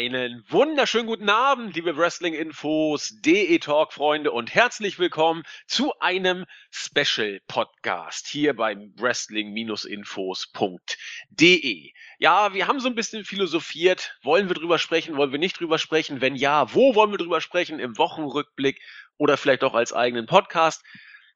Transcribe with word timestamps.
Einen 0.00 0.44
wunderschönen 0.48 1.06
guten 1.06 1.28
Abend, 1.28 1.74
liebe 1.74 1.94
Wrestling-Infos, 1.94 3.20
DE-Talk-Freunde 3.20 4.32
und 4.32 4.54
herzlich 4.54 4.98
willkommen 4.98 5.42
zu 5.66 5.92
einem 6.00 6.46
Special-Podcast 6.70 8.26
hier 8.26 8.56
beim 8.56 8.94
Wrestling-Infos.de. 8.96 11.92
Ja, 12.18 12.54
wir 12.54 12.66
haben 12.66 12.80
so 12.80 12.88
ein 12.88 12.94
bisschen 12.94 13.26
philosophiert. 13.26 14.16
Wollen 14.22 14.48
wir 14.48 14.54
drüber 14.54 14.78
sprechen? 14.78 15.18
Wollen 15.18 15.32
wir 15.32 15.38
nicht 15.38 15.60
drüber 15.60 15.76
sprechen? 15.76 16.22
Wenn 16.22 16.34
ja, 16.34 16.72
wo 16.72 16.94
wollen 16.94 17.10
wir 17.10 17.18
drüber 17.18 17.42
sprechen? 17.42 17.78
Im 17.78 17.98
Wochenrückblick 17.98 18.80
oder 19.18 19.36
vielleicht 19.36 19.64
auch 19.64 19.74
als 19.74 19.92
eigenen 19.92 20.24
Podcast? 20.24 20.82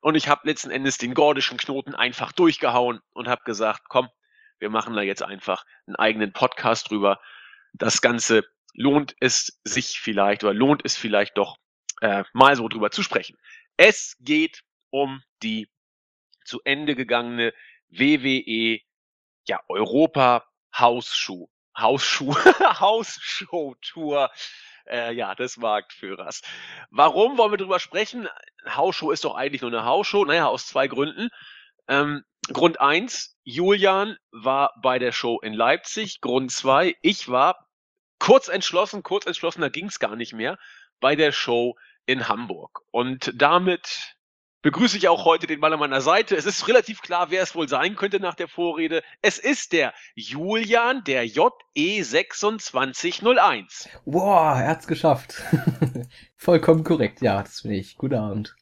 Und 0.01 0.15
ich 0.15 0.29
habe 0.29 0.49
letzten 0.49 0.71
Endes 0.71 0.97
den 0.97 1.13
gordischen 1.13 1.59
Knoten 1.59 1.95
einfach 1.95 2.33
durchgehauen 2.33 3.01
und 3.13 3.29
habe 3.29 3.43
gesagt, 3.45 3.83
komm, 3.91 4.09
wir 4.59 4.71
machen 4.71 4.95
da 4.95 5.03
jetzt 5.03 5.23
einfach 5.23 5.67
einen 5.87 5.97
eigenen 5.97 6.33
Podcast 6.33 6.89
drüber 6.89 7.21
das 7.75 8.01
Ganze 8.01 8.45
lohnt 8.73 9.15
es 9.21 9.61
sich 9.65 10.01
vielleicht 10.01 10.45
oder 10.45 10.55
lohnt 10.55 10.83
es 10.85 10.97
vielleicht 10.97 11.37
doch 11.37 11.57
äh, 12.01 12.25
mal 12.33 12.57
so 12.57 12.69
drüber 12.69 12.91
zu 12.91 13.03
sprechen. 13.03 13.37
Es 13.77 14.17
geht 14.21 14.63
um 14.91 15.23
die 15.43 15.69
zu 16.45 16.61
Ende 16.65 16.95
gegangene 16.95 17.53
WWE 17.89 18.81
ja 19.47 19.61
Europa 19.69 20.45
Hausschuh 20.77 21.49
Hausschuh 21.79 22.35
Hausshow 22.35 23.75
Tour 23.83 24.31
äh, 24.87 25.13
ja, 25.15 25.35
des 25.35 25.57
Marktführers. 25.57 26.43
Warum 26.91 27.39
wollen 27.39 27.53
wir 27.53 27.59
drüber 27.59 27.81
sprechen? 27.81 28.29
Hausshow 28.67 29.11
ist 29.11 29.25
doch 29.25 29.35
eigentlich 29.35 29.63
nur 29.63 29.73
eine 29.73 29.85
Hausshow. 29.85 30.25
Naja, 30.25 30.47
aus 30.47 30.67
zwei 30.67 30.89
Gründen. 30.89 31.31
Ähm, 31.89 32.25
Grund 32.53 32.81
eins: 32.81 33.37
Julian 33.45 34.17
war 34.31 34.73
bei 34.83 34.99
der 34.99 35.13
Show 35.13 35.41
in 35.41 35.55
Leipzig. 35.55 36.21
Grund 36.21 36.53
zwei: 36.53 36.97
ich 37.03 37.29
war 37.29 37.64
kurz 38.25 38.49
entschlossen, 38.49 39.03
kurz 39.03 39.27
entschlossen, 39.27 39.61
da 39.61 39.69
ging 39.69 39.85
es 39.87 39.99
gar 39.99 40.17
nicht 40.17 40.33
mehr, 40.33 40.59
bei 40.99 41.15
der 41.15 41.31
Show 41.31 41.77
in 42.07 42.27
Hamburg. 42.27 42.81
Und 42.91 43.31
damit 43.35 44.17
begrüße 44.63 44.97
ich 44.97 45.09
auch 45.09 45.27
heute 45.27 45.47
den 45.47 45.61
Mann 45.61 45.75
an 45.75 45.79
meiner 45.79 46.01
Seite. 46.01 46.35
Es 46.35 46.47
ist 46.47 46.67
relativ 46.67 47.03
klar, 47.03 47.31
wer 47.31 47.43
es 47.43 47.55
wohl 47.55 47.69
sein 47.69 47.97
könnte 47.97 48.21
nach 48.21 48.35
der 48.35 48.49
Vorrede. 48.49 49.03
Es 49.21 49.39
ist 49.39 49.75
der 49.75 49.93
Julian, 50.15 51.05
der 51.05 51.27
JE2601. 51.27 53.89
Boah, 54.07 54.57
er 54.57 54.69
hat's 54.69 54.87
geschafft. 54.87 55.43
Vollkommen 56.37 56.83
korrekt, 56.83 57.21
ja, 57.21 57.43
das 57.43 57.61
finde 57.61 57.77
ich. 57.77 57.99
Guten 57.99 58.15
Abend. 58.15 58.57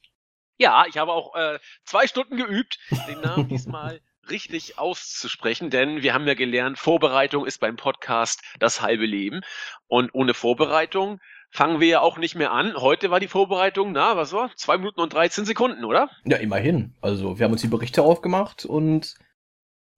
Ja, 0.57 0.83
ich 0.89 0.97
habe 0.97 1.13
auch 1.13 1.35
äh, 1.35 1.57
zwei 1.85 2.05
Stunden 2.05 2.35
geübt, 2.35 2.79
den 3.07 3.21
Namen 3.21 3.47
diesmal 3.47 4.01
richtig 4.29 4.77
auszusprechen, 4.79 5.69
denn 5.69 6.01
wir 6.03 6.13
haben 6.13 6.27
ja 6.27 6.33
gelernt, 6.33 6.79
Vorbereitung 6.79 7.45
ist 7.45 7.59
beim 7.59 7.75
Podcast 7.75 8.41
das 8.59 8.81
halbe 8.81 9.05
Leben. 9.05 9.41
Und 9.87 10.13
ohne 10.13 10.33
Vorbereitung 10.33 11.19
fangen 11.49 11.79
wir 11.79 11.87
ja 11.87 12.01
auch 12.01 12.17
nicht 12.17 12.35
mehr 12.35 12.51
an. 12.51 12.75
Heute 12.75 13.11
war 13.11 13.19
die 13.19 13.27
Vorbereitung, 13.27 13.91
na, 13.91 14.17
was 14.17 14.33
war? 14.33 14.51
Zwei 14.55 14.77
Minuten 14.77 15.01
und 15.01 15.13
13 15.13 15.45
Sekunden, 15.45 15.85
oder? 15.85 16.09
Ja, 16.25 16.37
immerhin. 16.37 16.95
Also, 17.01 17.37
wir 17.37 17.45
haben 17.45 17.53
uns 17.53 17.61
die 17.61 17.67
Berichte 17.67 18.01
aufgemacht 18.01 18.65
und 18.65 19.15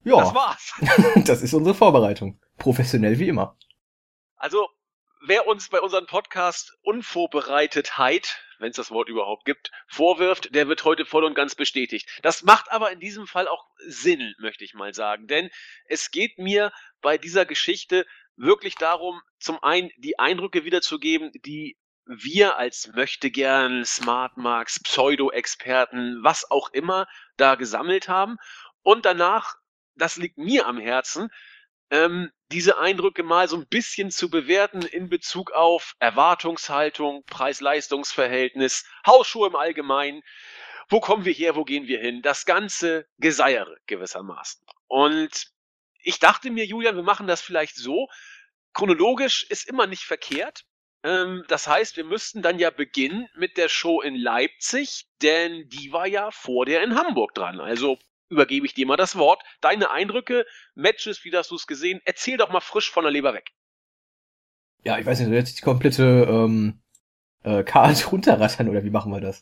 ja. 0.03 0.17
Das 0.17 0.35
war's. 0.35 0.73
das 1.25 1.41
ist 1.41 1.53
unsere 1.53 1.73
Vorbereitung. 1.73 2.39
Professionell 2.57 3.17
wie 3.19 3.27
immer. 3.27 3.57
Also, 4.35 4.67
wer 5.27 5.47
uns 5.47 5.69
bei 5.69 5.81
unserem 5.81 6.07
Podcast 6.07 6.77
Unvorbereitetheit 6.81 8.41
wenn 8.59 8.69
es 8.69 8.75
das 8.75 8.91
Wort 8.91 9.09
überhaupt 9.09 9.45
gibt, 9.45 9.71
vorwirft, 9.87 10.53
der 10.53 10.67
wird 10.67 10.83
heute 10.83 11.05
voll 11.05 11.23
und 11.23 11.35
ganz 11.35 11.55
bestätigt. 11.55 12.09
Das 12.21 12.43
macht 12.43 12.71
aber 12.71 12.91
in 12.91 12.99
diesem 12.99 13.27
Fall 13.27 13.47
auch 13.47 13.65
Sinn, 13.85 14.33
möchte 14.39 14.63
ich 14.63 14.73
mal 14.73 14.93
sagen. 14.93 15.27
Denn 15.27 15.49
es 15.85 16.11
geht 16.11 16.37
mir 16.37 16.71
bei 17.01 17.17
dieser 17.17 17.45
Geschichte 17.45 18.05
wirklich 18.35 18.75
darum, 18.75 19.21
zum 19.39 19.61
einen 19.63 19.89
die 19.97 20.19
Eindrücke 20.19 20.65
wiederzugeben, 20.65 21.31
die 21.45 21.77
wir 22.05 22.57
als 22.57 22.91
Möchtegern, 22.93 23.83
Smartmarks, 23.83 24.79
Pseudo-Experten, 24.83 26.19
was 26.21 26.49
auch 26.49 26.69
immer 26.71 27.07
da 27.37 27.55
gesammelt 27.55 28.07
haben. 28.07 28.37
Und 28.83 29.05
danach, 29.05 29.55
das 29.95 30.17
liegt 30.17 30.37
mir 30.37 30.67
am 30.67 30.77
Herzen, 30.77 31.29
ähm, 31.91 32.31
diese 32.51 32.77
Eindrücke 32.77 33.23
mal 33.23 33.47
so 33.47 33.57
ein 33.57 33.67
bisschen 33.67 34.11
zu 34.11 34.29
bewerten 34.29 34.81
in 34.81 35.09
Bezug 35.09 35.51
auf 35.51 35.95
Erwartungshaltung, 35.99 37.23
Preis-Leistungs-Verhältnis, 37.25 38.85
Hausschuhe 39.05 39.47
im 39.47 39.55
Allgemeinen. 39.55 40.21
Wo 40.89 40.99
kommen 40.99 41.25
wir 41.25 41.33
her, 41.33 41.55
wo 41.55 41.63
gehen 41.63 41.87
wir 41.87 41.99
hin? 41.99 42.21
Das 42.21 42.45
ganze 42.45 43.07
Geseiere 43.17 43.77
gewissermaßen. 43.87 44.65
Und 44.87 45.47
ich 45.99 46.19
dachte 46.19 46.51
mir, 46.51 46.65
Julian, 46.65 46.95
wir 46.95 47.03
machen 47.03 47.27
das 47.27 47.41
vielleicht 47.41 47.75
so. 47.75 48.07
Chronologisch 48.73 49.43
ist 49.49 49.67
immer 49.67 49.87
nicht 49.87 50.03
verkehrt. 50.03 50.65
Ähm, 51.03 51.43
das 51.47 51.67
heißt, 51.67 51.97
wir 51.97 52.03
müssten 52.03 52.41
dann 52.41 52.59
ja 52.59 52.69
beginnen 52.69 53.27
mit 53.35 53.57
der 53.57 53.69
Show 53.69 54.01
in 54.01 54.15
Leipzig, 54.15 55.07
denn 55.21 55.67
die 55.69 55.91
war 55.91 56.07
ja 56.07 56.29
vor 56.31 56.65
der 56.65 56.83
in 56.83 56.95
Hamburg 56.95 57.33
dran. 57.33 57.59
Also 57.59 57.97
übergebe 58.29 58.65
ich 58.65 58.73
dir 58.73 58.85
mal 58.85 58.97
das 58.97 59.15
Wort. 59.15 59.43
Deine 59.61 59.91
Eindrücke, 59.91 60.45
Matches, 60.73 61.23
wie 61.23 61.35
hast 61.35 61.51
du 61.51 61.55
es 61.55 61.67
gesehen? 61.67 62.01
Erzähl 62.05 62.37
doch 62.37 62.49
mal 62.49 62.61
frisch 62.61 62.91
von 62.91 63.03
der 63.03 63.11
Leber 63.11 63.33
weg. 63.33 63.51
Ja, 64.83 64.97
ich 64.97 65.05
weiß 65.05 65.19
nicht, 65.19 65.31
jetzt 65.31 65.57
die 65.57 65.63
komplette 65.63 66.27
ähm, 66.29 66.81
äh, 67.43 67.63
Karte 67.63 68.05
runterrattern 68.11 68.69
oder 68.69 68.83
wie 68.83 68.91
machen 68.91 69.11
wir 69.11 69.21
das? 69.21 69.41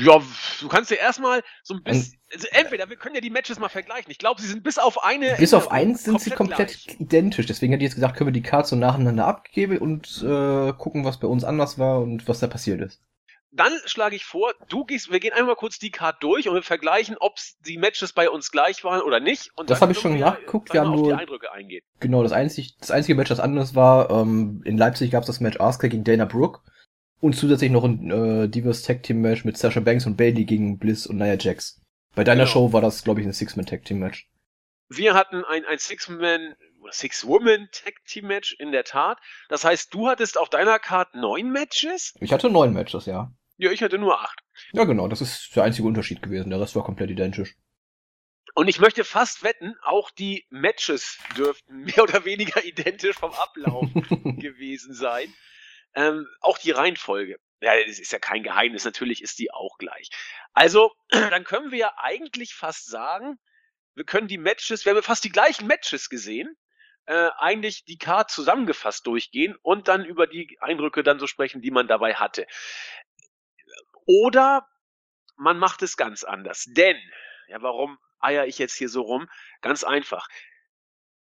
Ja, 0.00 0.20
du 0.60 0.68
kannst 0.68 0.90
ja 0.90 0.96
erstmal 0.96 1.42
so 1.62 1.74
ein 1.74 1.82
bisschen. 1.84 2.18
Also 2.32 2.48
entweder 2.50 2.90
wir 2.90 2.96
können 2.96 3.14
ja 3.14 3.20
die 3.20 3.30
Matches 3.30 3.60
mal 3.60 3.68
vergleichen. 3.68 4.10
Ich 4.10 4.18
glaube, 4.18 4.40
sie 4.40 4.48
sind 4.48 4.64
bis 4.64 4.76
auf 4.76 5.04
eine. 5.04 5.36
Bis 5.36 5.54
auf 5.54 5.70
eins 5.70 6.02
sind 6.02 6.20
sie 6.20 6.30
komplett 6.30 6.82
gleich. 6.82 7.00
identisch. 7.00 7.46
Deswegen 7.46 7.72
hätte 7.72 7.84
ich 7.84 7.90
jetzt 7.90 7.94
gesagt, 7.94 8.16
können 8.16 8.28
wir 8.28 8.32
die 8.32 8.42
Cards 8.42 8.70
so 8.70 8.76
nacheinander 8.76 9.24
abgeben 9.24 9.78
und 9.78 10.20
äh, 10.24 10.72
gucken, 10.72 11.04
was 11.04 11.20
bei 11.20 11.28
uns 11.28 11.44
anders 11.44 11.78
war 11.78 12.00
und 12.00 12.26
was 12.26 12.40
da 12.40 12.48
passiert 12.48 12.80
ist 12.80 13.00
dann 13.56 13.72
schlage 13.86 14.16
ich 14.16 14.24
vor, 14.24 14.52
du 14.68 14.84
gehst, 14.84 15.10
wir 15.10 15.20
gehen 15.20 15.32
einmal 15.32 15.56
kurz 15.56 15.78
die 15.78 15.90
Card 15.90 16.22
durch 16.22 16.48
und 16.48 16.54
wir 16.54 16.62
vergleichen, 16.62 17.16
ob 17.18 17.36
die 17.66 17.78
Matches 17.78 18.12
bei 18.12 18.30
uns 18.30 18.50
gleich 18.50 18.84
waren 18.84 19.00
oder 19.02 19.20
nicht. 19.20 19.50
Und 19.56 19.70
das 19.70 19.80
habe 19.80 19.92
ich 19.92 19.98
schon 19.98 20.18
nachgeguckt. 20.18 20.72
Wir 20.72 20.82
haben 20.82 20.94
nur 20.94 21.08
die 21.08 21.14
Eindrücke 21.14 21.52
eingehen. 21.52 21.82
Genau, 22.00 22.22
das 22.22 22.32
einzige, 22.32 22.68
das 22.80 22.90
einzige 22.90 23.14
Match, 23.14 23.28
das 23.28 23.40
anders 23.40 23.74
war, 23.74 24.10
ähm, 24.10 24.62
in 24.64 24.76
Leipzig 24.76 25.10
gab 25.10 25.22
es 25.22 25.26
das 25.26 25.40
Match 25.40 25.60
Asuka 25.60 25.88
gegen 25.88 26.04
Dana 26.04 26.24
Brooke 26.24 26.60
und 27.20 27.34
zusätzlich 27.34 27.70
noch 27.70 27.84
ein 27.84 28.10
äh, 28.10 28.48
Divas 28.48 28.82
Tag 28.82 29.02
Team 29.02 29.20
Match 29.20 29.44
mit 29.44 29.56
Sasha 29.56 29.80
Banks 29.80 30.06
und 30.06 30.16
Bailey 30.16 30.44
gegen 30.44 30.78
Bliss 30.78 31.06
und 31.06 31.16
Nia 31.16 31.36
Jax. 31.38 31.80
Bei 32.14 32.24
deiner 32.24 32.44
genau. 32.44 32.52
Show 32.52 32.72
war 32.72 32.80
das, 32.80 33.04
glaube 33.04 33.20
ich, 33.20 33.26
ein 33.26 33.32
Six-Man 33.32 33.66
Tag 33.66 33.84
Team 33.84 33.98
Match. 33.98 34.28
Wir 34.88 35.14
hatten 35.14 35.44
ein, 35.44 35.64
ein 35.64 35.78
Six-Man 35.78 36.54
Six-Woman 36.90 37.68
Tag 37.72 37.94
Team 38.06 38.26
Match 38.26 38.54
in 38.58 38.72
der 38.72 38.84
Tat. 38.84 39.18
Das 39.48 39.64
heißt, 39.64 39.92
du 39.92 40.08
hattest 40.08 40.38
auf 40.38 40.48
deiner 40.48 40.78
Card 40.78 41.14
neun 41.14 41.50
Matches? 41.50 42.14
Ich 42.20 42.32
hatte 42.32 42.50
neun 42.50 42.72
Matches, 42.72 43.06
ja. 43.06 43.32
Ja, 43.58 43.70
ich 43.70 43.82
hatte 43.82 43.98
nur 43.98 44.20
acht. 44.20 44.40
Ja, 44.72 44.84
genau, 44.84 45.08
das 45.08 45.20
ist 45.20 45.54
der 45.56 45.64
einzige 45.64 45.88
Unterschied 45.88 46.22
gewesen. 46.22 46.50
Der 46.50 46.60
Rest 46.60 46.76
war 46.76 46.84
komplett 46.84 47.10
identisch. 47.10 47.56
Und 48.54 48.68
ich 48.68 48.78
möchte 48.78 49.04
fast 49.04 49.42
wetten, 49.42 49.74
auch 49.82 50.10
die 50.10 50.46
Matches 50.48 51.18
dürften 51.36 51.76
mehr 51.84 52.02
oder 52.02 52.24
weniger 52.24 52.64
identisch 52.64 53.16
vom 53.16 53.32
Ablauf 53.32 53.86
gewesen 54.38 54.94
sein. 54.94 55.32
Ähm, 55.94 56.26
auch 56.40 56.58
die 56.58 56.70
Reihenfolge. 56.70 57.38
Ja, 57.60 57.72
das 57.86 57.98
ist 57.98 58.12
ja 58.12 58.18
kein 58.18 58.42
Geheimnis, 58.42 58.84
natürlich 58.84 59.22
ist 59.22 59.38
die 59.38 59.50
auch 59.50 59.78
gleich. 59.78 60.10
Also, 60.52 60.92
dann 61.10 61.44
können 61.44 61.70
wir 61.70 61.78
ja 61.78 61.92
eigentlich 61.96 62.54
fast 62.54 62.86
sagen, 62.86 63.38
wir 63.94 64.04
können 64.04 64.28
die 64.28 64.38
Matches, 64.38 64.84
wir 64.84 64.90
haben 64.90 64.98
ja 64.98 65.02
fast 65.02 65.24
die 65.24 65.32
gleichen 65.32 65.66
Matches 65.66 66.10
gesehen, 66.10 66.54
äh, 67.06 67.30
eigentlich 67.38 67.84
die 67.84 67.98
Card 67.98 68.30
zusammengefasst 68.30 69.06
durchgehen 69.06 69.56
und 69.62 69.88
dann 69.88 70.04
über 70.04 70.26
die 70.26 70.58
Eindrücke 70.60 71.02
dann 71.02 71.18
so 71.18 71.26
sprechen, 71.26 71.62
die 71.62 71.70
man 71.70 71.88
dabei 71.88 72.14
hatte. 72.14 72.46
Oder 74.06 74.66
man 75.36 75.58
macht 75.58 75.82
es 75.82 75.96
ganz 75.96 76.24
anders. 76.24 76.64
Denn, 76.68 76.98
ja, 77.48 77.60
warum 77.60 77.98
eier 78.20 78.46
ich 78.46 78.58
jetzt 78.58 78.76
hier 78.76 78.88
so 78.88 79.02
rum? 79.02 79.28
Ganz 79.60 79.84
einfach. 79.84 80.28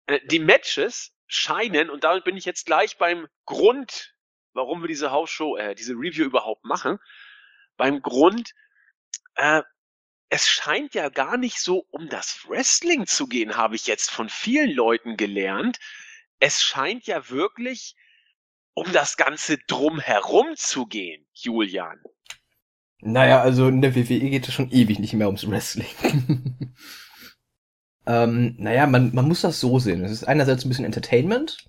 Äh, 0.06 0.20
die 0.26 0.38
Matches 0.38 1.12
scheinen, 1.26 1.90
und 1.90 2.04
damit 2.04 2.24
bin 2.24 2.36
ich 2.36 2.44
jetzt 2.44 2.66
gleich 2.66 2.98
beim 2.98 3.26
Grund, 3.46 4.14
warum 4.52 4.82
wir 4.82 4.88
diese 4.88 5.10
Hausshow, 5.10 5.56
äh, 5.56 5.74
diese 5.74 5.94
Review 5.94 6.24
überhaupt 6.24 6.64
machen, 6.64 6.98
beim 7.76 8.02
Grund, 8.02 8.52
äh, 9.34 9.62
es 10.28 10.48
scheint 10.48 10.94
ja 10.94 11.08
gar 11.08 11.36
nicht 11.36 11.60
so 11.60 11.86
um 11.90 12.08
das 12.08 12.48
Wrestling 12.48 13.06
zu 13.06 13.26
gehen, 13.26 13.56
habe 13.56 13.76
ich 13.76 13.86
jetzt 13.86 14.10
von 14.10 14.28
vielen 14.28 14.72
Leuten 14.72 15.16
gelernt. 15.16 15.78
Es 16.40 16.62
scheint 16.62 17.06
ja 17.06 17.30
wirklich 17.30 17.94
um 18.74 18.90
das 18.92 19.16
Ganze 19.16 19.58
drumherum 19.58 20.56
zu 20.56 20.86
gehen, 20.86 21.26
Julian. 21.32 22.02
Naja, 23.06 23.42
also 23.42 23.68
in 23.68 23.82
der 23.82 23.94
WWE 23.94 24.30
geht 24.30 24.48
es 24.48 24.54
schon 24.54 24.70
ewig 24.70 24.98
nicht 24.98 25.12
mehr 25.12 25.26
ums 25.26 25.46
Wrestling. 25.46 25.86
ähm, 28.06 28.54
naja, 28.58 28.86
man, 28.86 29.14
man 29.14 29.28
muss 29.28 29.42
das 29.42 29.60
so 29.60 29.78
sehen. 29.78 30.02
Es 30.02 30.10
ist 30.10 30.24
einerseits 30.24 30.64
ein 30.64 30.70
bisschen 30.70 30.86
Entertainment 30.86 31.68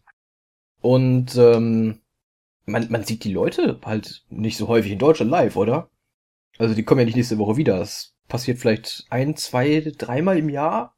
und 0.80 1.36
ähm, 1.36 2.00
man, 2.66 2.90
man 2.90 3.04
sieht 3.04 3.26
die 3.26 3.34
Leute 3.34 3.82
halt 3.84 4.24
nicht 4.30 4.56
so 4.56 4.70
häufig 4.70 4.94
in 4.94 5.00
Deutschland 5.00 5.30
live, 5.30 5.58
oder? 5.58 5.90
Also 6.58 6.74
die 6.74 6.84
kommen 6.84 7.00
ja 7.00 7.06
nicht 7.06 7.18
nächste 7.18 7.38
Woche 7.38 7.58
wieder. 7.58 7.80
Das 7.80 8.16
passiert 8.30 8.60
vielleicht 8.60 9.06
ein, 9.10 9.36
zwei, 9.36 9.81
dreimal 9.98 10.38
im 10.38 10.48
Jahr. 10.48 10.96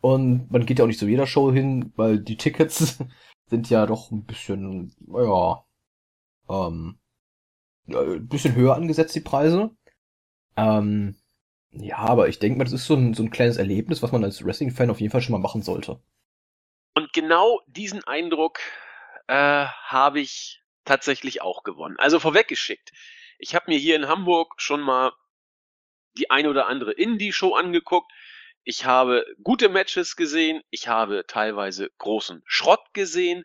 Und 0.00 0.48
man 0.52 0.64
geht 0.64 0.78
ja 0.78 0.84
auch 0.84 0.88
nicht 0.88 1.00
zu 1.00 1.08
jeder 1.08 1.26
Show 1.26 1.52
hin, 1.52 1.92
weil 1.96 2.20
die 2.20 2.36
Tickets 2.36 2.98
sind 3.50 3.68
ja 3.68 3.84
doch 3.84 4.12
ein 4.12 4.24
bisschen, 4.24 4.94
ja, 5.08 5.64
ähm, 6.48 7.00
ein 7.88 8.28
bisschen 8.28 8.54
höher 8.54 8.74
angesetzt, 8.74 9.14
die 9.14 9.20
Preise. 9.20 9.70
Ähm, 10.56 11.16
ja, 11.70 11.98
aber 11.98 12.28
ich 12.28 12.38
denke 12.38 12.58
mal, 12.58 12.64
das 12.64 12.72
ist 12.72 12.86
so 12.86 12.94
ein, 12.94 13.14
so 13.14 13.22
ein 13.22 13.30
kleines 13.30 13.56
Erlebnis, 13.56 14.02
was 14.02 14.12
man 14.12 14.24
als 14.24 14.44
Wrestling-Fan 14.44 14.90
auf 14.90 15.00
jeden 15.00 15.12
Fall 15.12 15.20
schon 15.20 15.32
mal 15.32 15.38
machen 15.38 15.62
sollte. 15.62 16.00
Und 16.94 17.12
genau 17.12 17.60
diesen 17.66 18.02
Eindruck 18.04 18.60
äh, 19.26 19.66
habe 19.66 20.20
ich 20.20 20.62
tatsächlich 20.84 21.42
auch 21.42 21.62
gewonnen. 21.62 21.96
Also 21.98 22.18
vorweggeschickt. 22.18 22.92
Ich 23.38 23.54
habe 23.54 23.70
mir 23.70 23.78
hier 23.78 23.96
in 23.96 24.08
Hamburg 24.08 24.54
schon 24.56 24.80
mal 24.80 25.12
die 26.16 26.30
eine 26.30 26.48
oder 26.48 26.66
andere 26.66 26.92
Indie-Show 26.92 27.54
angeguckt. 27.54 28.10
Ich 28.64 28.86
habe 28.86 29.26
gute 29.42 29.68
Matches 29.68 30.16
gesehen, 30.16 30.62
ich 30.70 30.88
habe 30.88 31.24
teilweise 31.28 31.90
großen 31.98 32.42
Schrott 32.46 32.80
gesehen 32.94 33.44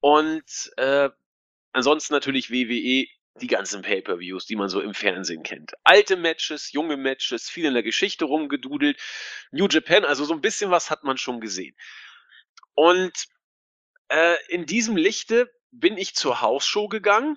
und 0.00 0.72
äh, 0.76 1.10
ansonsten 1.72 2.14
natürlich 2.14 2.50
WWE, 2.50 3.06
die 3.38 3.46
ganzen 3.46 3.82
Pay-per-Views, 3.82 4.46
die 4.46 4.56
man 4.56 4.68
so 4.68 4.80
im 4.80 4.94
Fernsehen 4.94 5.42
kennt. 5.42 5.72
Alte 5.84 6.16
Matches, 6.16 6.72
junge 6.72 6.96
Matches, 6.96 7.48
viel 7.48 7.66
in 7.66 7.74
der 7.74 7.82
Geschichte 7.82 8.24
rumgedudelt. 8.24 9.00
New 9.50 9.66
Japan, 9.68 10.04
also 10.04 10.24
so 10.24 10.34
ein 10.34 10.40
bisschen 10.40 10.70
was 10.70 10.90
hat 10.90 11.04
man 11.04 11.18
schon 11.18 11.40
gesehen. 11.40 11.76
Und 12.74 13.26
äh, 14.08 14.36
in 14.48 14.66
diesem 14.66 14.96
Lichte 14.96 15.50
bin 15.70 15.96
ich 15.96 16.14
zur 16.14 16.40
Hausshow 16.40 16.88
gegangen. 16.88 17.36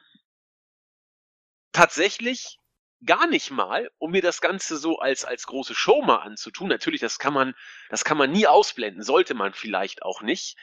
Tatsächlich 1.71 2.57
gar 3.05 3.27
nicht 3.27 3.51
mal, 3.51 3.89
um 3.97 4.11
mir 4.11 4.21
das 4.21 4.41
Ganze 4.41 4.77
so 4.77 4.99
als, 4.99 5.25
als 5.25 5.47
große 5.47 5.73
Show 5.73 6.01
mal 6.01 6.17
anzutun. 6.17 6.67
Natürlich, 6.67 7.01
das 7.01 7.17
kann 7.17 7.33
man, 7.33 7.55
das 7.89 8.03
kann 8.03 8.17
man 8.17 8.31
nie 8.31 8.47
ausblenden, 8.47 9.03
sollte 9.03 9.33
man 9.33 9.53
vielleicht 9.53 10.03
auch 10.03 10.21
nicht. 10.21 10.57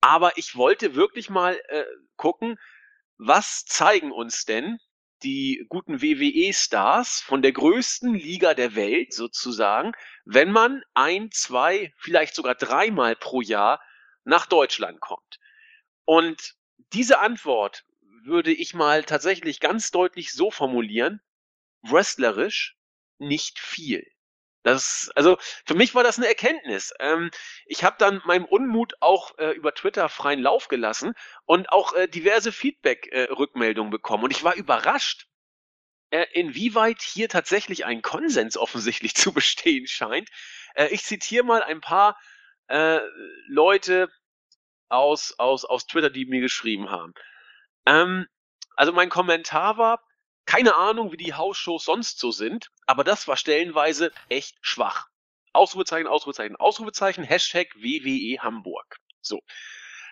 Aber 0.00 0.36
ich 0.36 0.56
wollte 0.56 0.94
wirklich 0.94 1.30
mal 1.30 1.58
äh, 1.68 1.84
gucken, 2.16 2.58
was 3.18 3.64
zeigen 3.64 4.12
uns 4.12 4.44
denn 4.44 4.78
die 5.22 5.64
guten 5.68 6.02
WWE-Stars 6.02 7.20
von 7.20 7.40
der 7.40 7.52
größten 7.52 8.14
Liga 8.14 8.54
der 8.54 8.74
Welt 8.74 9.12
sozusagen, 9.14 9.92
wenn 10.24 10.52
man 10.52 10.82
ein, 10.92 11.30
zwei, 11.30 11.92
vielleicht 11.96 12.34
sogar 12.34 12.54
dreimal 12.54 13.16
pro 13.16 13.40
Jahr 13.40 13.80
nach 14.24 14.46
Deutschland 14.46 15.00
kommt. 15.00 15.38
Und 16.04 16.54
diese 16.92 17.20
Antwort 17.20 17.84
würde 18.24 18.52
ich 18.52 18.74
mal 18.74 19.04
tatsächlich 19.04 19.60
ganz 19.60 19.90
deutlich 19.90 20.32
so 20.32 20.50
formulieren, 20.50 21.20
wrestlerisch 21.82 22.76
nicht 23.18 23.58
viel. 23.58 24.06
Das, 24.64 25.10
also 25.14 25.36
für 25.66 25.74
mich 25.74 25.94
war 25.94 26.02
das 26.02 26.16
eine 26.16 26.26
Erkenntnis. 26.26 26.94
Ähm, 26.98 27.30
ich 27.66 27.84
habe 27.84 27.96
dann 27.98 28.22
meinem 28.24 28.46
Unmut 28.46 28.94
auch 29.00 29.36
äh, 29.38 29.50
über 29.50 29.74
Twitter 29.74 30.08
freien 30.08 30.40
Lauf 30.40 30.68
gelassen 30.68 31.12
und 31.44 31.70
auch 31.70 31.92
äh, 31.92 32.08
diverse 32.08 32.50
Feedback-Rückmeldungen 32.50 33.92
äh, 33.92 33.96
bekommen. 33.96 34.24
Und 34.24 34.30
ich 34.30 34.42
war 34.42 34.54
überrascht, 34.54 35.26
äh, 36.10 36.24
inwieweit 36.32 37.02
hier 37.02 37.28
tatsächlich 37.28 37.84
ein 37.84 38.00
Konsens 38.00 38.56
offensichtlich 38.56 39.14
zu 39.14 39.34
bestehen 39.34 39.86
scheint. 39.86 40.30
Äh, 40.74 40.88
ich 40.88 41.04
zitiere 41.04 41.44
mal 41.44 41.62
ein 41.62 41.82
paar 41.82 42.18
äh, 42.68 43.00
Leute 43.48 44.08
aus, 44.88 45.34
aus, 45.38 45.66
aus 45.66 45.86
Twitter, 45.86 46.08
die 46.08 46.24
mir 46.24 46.40
geschrieben 46.40 46.88
haben. 46.88 47.12
Ähm, 47.84 48.26
also 48.76 48.92
mein 48.92 49.10
Kommentar 49.10 49.76
war, 49.76 50.02
keine 50.46 50.74
Ahnung, 50.74 51.12
wie 51.12 51.18
die 51.18 51.34
Hausshows 51.34 51.84
sonst 51.84 52.18
so 52.18 52.30
sind, 52.30 52.70
aber 52.86 53.04
das 53.04 53.28
war 53.28 53.36
stellenweise 53.36 54.12
echt 54.28 54.56
schwach. 54.60 55.08
Ausrufezeichen, 55.52 56.06
Ausrufezeichen, 56.06 56.56
Ausrufezeichen, 56.56 57.24
Hashtag 57.24 57.74
WWE 57.76 58.42
Hamburg. 58.42 58.98
So. 59.20 59.42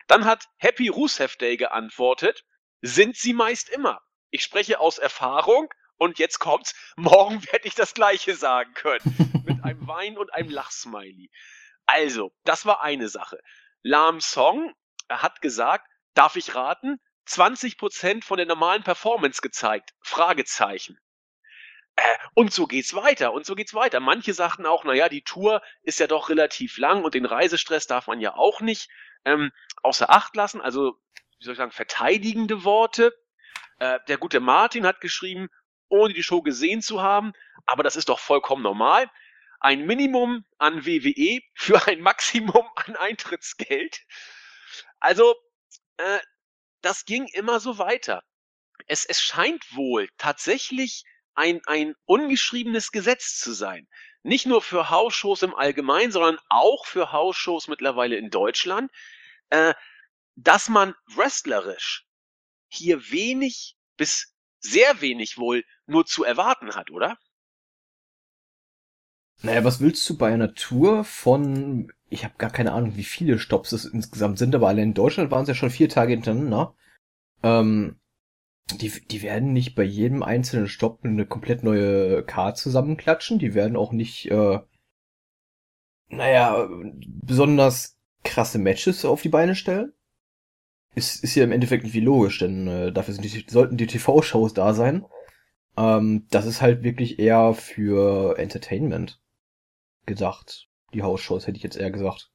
Dann 0.07 0.25
hat 0.25 0.49
Happy 0.57 0.89
Rusev 0.89 1.37
Day 1.37 1.57
geantwortet, 1.57 2.45
sind 2.81 3.17
sie 3.17 3.33
meist 3.33 3.69
immer. 3.69 4.01
Ich 4.31 4.43
spreche 4.43 4.81
aus 4.81 4.99
Erfahrung 4.99 5.73
und 5.97 6.19
jetzt 6.19 6.39
kommt's, 6.39 6.75
morgen 6.97 7.45
werde 7.53 7.67
ich 7.67 7.75
das 7.75 7.95
gleiche 7.95 8.35
sagen 8.35 8.73
können. 8.75 9.43
Mit 9.47 9.65
einem 9.65 9.87
Wein 9.87 10.19
und 10.19 10.33
einem 10.33 10.51
Lachsmiley. 10.51 11.31
Also, 11.87 12.33
das 12.45 12.65
war 12.65 12.83
eine 12.83 13.09
Sache. 13.09 13.41
Lam 13.83 14.21
Song 14.21 14.73
hat 15.09 15.41
gesagt, 15.41 15.89
darf 16.15 16.37
ich 16.37 16.55
raten, 16.55 17.01
20% 17.29 18.25
von 18.25 18.37
der 18.37 18.47
normalen 18.47 18.83
Performance 18.83 19.41
gezeigt. 19.41 19.93
Fragezeichen. 20.01 20.99
Äh, 21.97 22.03
und 22.35 22.53
so 22.53 22.67
geht's 22.67 22.95
weiter 22.95 23.33
und 23.33 23.45
so 23.45 23.55
geht's 23.55 23.75
weiter. 23.75 24.01
Manche 24.01 24.35
sagten 24.35 24.67
auch, 24.67 24.85
naja, 24.85 25.09
die 25.09 25.23
Tour 25.23 25.63
ist 25.83 26.01
ja 26.01 26.07
doch 26.07 26.29
relativ 26.29 26.79
lang 26.79 27.05
und 27.05 27.15
den 27.15 27.27
Reisestress 27.27 27.87
darf 27.87 28.07
man 28.07 28.21
ja 28.21 28.35
auch 28.35 28.61
nicht 28.61 28.89
ähm, 29.25 29.53
außer 29.83 30.11
Acht 30.11 30.35
lassen. 30.37 30.61
Also, 30.61 30.99
wie 31.39 31.45
soll 31.45 31.53
ich 31.53 31.59
sagen, 31.59 31.73
verteidigende 31.73 32.65
Worte. 32.65 33.15
Äh, 33.79 33.99
der 34.09 34.19
gute 34.19 34.41
Martin 34.41 34.87
hat 34.87 35.01
geschrieben, 35.01 35.49
ohne 35.89 36.15
die 36.15 36.23
Show 36.23 36.41
gesehen 36.41 36.81
zu 36.81 37.03
haben, 37.03 37.33
aber 37.67 37.83
das 37.83 37.97
ist 37.97 38.09
doch 38.09 38.19
vollkommen 38.19 38.63
normal. 38.63 39.11
Ein 39.61 39.85
Minimum 39.87 40.45
an 40.59 40.87
WWE 40.87 41.41
für 41.55 41.87
ein 41.87 42.01
Maximum 42.01 42.67
an 42.77 42.97
Eintrittsgeld. 42.97 44.01
Also, 44.99 45.35
äh, 45.99 46.19
das 46.81 47.05
ging 47.05 47.27
immer 47.27 47.61
so 47.61 47.79
weiter. 47.79 48.23
Es, 48.87 49.05
es 49.05 49.23
scheint 49.23 49.77
wohl 49.77 50.09
tatsächlich 50.17 51.05
ein, 51.35 51.61
ein 51.67 51.95
ungeschriebenes 52.05 52.93
Gesetz 52.93 53.39
zu 53.39 53.53
sein. 53.53 53.89
Nicht 54.23 54.47
nur 54.47 54.63
für 54.63 54.91
Hausshows 54.91 55.43
im 55.43 55.55
Allgemeinen, 55.55 56.13
sondern 56.13 56.39
auch 56.49 56.87
für 56.87 57.13
Hausshows 57.13 57.69
mittlerweile 57.69 58.17
in 58.17 58.31
Deutschland, 58.31 58.91
äh, 59.51 59.75
dass 60.37 60.69
man 60.69 60.95
wrestlerisch 61.15 62.07
hier 62.69 63.11
wenig 63.11 63.77
bis 63.97 64.33
sehr 64.61 65.01
wenig 65.01 65.39
wohl 65.39 65.65
nur 65.87 66.07
zu 66.07 66.25
erwarten 66.25 66.75
hat, 66.75 66.91
oder? 66.91 67.19
Naja, 69.43 69.65
was 69.65 69.81
willst 69.81 70.09
du 70.09 70.17
bei 70.17 70.33
einer 70.33 70.55
Tour 70.55 71.05
von, 71.05 71.93
ich 72.09 72.25
habe 72.25 72.35
gar 72.39 72.51
keine 72.51 72.73
Ahnung, 72.73 72.97
wie 72.97 73.05
viele 73.05 73.41
Stops 73.41 73.73
es 73.73 73.85
insgesamt 73.85 74.39
sind, 74.39 74.55
aber 74.55 74.69
allein 74.69 74.89
in 74.91 74.95
Deutschland 74.95 75.33
waren 75.33 75.43
es 75.43 75.49
ja 75.49 75.55
schon 75.55 75.71
vier 75.71 75.89
Tage 75.89 76.13
hintereinander. 76.13 76.77
Ähm, 77.43 78.01
die, 78.71 78.91
die 79.07 79.23
werden 79.23 79.53
nicht 79.53 79.75
bei 79.75 79.83
jedem 79.83 80.23
einzelnen 80.23 80.69
Stopp 80.69 81.05
eine 81.05 81.27
komplett 81.27 81.63
neue 81.63 82.23
Card 82.25 82.57
zusammenklatschen. 82.57 83.39
Die 83.39 83.55
werden 83.55 83.77
auch 83.77 83.93
nicht, 83.93 84.31
äh, 84.31 84.61
naja, 86.09 86.69
besonders 87.05 87.99
krasse 88.25 88.59
Matches 88.59 89.05
auf 89.05 89.23
die 89.23 89.29
Beine 89.29 89.55
stellen. 89.55 89.93
Ist, 90.95 91.25
ist 91.25 91.35
ja 91.35 91.45
im 91.45 91.53
Endeffekt 91.53 91.85
nicht 91.85 91.95
wie 91.95 92.01
logisch, 92.01 92.39
denn 92.39 92.69
äh, 92.69 92.93
dafür 92.93 93.15
sind 93.15 93.25
die, 93.25 93.47
sollten 93.49 93.79
die 93.79 93.87
TV-Shows 93.87 94.53
da 94.53 94.75
sein. 94.75 95.07
Ähm, 95.77 96.27
das 96.31 96.47
ist 96.47 96.61
halt 96.61 96.83
wirklich 96.83 97.19
eher 97.19 97.55
für 97.55 98.39
Entertainment 98.39 99.21
gedacht. 100.07 100.69
Die 100.93 101.03
Hausshows 101.03 101.47
hätte 101.47 101.57
ich 101.57 101.63
jetzt 101.63 101.77
eher 101.77 101.91
gesagt. 101.91 102.31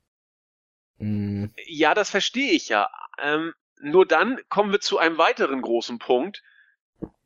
Mm. 0.98 1.46
Ja, 1.68 1.94
das 1.94 2.10
verstehe 2.10 2.52
ich 2.52 2.70
ja. 2.70 2.90
Ähm, 3.22 3.54
nur 3.82 4.06
dann 4.06 4.40
kommen 4.50 4.72
wir 4.72 4.80
zu 4.80 4.98
einem 4.98 5.18
weiteren 5.18 5.62
großen 5.62 6.00
Punkt, 6.00 6.44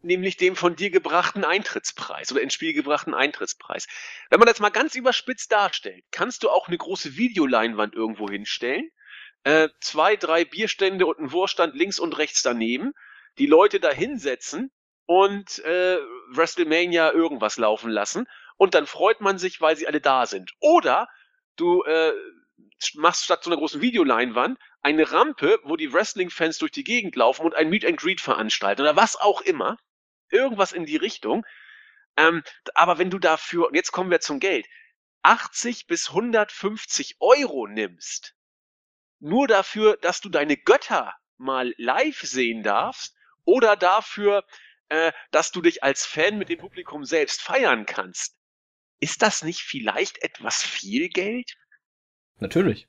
nämlich 0.01 0.37
dem 0.37 0.55
von 0.55 0.75
dir 0.75 0.89
gebrachten 0.89 1.45
Eintrittspreis 1.45 2.31
oder 2.31 2.41
ins 2.41 2.53
Spiel 2.53 2.73
gebrachten 2.73 3.13
Eintrittspreis. 3.13 3.87
Wenn 4.29 4.39
man 4.39 4.47
das 4.47 4.59
mal 4.59 4.69
ganz 4.69 4.95
überspitzt 4.95 5.51
darstellt, 5.51 6.03
kannst 6.11 6.43
du 6.43 6.49
auch 6.49 6.67
eine 6.67 6.77
große 6.77 7.17
Videoleinwand 7.17 7.93
irgendwo 7.93 8.27
hinstellen, 8.29 8.89
äh, 9.43 9.69
zwei, 9.79 10.15
drei 10.15 10.45
Bierstände 10.45 11.05
und 11.05 11.19
einen 11.19 11.29
Vorstand 11.29 11.75
links 11.75 11.99
und 11.99 12.17
rechts 12.17 12.41
daneben, 12.41 12.93
die 13.37 13.47
Leute 13.47 13.79
da 13.79 13.91
hinsetzen 13.91 14.71
und 15.05 15.59
äh, 15.59 15.97
WrestleMania 16.29 17.11
irgendwas 17.11 17.57
laufen 17.57 17.89
lassen 17.89 18.27
und 18.57 18.75
dann 18.75 18.85
freut 18.85 19.21
man 19.21 19.37
sich, 19.37 19.61
weil 19.61 19.75
sie 19.75 19.87
alle 19.87 20.01
da 20.01 20.25
sind. 20.25 20.53
Oder 20.59 21.07
du 21.55 21.83
äh, 21.83 22.13
machst 22.95 23.23
statt 23.23 23.43
so 23.43 23.49
einer 23.49 23.57
großen 23.57 23.81
Videoleinwand 23.81 24.59
eine 24.81 25.11
Rampe, 25.11 25.59
wo 25.63 25.75
die 25.75 25.93
Wrestling-Fans 25.93 26.57
durch 26.57 26.71
die 26.71 26.83
Gegend 26.83 27.15
laufen 27.15 27.45
und 27.45 27.55
ein 27.55 27.69
Meet 27.69 27.85
and 27.85 27.97
Greet 27.97 28.21
veranstalten 28.21 28.81
oder 28.81 28.95
was 28.95 29.15
auch 29.15 29.41
immer. 29.41 29.77
Irgendwas 30.29 30.71
in 30.71 30.85
die 30.85 30.97
Richtung. 30.97 31.45
Ähm, 32.17 32.43
aber 32.73 32.97
wenn 32.97 33.09
du 33.09 33.19
dafür, 33.19 33.69
jetzt 33.73 33.91
kommen 33.91 34.11
wir 34.11 34.21
zum 34.21 34.39
Geld, 34.39 34.67
80 35.23 35.87
bis 35.87 36.09
150 36.09 37.17
Euro 37.19 37.67
nimmst, 37.67 38.35
nur 39.19 39.47
dafür, 39.47 39.97
dass 39.97 40.19
du 40.19 40.29
deine 40.29 40.57
Götter 40.57 41.13
mal 41.37 41.73
live 41.77 42.21
sehen 42.21 42.63
darfst 42.63 43.15
oder 43.45 43.75
dafür, 43.75 44.45
äh, 44.89 45.11
dass 45.31 45.51
du 45.51 45.61
dich 45.61 45.83
als 45.83 46.05
Fan 46.05 46.37
mit 46.37 46.49
dem 46.49 46.59
Publikum 46.59 47.05
selbst 47.05 47.41
feiern 47.41 47.85
kannst, 47.85 48.35
ist 48.99 49.21
das 49.21 49.43
nicht 49.43 49.61
vielleicht 49.61 50.23
etwas 50.23 50.63
viel 50.63 51.09
Geld? 51.09 51.57
Natürlich. 52.39 52.87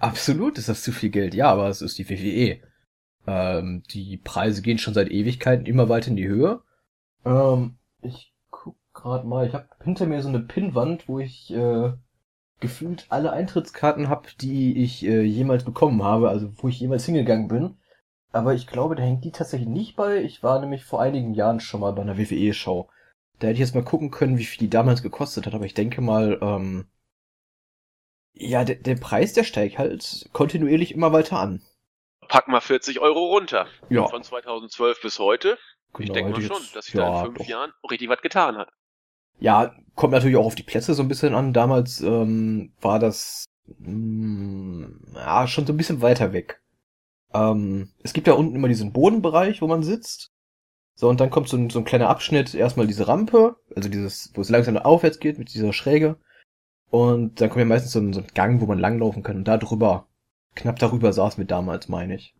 Absolut 0.00 0.58
ist 0.58 0.68
das 0.68 0.82
zu 0.82 0.92
viel 0.92 1.10
Geld. 1.10 1.34
Ja, 1.34 1.50
aber 1.50 1.68
es 1.68 1.82
ist 1.82 1.98
die 1.98 2.08
WWE. 2.08 2.60
Ähm, 3.26 3.82
die 3.90 4.16
Preise 4.16 4.62
gehen 4.62 4.78
schon 4.78 4.94
seit 4.94 5.10
Ewigkeiten 5.10 5.66
immer 5.66 5.88
weiter 5.88 6.08
in 6.08 6.16
die 6.16 6.28
Höhe. 6.28 6.62
Ähm, 7.24 7.78
ich 8.02 8.34
guck 8.50 8.76
gerade 8.92 9.26
mal. 9.26 9.46
Ich 9.46 9.54
habe 9.54 9.68
hinter 9.82 10.06
mir 10.06 10.22
so 10.22 10.28
eine 10.28 10.40
Pinnwand, 10.40 11.08
wo 11.08 11.18
ich 11.18 11.52
äh, 11.52 11.92
gefühlt 12.60 13.06
alle 13.08 13.32
Eintrittskarten 13.32 14.08
habe, 14.08 14.28
die 14.40 14.82
ich 14.82 15.04
äh, 15.04 15.22
jemals 15.22 15.64
bekommen 15.64 16.02
habe, 16.02 16.28
also 16.28 16.50
wo 16.56 16.68
ich 16.68 16.80
jemals 16.80 17.04
hingegangen 17.04 17.48
bin. 17.48 17.76
Aber 18.32 18.54
ich 18.54 18.66
glaube, 18.66 18.96
da 18.96 19.02
hängt 19.02 19.24
die 19.24 19.30
tatsächlich 19.30 19.68
nicht 19.68 19.96
bei. 19.96 20.16
Ich 20.22 20.42
war 20.42 20.60
nämlich 20.60 20.84
vor 20.84 21.00
einigen 21.00 21.34
Jahren 21.34 21.60
schon 21.60 21.80
mal 21.80 21.92
bei 21.92 22.02
einer 22.02 22.18
WWE-Show. 22.18 22.88
Da 23.38 23.46
hätte 23.46 23.54
ich 23.54 23.60
jetzt 23.60 23.74
mal 23.74 23.84
gucken 23.84 24.10
können, 24.10 24.38
wie 24.38 24.44
viel 24.44 24.58
die 24.58 24.70
damals 24.70 25.02
gekostet 25.02 25.46
hat, 25.46 25.54
aber 25.54 25.66
ich 25.66 25.74
denke 25.74 26.00
mal, 26.00 26.38
ähm, 26.40 26.86
ja, 28.34 28.64
der, 28.64 28.76
der 28.76 28.96
Preis, 28.96 29.32
der 29.32 29.44
steigt 29.44 29.78
halt 29.78 30.28
kontinuierlich 30.32 30.92
immer 30.92 31.12
weiter 31.12 31.38
an. 31.38 31.62
Pack 32.28 32.48
mal 32.48 32.60
40 32.60 33.00
Euro 33.00 33.26
runter. 33.26 33.66
Ja. 33.88 34.08
Von 34.08 34.22
2012 34.22 35.00
bis 35.00 35.18
heute. 35.18 35.58
ich 35.98 36.08
Genau, 36.08 36.12
denke 36.12 36.32
mal 36.32 36.42
schon, 36.42 36.62
dass 36.74 36.86
sich 36.86 36.94
ja, 36.94 37.02
da 37.02 37.08
in 37.10 37.16
fünf 37.16 37.38
doch. 37.38 37.46
Jahren 37.46 37.72
auch 37.82 37.90
richtig 37.90 38.08
was 38.08 38.20
getan 38.22 38.56
hat. 38.56 38.68
Ja, 39.38 39.74
kommt 39.94 40.12
natürlich 40.12 40.36
auch 40.36 40.46
auf 40.46 40.54
die 40.54 40.62
Plätze 40.62 40.94
so 40.94 41.02
ein 41.02 41.08
bisschen 41.08 41.34
an. 41.34 41.52
Damals 41.52 42.00
ähm, 42.00 42.72
war 42.80 42.98
das 42.98 43.44
mh, 43.78 44.88
ja 45.14 45.46
schon 45.46 45.66
so 45.66 45.72
ein 45.72 45.76
bisschen 45.76 46.02
weiter 46.02 46.32
weg. 46.32 46.62
Ähm, 47.32 47.92
es 48.02 48.12
gibt 48.12 48.26
ja 48.26 48.34
unten 48.34 48.54
immer 48.54 48.68
diesen 48.68 48.92
Bodenbereich, 48.92 49.60
wo 49.62 49.66
man 49.66 49.82
sitzt. 49.82 50.30
So, 50.94 51.08
und 51.08 51.20
dann 51.20 51.30
kommt 51.30 51.48
so 51.48 51.56
ein, 51.56 51.70
so 51.70 51.80
ein 51.80 51.84
kleiner 51.84 52.08
Abschnitt, 52.08 52.54
erstmal 52.54 52.86
diese 52.86 53.08
Rampe, 53.08 53.56
also 53.74 53.88
dieses, 53.88 54.30
wo 54.34 54.40
es 54.40 54.50
langsam 54.50 54.76
aufwärts 54.78 55.18
geht 55.18 55.38
mit 55.38 55.52
dieser 55.52 55.72
Schräge. 55.72 56.16
Und 56.90 57.40
dann 57.40 57.50
kommt 57.50 57.60
ja 57.60 57.64
meistens 57.64 57.92
so 57.92 58.00
ein, 58.00 58.12
so 58.12 58.20
ein 58.20 58.26
Gang, 58.34 58.60
wo 58.60 58.66
man 58.66 58.78
langlaufen 58.78 59.22
kann. 59.22 59.36
Und 59.38 59.44
da 59.48 59.56
drüber, 59.56 60.06
knapp 60.54 60.78
darüber 60.78 61.12
saßen 61.12 61.38
wir 61.42 61.46
damals, 61.46 61.88
meine 61.88 62.14
ich. 62.14 62.34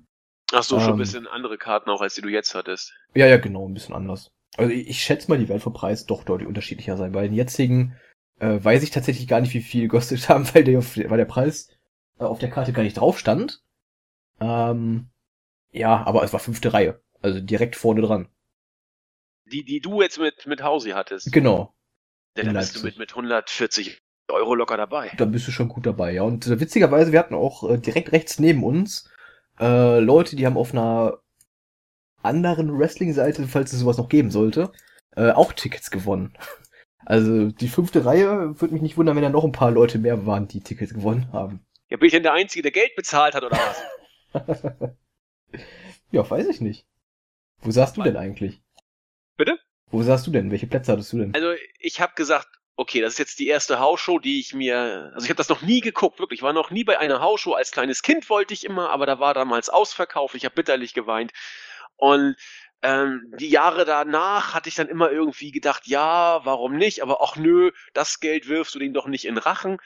Ach 0.53 0.63
so, 0.63 0.79
schon 0.79 0.91
ein 0.91 0.93
Ähm. 0.93 0.99
bisschen 0.99 1.27
andere 1.27 1.59
Karten 1.59 1.91
auch, 1.91 2.01
als 2.01 2.15
die 2.15 2.21
du 2.23 2.29
jetzt 2.29 2.55
hattest. 2.55 2.95
Ja, 3.15 3.27
ja, 3.27 3.39
genau, 3.39 3.67
ein 3.69 3.75
bisschen 3.75 3.95
anders. 3.95 4.31
Also 4.57 4.73
ich, 4.73 4.89
ich 4.89 5.03
schätze 5.03 5.29
mal, 5.29 5.39
die 5.39 5.49
werden 5.49 5.61
vom 5.61 5.73
Preis 5.73 6.07
doch 6.07 6.23
deutlich 6.25 6.49
unterschiedlicher 6.49 6.97
sein. 6.97 7.13
Bei 7.13 7.23
den 7.23 7.35
jetzigen 7.35 7.97
äh, 8.39 8.63
weiß 8.63 8.83
ich 8.83 8.91
tatsächlich 8.91 9.27
gar 9.27 9.41
nicht, 9.41 9.55
wie 9.55 9.63
viel 9.63 9.83
gekostet 9.83 10.29
haben, 10.29 10.47
weil 10.55 10.65
der, 10.65 10.81
weil 10.85 11.19
der 11.19 11.25
Preis 11.25 11.71
äh, 12.19 12.25
auf 12.25 12.39
der 12.39 12.51
Karte 12.51 12.73
gar 12.73 12.83
nicht 12.83 12.99
drauf 12.99 13.19
stand. 13.19 13.63
Ähm, 14.41 15.09
ja, 15.73 16.05
aber 16.07 16.23
es 16.23 16.33
war 16.33 16.41
fünfte 16.41 16.73
Reihe. 16.73 17.01
Also 17.23 17.41
direkt 17.41 17.75
vorne 17.75 18.03
dran. 18.03 18.29
Die, 19.47 19.65
die 19.65 19.81
du 19.81 20.03
jetzt 20.03 20.19
mit, 20.19 20.47
mit 20.47 20.63
Hausi 20.63 20.91
hattest. 20.91 21.33
Genau. 21.33 21.75
Ja, 22.37 22.45
da 22.45 22.53
bist 22.53 22.77
du 22.77 22.83
mit, 22.85 22.99
mit 22.99 23.11
140 23.13 24.03
Euro 24.29 24.55
locker 24.55 24.77
dabei. 24.77 25.11
Da 25.17 25.25
bist 25.25 25.47
du 25.47 25.53
schon 25.53 25.69
gut 25.69 25.87
dabei, 25.87 26.13
ja. 26.13 26.23
Und 26.23 26.47
äh, 26.47 26.59
witzigerweise, 26.61 27.13
wir 27.13 27.19
hatten 27.19 27.35
auch 27.35 27.69
äh, 27.69 27.79
direkt 27.79 28.13
rechts 28.13 28.39
neben 28.39 28.65
uns 28.65 29.11
äh, 29.61 30.01
Leute, 30.01 30.37
die 30.37 30.47
haben 30.47 30.57
auf 30.57 30.73
einer 30.73 31.19
anderen 32.23 32.77
Wrestling-Seite, 32.79 33.47
falls 33.47 33.73
es 33.73 33.81
sowas 33.81 33.99
noch 33.99 34.09
geben 34.09 34.31
sollte, 34.31 34.73
äh, 35.17 35.31
auch 35.31 35.53
Tickets 35.53 35.91
gewonnen. 35.91 36.37
Also 37.07 37.51
die 37.51 37.69
fünfte 37.69 38.07
Reihe 38.07 38.59
würde 38.59 38.73
mich 38.73 38.81
nicht 38.81 38.97
wundern, 38.97 39.15
wenn 39.15 39.23
da 39.23 39.29
noch 39.29 39.45
ein 39.45 39.53
paar 39.53 39.71
Leute 39.71 39.99
mehr 39.99 40.25
waren, 40.25 40.49
die 40.49 40.63
Tickets 40.63 40.95
gewonnen 40.95 41.31
haben. 41.35 41.61
Ja, 41.91 41.99
bin 41.99 42.07
ich 42.07 42.15
denn 42.15 42.23
der 42.23 42.33
Einzige, 42.33 42.63
der 42.63 42.73
Geld 42.73 42.97
bezahlt 42.97 43.35
hat 43.35 43.45
oder 43.45 43.59
was? 44.33 44.97
ja, 46.13 46.31
weiß 46.31 46.47
ich 46.49 46.63
nicht. 46.63 46.87
Wo 47.61 47.71
saßt 47.71 47.99
du 47.99 48.03
denn 48.03 48.17
eigentlich? 48.17 48.63
Bitte? 49.37 49.59
Wo 49.91 50.03
saßt 50.03 50.27
du 50.27 50.31
denn? 50.31 50.51
Welche 50.51 50.67
Plätze 50.67 50.93
hattest 50.93 51.13
du 51.13 51.19
denn? 51.19 51.35
Also 51.35 51.53
ich 51.79 52.01
habe 52.01 52.15
gesagt, 52.17 52.49
okay, 52.77 53.01
das 53.01 53.15
ist 53.15 53.19
jetzt 53.19 53.39
die 53.39 53.49
erste 53.49 53.79
Hausshow, 53.79 54.19
die 54.19 54.41
ich 54.41 54.55
mir, 54.55 55.13
also 55.15 55.25
ich 55.25 55.31
habe 55.31 55.37
das 55.37 55.49
noch 55.49 55.63
nie 55.63 55.81
geguckt, 55.81 56.19
wirklich, 56.19 56.41
ich 56.41 56.43
war 56.43 56.53
noch 56.53 56.71
nie 56.71 56.85
bei 56.85 56.99
einer 56.99 57.21
Hausshow. 57.21 57.55
Als 57.55 57.71
kleines 57.71 58.03
Kind 58.03 58.29
wollte 58.31 58.55
ich 58.55 58.65
immer, 58.65 58.91
aber 58.91 59.07
da 59.07 59.21
war 59.21 59.35
damals 59.35 59.69
Ausverkauf. 59.69 60.35
Ich 60.35 60.45
habe 60.45 60.55
bitterlich 60.55 60.95
geweint 60.95 61.33
und 61.97 62.37
ähm, 62.83 63.33
die 63.39 63.49
Jahre 63.49 63.87
danach 63.87 64.53
hatte 64.53 64.69
ich 64.69 64.75
dann 64.75 64.89
immer 64.89 65.11
irgendwie 65.11 65.51
gedacht, 65.53 65.87
ja, 65.87 66.45
warum 66.45 66.77
nicht? 66.77 67.03
Aber 67.03 67.23
ach 67.23 67.37
nö, 67.37 67.71
das 67.95 68.21
Geld 68.21 68.47
wirfst 68.47 68.75
du 68.75 68.79
denen 68.79 68.93
doch 68.93 69.07
nicht 69.07 69.25
in 69.25 69.39
Rachen. 69.39 69.79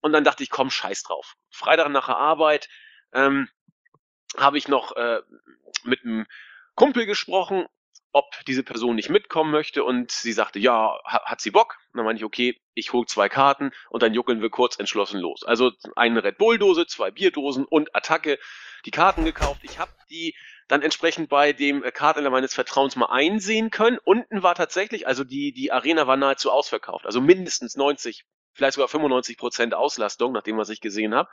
Und 0.00 0.12
dann 0.12 0.22
dachte 0.22 0.44
ich, 0.44 0.50
komm, 0.50 0.70
scheiß 0.70 1.02
drauf. 1.02 1.34
Freitag 1.50 1.88
nach 1.88 2.06
der 2.06 2.18
Arbeit 2.18 2.68
ähm, 3.12 3.48
habe 4.36 4.58
ich 4.58 4.68
noch 4.68 4.94
äh, 4.94 5.22
mit 5.82 6.04
einem 6.04 6.26
Kumpel 6.76 7.06
gesprochen, 7.06 7.66
ob 8.16 8.32
diese 8.46 8.62
Person 8.62 8.96
nicht 8.96 9.10
mitkommen 9.10 9.50
möchte 9.50 9.84
und 9.84 10.10
sie 10.10 10.32
sagte, 10.32 10.58
ja, 10.58 10.98
ha- 11.04 11.24
hat 11.26 11.42
sie 11.42 11.50
Bock? 11.50 11.76
Und 11.92 11.98
dann 11.98 12.06
meinte 12.06 12.20
ich, 12.20 12.24
okay, 12.24 12.58
ich 12.72 12.94
hole 12.94 13.04
zwei 13.06 13.28
Karten 13.28 13.72
und 13.90 14.02
dann 14.02 14.14
juckeln 14.14 14.40
wir 14.40 14.48
kurz 14.48 14.78
entschlossen 14.78 15.20
los. 15.20 15.44
Also 15.44 15.72
eine 15.96 16.24
Red 16.24 16.38
Bull 16.38 16.58
Dose, 16.58 16.86
zwei 16.86 17.10
Bierdosen 17.10 17.66
und 17.66 17.94
Attacke, 17.94 18.38
die 18.86 18.90
Karten 18.90 19.26
gekauft. 19.26 19.64
Ich 19.64 19.78
habe 19.78 19.90
die 20.08 20.34
dann 20.66 20.80
entsprechend 20.80 21.28
bei 21.28 21.52
dem 21.52 21.84
äh, 21.84 21.92
Kartenhändler 21.92 22.30
meines 22.30 22.54
Vertrauens 22.54 22.96
mal 22.96 23.10
einsehen 23.10 23.70
können. 23.70 23.98
Unten 24.02 24.42
war 24.42 24.54
tatsächlich, 24.54 25.06
also 25.06 25.22
die, 25.22 25.52
die 25.52 25.70
Arena 25.70 26.06
war 26.06 26.16
nahezu 26.16 26.50
ausverkauft, 26.50 27.04
also 27.04 27.20
mindestens 27.20 27.76
90, 27.76 28.24
vielleicht 28.54 28.76
sogar 28.76 28.88
95 28.88 29.36
Prozent 29.36 29.74
Auslastung, 29.74 30.32
nach 30.32 30.42
dem, 30.42 30.56
was 30.56 30.70
ich 30.70 30.80
gesehen 30.80 31.14
habe. 31.14 31.28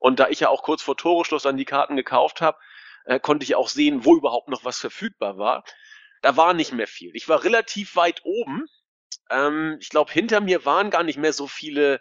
Und 0.00 0.18
da 0.18 0.28
ich 0.28 0.40
ja 0.40 0.48
auch 0.48 0.64
kurz 0.64 0.82
vor 0.82 0.96
Toreschluss 0.96 1.44
dann 1.44 1.56
die 1.56 1.64
Karten 1.64 1.96
gekauft 1.96 2.40
habe, 2.40 2.58
äh, 3.04 3.20
konnte 3.20 3.44
ich 3.44 3.54
auch 3.54 3.68
sehen, 3.68 4.04
wo 4.04 4.16
überhaupt 4.16 4.48
noch 4.48 4.64
was 4.64 4.80
verfügbar 4.80 5.38
war. 5.38 5.64
Da 6.26 6.36
war 6.36 6.54
nicht 6.54 6.72
mehr 6.72 6.88
viel. 6.88 7.12
Ich 7.14 7.28
war 7.28 7.44
relativ 7.44 7.94
weit 7.94 8.22
oben. 8.24 8.66
Ähm, 9.30 9.76
ich 9.80 9.90
glaube, 9.90 10.10
hinter 10.10 10.40
mir 10.40 10.64
waren 10.64 10.90
gar 10.90 11.04
nicht 11.04 11.18
mehr 11.18 11.32
so 11.32 11.46
viele, 11.46 12.00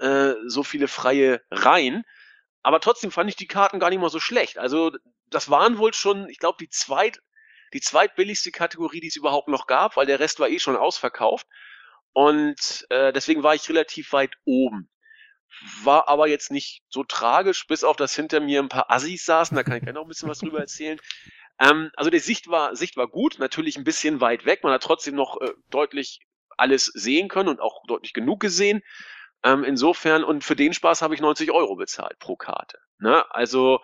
äh, 0.00 0.32
so 0.48 0.64
viele 0.64 0.88
freie 0.88 1.40
Reihen. 1.52 2.02
Aber 2.64 2.80
trotzdem 2.80 3.12
fand 3.12 3.30
ich 3.30 3.36
die 3.36 3.46
Karten 3.46 3.78
gar 3.78 3.90
nicht 3.90 4.00
mal 4.00 4.10
so 4.10 4.18
schlecht. 4.18 4.58
Also 4.58 4.90
das 5.28 5.50
waren 5.50 5.78
wohl 5.78 5.94
schon, 5.94 6.28
ich 6.28 6.40
glaube, 6.40 6.58
die 6.58 6.68
zweit, 6.68 7.20
die 7.72 7.80
zweitbilligste 7.80 8.50
Kategorie, 8.50 8.98
die 8.98 9.06
es 9.06 9.14
überhaupt 9.14 9.46
noch 9.46 9.68
gab, 9.68 9.96
weil 9.96 10.06
der 10.06 10.18
Rest 10.18 10.40
war 10.40 10.48
eh 10.48 10.58
schon 10.58 10.74
ausverkauft. 10.74 11.46
Und 12.12 12.86
äh, 12.90 13.12
deswegen 13.12 13.44
war 13.44 13.54
ich 13.54 13.68
relativ 13.68 14.12
weit 14.12 14.36
oben. 14.46 14.90
War 15.84 16.08
aber 16.08 16.26
jetzt 16.26 16.50
nicht 16.50 16.82
so 16.88 17.04
tragisch, 17.04 17.68
bis 17.68 17.84
auf 17.84 17.94
dass 17.94 18.16
hinter 18.16 18.40
mir 18.40 18.60
ein 18.60 18.68
paar 18.68 18.90
Assis 18.90 19.24
saßen, 19.24 19.54
da 19.54 19.62
kann 19.62 19.76
ich 19.76 19.82
gleich 19.84 19.94
noch 19.94 20.02
ein 20.02 20.08
bisschen 20.08 20.28
was 20.28 20.40
drüber 20.40 20.58
erzählen. 20.58 20.98
Ähm, 21.60 21.90
also 21.94 22.10
die 22.10 22.18
Sicht 22.18 22.48
war, 22.48 22.74
Sicht 22.74 22.96
war 22.96 23.06
gut, 23.06 23.38
natürlich 23.38 23.76
ein 23.76 23.84
bisschen 23.84 24.20
weit 24.20 24.46
weg. 24.46 24.64
Man 24.64 24.72
hat 24.72 24.82
trotzdem 24.82 25.14
noch 25.14 25.40
äh, 25.40 25.52
deutlich 25.70 26.20
alles 26.56 26.86
sehen 26.86 27.28
können 27.28 27.48
und 27.48 27.60
auch 27.60 27.82
deutlich 27.86 28.12
genug 28.12 28.40
gesehen. 28.40 28.82
Ähm, 29.44 29.64
insofern, 29.64 30.24
und 30.24 30.44
für 30.44 30.56
den 30.56 30.74
Spaß 30.74 31.02
habe 31.02 31.14
ich 31.14 31.20
90 31.20 31.50
Euro 31.52 31.76
bezahlt 31.76 32.18
pro 32.18 32.36
Karte. 32.36 32.78
Ne? 32.98 33.24
Also 33.30 33.80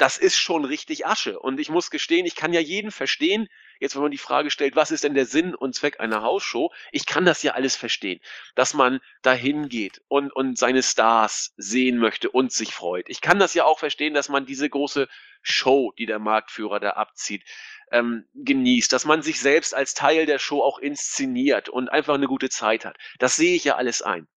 das 0.00 0.16
ist 0.16 0.36
schon 0.36 0.64
richtig 0.64 1.06
Asche. 1.06 1.38
Und 1.38 1.60
ich 1.60 1.68
muss 1.68 1.90
gestehen, 1.90 2.24
ich 2.24 2.34
kann 2.34 2.54
ja 2.54 2.60
jeden 2.60 2.90
verstehen, 2.90 3.48
jetzt 3.80 3.94
wenn 3.94 4.02
man 4.02 4.10
die 4.10 4.18
Frage 4.18 4.50
stellt, 4.50 4.74
was 4.74 4.90
ist 4.90 5.04
denn 5.04 5.14
der 5.14 5.26
Sinn 5.26 5.54
und 5.54 5.74
Zweck 5.74 6.00
einer 6.00 6.22
Hausshow? 6.22 6.72
Ich 6.90 7.04
kann 7.04 7.26
das 7.26 7.42
ja 7.42 7.52
alles 7.52 7.76
verstehen, 7.76 8.20
dass 8.54 8.72
man 8.72 9.00
dahin 9.20 9.68
geht 9.68 10.00
und, 10.08 10.32
und 10.32 10.56
seine 10.56 10.82
Stars 10.82 11.52
sehen 11.58 11.98
möchte 11.98 12.30
und 12.30 12.50
sich 12.50 12.72
freut. 12.72 13.10
Ich 13.10 13.20
kann 13.20 13.38
das 13.38 13.52
ja 13.52 13.64
auch 13.64 13.78
verstehen, 13.78 14.14
dass 14.14 14.30
man 14.30 14.46
diese 14.46 14.70
große 14.70 15.06
Show, 15.42 15.92
die 15.98 16.06
der 16.06 16.18
Marktführer 16.18 16.80
da 16.80 16.90
abzieht, 16.92 17.44
ähm, 17.92 18.24
genießt, 18.34 18.92
dass 18.92 19.04
man 19.04 19.20
sich 19.20 19.40
selbst 19.40 19.74
als 19.74 19.92
Teil 19.92 20.24
der 20.24 20.38
Show 20.38 20.62
auch 20.62 20.78
inszeniert 20.78 21.68
und 21.68 21.90
einfach 21.90 22.14
eine 22.14 22.26
gute 22.26 22.48
Zeit 22.48 22.86
hat. 22.86 22.96
Das 23.18 23.36
sehe 23.36 23.54
ich 23.54 23.64
ja 23.64 23.76
alles 23.76 24.00
ein. 24.00 24.28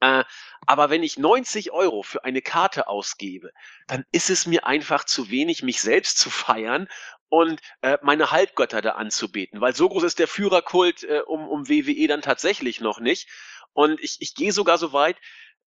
Äh, 0.00 0.24
aber 0.66 0.90
wenn 0.90 1.02
ich 1.02 1.18
90 1.18 1.72
Euro 1.72 2.02
für 2.02 2.24
eine 2.24 2.42
Karte 2.42 2.88
ausgebe, 2.88 3.50
dann 3.86 4.04
ist 4.12 4.30
es 4.30 4.46
mir 4.46 4.66
einfach 4.66 5.04
zu 5.04 5.30
wenig, 5.30 5.62
mich 5.62 5.80
selbst 5.80 6.18
zu 6.18 6.30
feiern 6.30 6.88
und 7.28 7.60
äh, 7.82 7.98
meine 8.02 8.30
Halbgötter 8.30 8.82
da 8.82 8.92
anzubeten, 8.92 9.60
weil 9.60 9.74
so 9.74 9.88
groß 9.88 10.02
ist 10.02 10.18
der 10.18 10.28
Führerkult 10.28 11.04
äh, 11.04 11.20
um, 11.26 11.48
um 11.48 11.68
WWE 11.68 12.08
dann 12.08 12.22
tatsächlich 12.22 12.80
noch 12.80 13.00
nicht. 13.00 13.28
Und 13.72 14.00
ich, 14.00 14.16
ich 14.20 14.34
gehe 14.34 14.52
sogar 14.52 14.78
so 14.78 14.92
weit, 14.92 15.16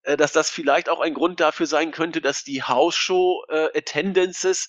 äh, 0.03 0.17
dass 0.17 0.33
das 0.33 0.49
vielleicht 0.49 0.89
auch 0.89 0.99
ein 0.99 1.13
Grund 1.13 1.39
dafür 1.39 1.67
sein 1.67 1.91
könnte, 1.91 2.21
dass 2.21 2.43
die 2.43 2.63
Hausshow-Attendances 2.63 4.67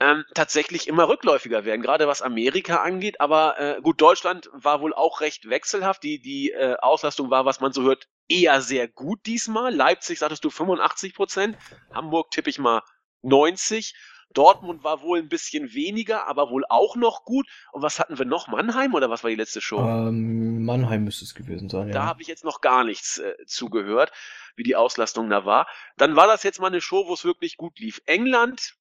ähm, 0.00 0.24
tatsächlich 0.34 0.86
immer 0.86 1.08
rückläufiger 1.08 1.64
werden, 1.64 1.82
gerade 1.82 2.06
was 2.06 2.22
Amerika 2.22 2.82
angeht. 2.82 3.20
Aber 3.20 3.58
äh, 3.58 3.80
gut, 3.82 4.00
Deutschland 4.00 4.48
war 4.52 4.80
wohl 4.80 4.94
auch 4.94 5.20
recht 5.20 5.50
wechselhaft. 5.50 6.04
Die, 6.04 6.20
die 6.20 6.52
äh, 6.52 6.76
Auslastung 6.76 7.30
war, 7.30 7.44
was 7.44 7.60
man 7.60 7.72
so 7.72 7.82
hört, 7.82 8.06
eher 8.28 8.60
sehr 8.60 8.88
gut 8.88 9.26
diesmal. 9.26 9.74
Leipzig 9.74 10.18
sagtest 10.18 10.44
du 10.44 10.50
85 10.50 11.14
Prozent, 11.14 11.58
Hamburg 11.92 12.30
tippe 12.30 12.50
ich 12.50 12.58
mal 12.58 12.82
90. 13.22 13.94
Dortmund 14.34 14.84
war 14.84 15.00
wohl 15.00 15.18
ein 15.18 15.28
bisschen 15.28 15.72
weniger, 15.72 16.26
aber 16.26 16.50
wohl 16.50 16.64
auch 16.68 16.96
noch 16.96 17.24
gut. 17.24 17.48
Und 17.72 17.82
was 17.82 17.98
hatten 17.98 18.18
wir 18.18 18.26
noch? 18.26 18.46
Mannheim 18.46 18.94
oder 18.94 19.08
was 19.08 19.22
war 19.22 19.30
die 19.30 19.36
letzte 19.36 19.60
Show? 19.60 19.78
Ähm, 19.78 20.64
Mannheim 20.64 21.04
müsste 21.04 21.24
es 21.24 21.34
gewesen 21.34 21.68
sein, 21.68 21.88
Da 21.88 22.00
ja. 22.00 22.04
habe 22.04 22.20
ich 22.20 22.28
jetzt 22.28 22.44
noch 22.44 22.60
gar 22.60 22.84
nichts 22.84 23.18
äh, 23.18 23.34
zugehört, 23.46 24.12
wie 24.54 24.64
die 24.64 24.76
Auslastung 24.76 25.30
da 25.30 25.46
war. 25.46 25.66
Dann 25.96 26.14
war 26.14 26.26
das 26.26 26.42
jetzt 26.42 26.60
mal 26.60 26.66
eine 26.66 26.82
Show, 26.82 27.06
wo 27.06 27.14
es 27.14 27.24
wirklich 27.24 27.56
gut 27.56 27.78
lief. 27.78 28.02
England 28.04 28.74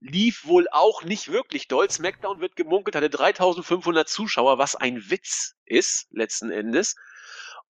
lief 0.00 0.44
wohl 0.44 0.66
auch 0.70 1.02
nicht 1.02 1.32
wirklich 1.32 1.66
doll. 1.66 1.88
SmackDown 1.90 2.40
wird 2.40 2.56
gemunkelt, 2.56 2.94
hatte 2.94 3.08
3500 3.08 4.06
Zuschauer, 4.06 4.58
was 4.58 4.76
ein 4.76 5.08
Witz 5.08 5.56
ist, 5.64 6.08
letzten 6.10 6.50
Endes. 6.50 6.94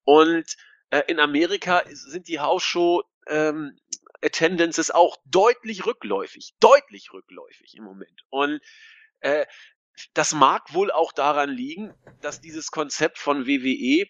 Und 0.03 0.57
äh, 0.91 1.03
in 1.09 1.21
Amerika 1.21 1.83
sind 1.91 2.29
die 2.29 2.41
Hausshow 2.41 3.03
ähm, 3.27 3.77
Attendances 4.23 4.91
auch 4.91 5.17
deutlich 5.27 5.87
rückläufig, 5.87 6.55
deutlich 6.61 7.13
rückläufig 7.13 7.77
im 7.77 7.85
Moment. 7.85 8.23
Und 8.31 8.61
äh, 9.21 9.47
das 10.15 10.33
mag 10.35 10.75
wohl 10.75 10.91
auch 10.91 11.13
daran 11.13 11.51
liegen, 11.51 11.95
dass 12.21 12.41
dieses 12.41 12.71
Konzept 12.71 13.19
von 13.19 13.47
WWE 13.47 14.07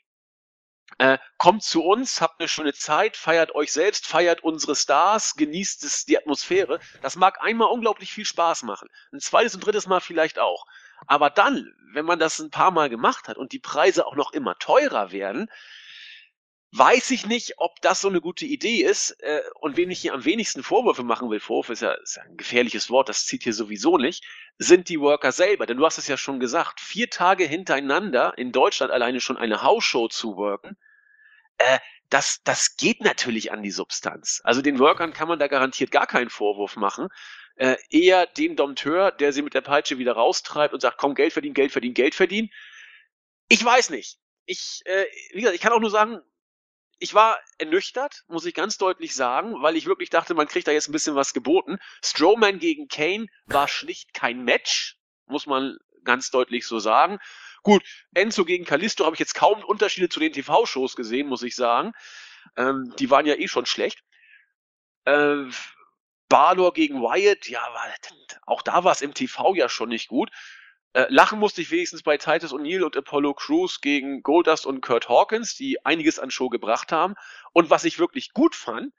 Äh, 0.98 1.18
kommt 1.38 1.62
zu 1.64 1.82
uns, 1.82 2.20
habt 2.20 2.38
eine 2.40 2.48
schöne 2.48 2.72
Zeit, 2.72 3.16
feiert 3.16 3.54
euch 3.54 3.72
selbst, 3.72 4.06
feiert 4.06 4.44
unsere 4.44 4.76
Stars, 4.76 5.34
genießt 5.34 5.82
es, 5.84 6.04
die 6.04 6.18
Atmosphäre. 6.18 6.78
Das 7.00 7.16
mag 7.16 7.40
einmal 7.42 7.68
unglaublich 7.68 8.12
viel 8.12 8.24
Spaß 8.26 8.62
machen. 8.64 8.88
Ein 9.12 9.20
zweites 9.20 9.54
und 9.54 9.64
drittes 9.64 9.86
Mal 9.86 10.00
vielleicht 10.00 10.38
auch. 10.38 10.66
Aber 11.06 11.30
dann, 11.30 11.74
wenn 11.94 12.04
man 12.04 12.18
das 12.18 12.38
ein 12.38 12.50
paar 12.50 12.70
Mal 12.70 12.90
gemacht 12.90 13.28
hat 13.28 13.38
und 13.38 13.52
die 13.52 13.58
Preise 13.58 14.06
auch 14.06 14.14
noch 14.14 14.32
immer 14.32 14.56
teurer 14.58 15.10
werden, 15.10 15.50
weiß 16.76 17.12
ich 17.12 17.26
nicht, 17.26 17.54
ob 17.58 17.80
das 17.82 18.00
so 18.00 18.08
eine 18.08 18.20
gute 18.20 18.44
Idee 18.44 18.82
ist. 18.82 19.12
Äh, 19.22 19.42
und 19.60 19.76
wem 19.76 19.90
ich 19.90 20.00
hier 20.00 20.12
am 20.12 20.24
wenigsten 20.24 20.62
Vorwürfe 20.62 21.04
machen 21.04 21.30
will, 21.30 21.40
Vorwurf 21.40 21.70
ist 21.70 21.82
ja, 21.82 21.92
ist 21.92 22.16
ja 22.16 22.22
ein 22.22 22.36
gefährliches 22.36 22.90
Wort, 22.90 23.08
das 23.08 23.26
zieht 23.26 23.44
hier 23.44 23.52
sowieso 23.52 23.96
nicht, 23.96 24.24
sind 24.58 24.88
die 24.88 25.00
Worker 25.00 25.32
selber. 25.32 25.66
Denn 25.66 25.76
du 25.76 25.84
hast 25.84 25.98
es 25.98 26.08
ja 26.08 26.16
schon 26.16 26.40
gesagt, 26.40 26.80
vier 26.80 27.10
Tage 27.10 27.44
hintereinander 27.44 28.36
in 28.36 28.50
Deutschland 28.50 28.92
alleine 28.92 29.20
schon 29.20 29.36
eine 29.36 29.62
Hausshow 29.62 30.08
zu 30.08 30.36
worken, 30.36 30.76
äh, 31.58 31.78
das, 32.10 32.42
das 32.44 32.76
geht 32.76 33.00
natürlich 33.00 33.52
an 33.52 33.62
die 33.62 33.70
Substanz. 33.70 34.40
Also 34.44 34.60
den 34.60 34.78
Workern 34.78 35.12
kann 35.12 35.28
man 35.28 35.38
da 35.38 35.48
garantiert 35.48 35.90
gar 35.90 36.06
keinen 36.06 36.30
Vorwurf 36.30 36.76
machen. 36.76 37.08
Äh, 37.56 37.76
eher 37.88 38.26
dem 38.26 38.56
Dompteur, 38.56 39.12
der 39.12 39.32
sie 39.32 39.42
mit 39.42 39.54
der 39.54 39.60
Peitsche 39.60 39.98
wieder 39.98 40.14
raustreibt 40.14 40.74
und 40.74 40.80
sagt, 40.80 40.98
komm, 40.98 41.14
Geld 41.14 41.32
verdienen, 41.32 41.54
Geld 41.54 41.70
verdienen, 41.70 41.94
Geld 41.94 42.14
verdienen. 42.14 42.50
Ich 43.48 43.64
weiß 43.64 43.90
nicht. 43.90 44.18
Ich, 44.44 44.82
äh, 44.84 45.06
wie 45.32 45.40
gesagt, 45.40 45.54
ich 45.54 45.60
kann 45.60 45.72
auch 45.72 45.80
nur 45.80 45.90
sagen, 45.90 46.20
ich 46.98 47.14
war 47.14 47.38
ernüchtert, 47.58 48.24
muss 48.28 48.46
ich 48.46 48.54
ganz 48.54 48.78
deutlich 48.78 49.14
sagen, 49.14 49.62
weil 49.62 49.76
ich 49.76 49.86
wirklich 49.86 50.10
dachte, 50.10 50.34
man 50.34 50.48
kriegt 50.48 50.66
da 50.66 50.72
jetzt 50.72 50.88
ein 50.88 50.92
bisschen 50.92 51.14
was 51.14 51.32
geboten. 51.32 51.78
Strowman 52.02 52.58
gegen 52.58 52.88
Kane 52.88 53.26
war 53.46 53.68
schlicht 53.68 54.14
kein 54.14 54.44
Match, 54.44 54.96
muss 55.26 55.46
man 55.46 55.76
ganz 56.04 56.30
deutlich 56.30 56.66
so 56.66 56.78
sagen. 56.78 57.18
Gut, 57.62 57.82
Enzo 58.12 58.44
gegen 58.44 58.64
Kalisto 58.64 59.04
habe 59.04 59.16
ich 59.16 59.20
jetzt 59.20 59.34
kaum 59.34 59.64
Unterschiede 59.64 60.08
zu 60.08 60.20
den 60.20 60.32
TV-Shows 60.32 60.96
gesehen, 60.96 61.28
muss 61.28 61.42
ich 61.42 61.56
sagen. 61.56 61.92
Ähm, 62.56 62.92
die 62.98 63.10
waren 63.10 63.26
ja 63.26 63.34
eh 63.36 63.48
schon 63.48 63.66
schlecht. 63.66 64.02
Äh, 65.04 65.44
Balor 66.28 66.72
gegen 66.72 67.00
Wyatt, 67.00 67.48
ja, 67.48 67.62
auch 68.46 68.62
da 68.62 68.84
war 68.84 68.92
es 68.92 69.02
im 69.02 69.14
TV 69.14 69.54
ja 69.54 69.68
schon 69.68 69.88
nicht 69.88 70.08
gut. 70.08 70.30
Äh, 70.94 71.06
lachen 71.08 71.40
musste 71.40 71.60
ich 71.60 71.72
wenigstens 71.72 72.04
bei 72.04 72.16
Titus 72.16 72.54
O'Neill 72.54 72.82
und 72.82 72.96
Apollo 72.96 73.34
Crews 73.34 73.80
gegen 73.80 74.22
Goldust 74.22 74.64
und 74.64 74.80
Kurt 74.80 75.08
Hawkins, 75.08 75.56
die 75.56 75.84
einiges 75.84 76.20
an 76.20 76.30
Show 76.30 76.48
gebracht 76.48 76.92
haben. 76.92 77.14
Und 77.52 77.68
was 77.68 77.84
ich 77.84 77.98
wirklich 77.98 78.32
gut 78.32 78.54
fand, 78.54 78.92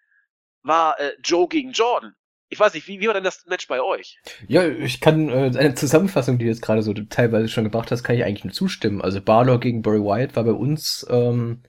war 0.62 1.00
äh, 1.00 1.14
Joe 1.24 1.48
gegen 1.48 1.72
Jordan. 1.72 2.14
Ich 2.50 2.60
weiß 2.60 2.74
nicht, 2.74 2.88
wie, 2.88 3.00
wie 3.00 3.08
war 3.08 3.14
denn 3.14 3.24
das 3.24 3.46
Match 3.48 3.68
bei 3.68 3.82
euch? 3.82 4.20
Ja, 4.48 4.68
ich 4.68 5.00
kann 5.00 5.30
äh, 5.30 5.58
eine 5.58 5.76
Zusammenfassung, 5.76 6.38
die 6.38 6.44
du 6.44 6.52
jetzt 6.52 6.62
gerade 6.62 6.84
so 6.84 6.94
teilweise 6.94 7.48
schon 7.48 7.64
gebracht 7.64 7.90
hast, 7.92 8.04
kann 8.04 8.18
ich 8.18 8.26
eigentlich 8.26 8.44
nur 8.44 8.54
zustimmen. 8.54 9.02
Also 9.02 9.22
Balor 9.22 9.62
gegen 9.62 9.82
Bray 9.82 10.02
Wyatt 10.02 10.36
war 10.36 10.44
bei 10.44 10.52
uns, 10.52 11.06
ähm, 11.10 11.64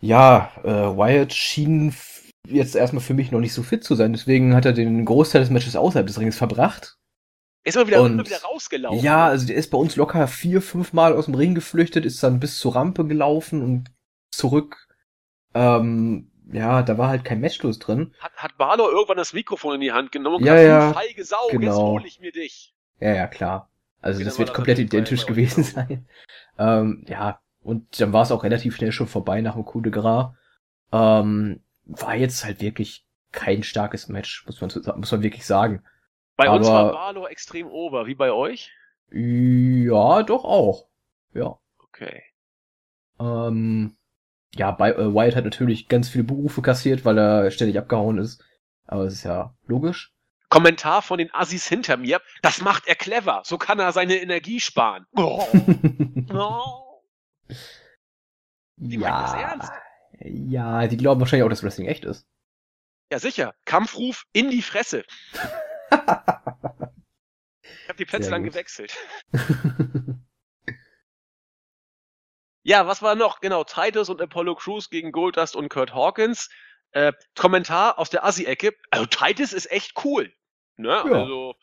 ja, 0.00 0.50
äh, 0.64 0.68
Wyatt 0.70 1.34
schien 1.34 1.94
jetzt 2.48 2.74
erstmal 2.74 3.02
für 3.02 3.14
mich 3.14 3.30
noch 3.32 3.40
nicht 3.40 3.52
so 3.52 3.62
fit 3.62 3.84
zu 3.84 3.94
sein, 3.96 4.12
deswegen 4.12 4.54
hat 4.54 4.64
er 4.64 4.72
den 4.72 5.04
Großteil 5.04 5.42
des 5.42 5.50
Matches 5.50 5.76
außerhalb 5.76 6.06
des 6.06 6.18
Rings 6.18 6.38
verbracht 6.38 6.96
ist 7.66 7.74
immer 7.74 7.86
wieder, 7.88 8.02
und, 8.02 8.12
immer 8.12 8.26
wieder 8.26 8.42
rausgelaufen. 8.42 9.00
Ja, 9.00 9.26
also 9.26 9.46
der 9.46 9.56
ist 9.56 9.70
bei 9.70 9.78
uns 9.78 9.96
locker 9.96 10.28
vier, 10.28 10.62
fünf 10.62 10.92
Mal 10.92 11.14
aus 11.14 11.24
dem 11.24 11.34
Ring 11.34 11.54
geflüchtet, 11.54 12.06
ist 12.06 12.22
dann 12.22 12.38
bis 12.38 12.58
zur 12.58 12.76
Rampe 12.76 13.04
gelaufen 13.04 13.62
und 13.62 13.90
zurück. 14.30 14.86
Ähm, 15.52 16.30
ja, 16.52 16.82
da 16.82 16.96
war 16.96 17.08
halt 17.08 17.24
kein 17.24 17.40
Matchlos 17.40 17.80
drin. 17.80 18.14
Hat, 18.20 18.32
hat 18.36 18.56
Balor 18.56 18.90
irgendwann 18.90 19.16
das 19.16 19.32
Mikrofon 19.32 19.74
in 19.74 19.80
die 19.80 19.92
Hand 19.92 20.12
genommen 20.12 20.36
und 20.36 20.44
ja, 20.44 20.60
ja, 20.60 20.92
feige 20.92 21.24
Sau, 21.24 21.48
genau. 21.50 21.66
jetzt 21.66 21.76
hole 21.76 22.06
ich 22.06 22.20
mir 22.20 22.30
dich. 22.30 22.72
Ja, 23.00 23.14
ja, 23.14 23.26
klar. 23.26 23.68
Also 24.00 24.22
das 24.22 24.38
wird 24.38 24.54
komplett 24.54 24.78
identisch 24.78 25.26
gewesen 25.26 25.64
sein. 25.64 26.06
Ähm, 26.58 27.04
ja, 27.06 27.38
und 27.62 28.00
dann 28.00 28.14
war 28.14 28.22
es 28.22 28.32
auch 28.32 28.42
relativ 28.42 28.76
schnell 28.76 28.90
schon 28.90 29.08
vorbei 29.08 29.42
nach 29.42 29.56
dem 29.56 29.66
Coup 29.66 29.82
de 29.82 29.92
Gras. 29.92 30.32
Ähm, 30.90 31.60
war 31.84 32.14
jetzt 32.14 32.46
halt 32.46 32.62
wirklich 32.62 33.04
kein 33.30 33.62
starkes 33.62 34.08
Match, 34.08 34.46
muss 34.46 34.58
man, 34.62 34.70
muss 34.98 35.12
man 35.12 35.22
wirklich 35.22 35.44
sagen. 35.44 35.82
Bei 36.36 36.48
Aber, 36.48 36.56
uns 36.56 36.68
war 36.68 36.92
Barlow 36.92 37.26
extrem 37.26 37.66
over, 37.68 38.06
wie 38.06 38.14
bei 38.14 38.30
euch? 38.30 38.72
Ja, 39.10 40.22
doch 40.22 40.44
auch. 40.44 40.86
Ja. 41.32 41.58
Okay. 41.78 42.22
Ähm, 43.18 43.96
ja, 44.54 44.70
bei, 44.70 44.92
äh, 44.92 45.14
Wyatt 45.14 45.36
hat 45.36 45.44
natürlich 45.44 45.88
ganz 45.88 46.08
viele 46.08 46.24
Berufe 46.24 46.62
kassiert, 46.62 47.04
weil 47.04 47.18
er 47.18 47.50
ständig 47.50 47.78
abgehauen 47.78 48.18
ist. 48.18 48.44
Aber 48.86 49.04
es 49.04 49.14
ist 49.14 49.24
ja 49.24 49.54
logisch. 49.66 50.12
Kommentar 50.48 51.02
von 51.02 51.18
den 51.18 51.32
Assis 51.34 51.66
hinter 51.66 51.96
mir. 51.96 52.20
Das 52.42 52.60
macht 52.60 52.86
er 52.86 52.94
clever. 52.94 53.42
So 53.44 53.58
kann 53.58 53.78
er 53.78 53.92
seine 53.92 54.16
Energie 54.16 54.60
sparen. 54.60 55.06
Oh. 55.16 55.46
oh. 56.32 57.02
Die 58.76 58.98
ja. 58.98 59.22
das 59.22 59.34
ernst. 59.34 59.72
Ja, 60.20 60.86
die 60.86 60.96
glauben 60.96 61.20
wahrscheinlich 61.20 61.44
auch, 61.44 61.50
dass 61.50 61.62
Wrestling 61.62 61.86
echt 61.86 62.04
ist. 62.04 62.26
Ja, 63.10 63.18
sicher. 63.18 63.54
Kampfruf 63.64 64.24
in 64.32 64.50
die 64.50 64.62
Fresse. 64.62 65.04
Ich 65.90 67.88
habe 67.88 67.98
die 67.98 68.04
Plätze 68.04 68.30
dann 68.30 68.44
gewechselt. 68.44 68.96
ja, 72.62 72.86
was 72.86 73.02
war 73.02 73.14
noch? 73.14 73.40
Genau, 73.40 73.64
Titus 73.64 74.08
und 74.08 74.20
Apollo 74.20 74.56
Crews 74.56 74.90
gegen 74.90 75.12
Goldust 75.12 75.56
und 75.56 75.68
Kurt 75.68 75.94
Hawkins. 75.94 76.48
Äh, 76.92 77.12
Kommentar 77.36 77.98
aus 77.98 78.10
der 78.10 78.24
Assi-Ecke. 78.24 78.74
Also 78.90 79.06
Titus 79.06 79.52
ist 79.52 79.70
echt 79.70 80.04
cool. 80.04 80.32
Ne? 80.76 80.88
Ja. 80.88 81.02
Also 81.02 81.54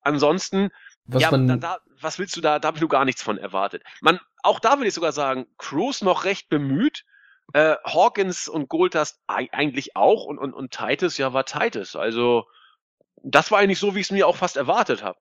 ansonsten, 0.00 0.70
was, 1.04 1.22
ja, 1.22 1.30
man, 1.30 1.48
da, 1.48 1.56
da, 1.56 1.78
was 2.00 2.18
willst 2.18 2.36
du 2.36 2.40
da? 2.40 2.58
Da 2.58 2.68
habe 2.68 2.78
ich 2.78 2.80
nur 2.80 2.90
gar 2.90 3.04
nichts 3.04 3.22
von 3.22 3.38
erwartet. 3.38 3.82
Man, 4.00 4.20
auch 4.42 4.60
da 4.60 4.78
würde 4.78 4.88
ich 4.88 4.94
sogar 4.94 5.12
sagen, 5.12 5.46
Crews 5.58 6.02
noch 6.02 6.24
recht 6.24 6.48
bemüht. 6.48 7.04
Äh, 7.52 7.76
Hawkins 7.84 8.48
und 8.48 8.68
Goldust 8.68 9.20
eigentlich 9.26 9.96
auch 9.96 10.24
und, 10.24 10.38
und, 10.38 10.54
und 10.54 10.70
Titus, 10.70 11.18
ja, 11.18 11.32
war 11.34 11.44
Titus. 11.44 11.94
Also 11.94 12.46
das 13.24 13.50
war 13.50 13.58
eigentlich 13.58 13.78
so, 13.78 13.94
wie 13.94 14.00
ich 14.00 14.06
es 14.06 14.12
mir 14.12 14.28
auch 14.28 14.36
fast 14.36 14.56
erwartet 14.56 15.02
habe. 15.02 15.18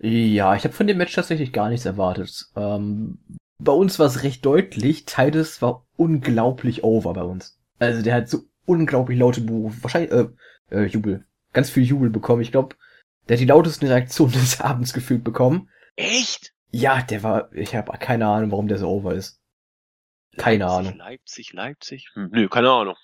Ja, 0.00 0.54
ich 0.54 0.64
habe 0.64 0.74
von 0.74 0.86
dem 0.86 0.98
Match 0.98 1.14
tatsächlich 1.14 1.52
gar 1.52 1.68
nichts 1.68 1.86
erwartet. 1.86 2.46
Ähm, 2.54 3.18
bei 3.58 3.72
uns 3.72 3.98
war 3.98 4.06
es 4.06 4.22
recht 4.22 4.44
deutlich. 4.44 5.06
Titus 5.06 5.60
war 5.62 5.86
unglaublich 5.96 6.84
over 6.84 7.14
bei 7.14 7.22
uns. 7.22 7.58
Also 7.78 8.02
der 8.02 8.14
hat 8.14 8.28
so 8.28 8.42
unglaublich 8.66 9.18
laute 9.18 9.40
Berufe, 9.40 9.82
wahrscheinlich 9.82 10.12
äh, 10.12 10.28
äh, 10.70 10.84
Jubel, 10.84 11.24
ganz 11.52 11.70
viel 11.70 11.84
Jubel 11.84 12.10
bekommen. 12.10 12.42
Ich 12.42 12.52
glaube, 12.52 12.76
der 13.28 13.36
hat 13.36 13.40
die 13.40 13.46
lautesten 13.46 13.86
Reaktionen 13.86 14.32
des 14.34 14.60
Abends 14.60 14.92
gefühlt 14.92 15.24
bekommen. 15.24 15.68
Echt? 15.96 16.52
Ja, 16.70 17.02
der 17.02 17.22
war, 17.22 17.52
ich 17.52 17.74
habe 17.74 17.96
keine 17.98 18.26
Ahnung, 18.26 18.50
warum 18.50 18.68
der 18.68 18.78
so 18.78 18.88
over 18.88 19.14
ist. 19.14 19.40
Keine 20.36 20.64
Leipzig, 20.64 20.78
Ahnung. 20.78 20.98
Leipzig, 20.98 21.52
Leipzig? 21.52 22.10
Hm, 22.14 22.28
nö, 22.30 22.48
keine 22.48 22.70
Ahnung. 22.70 22.94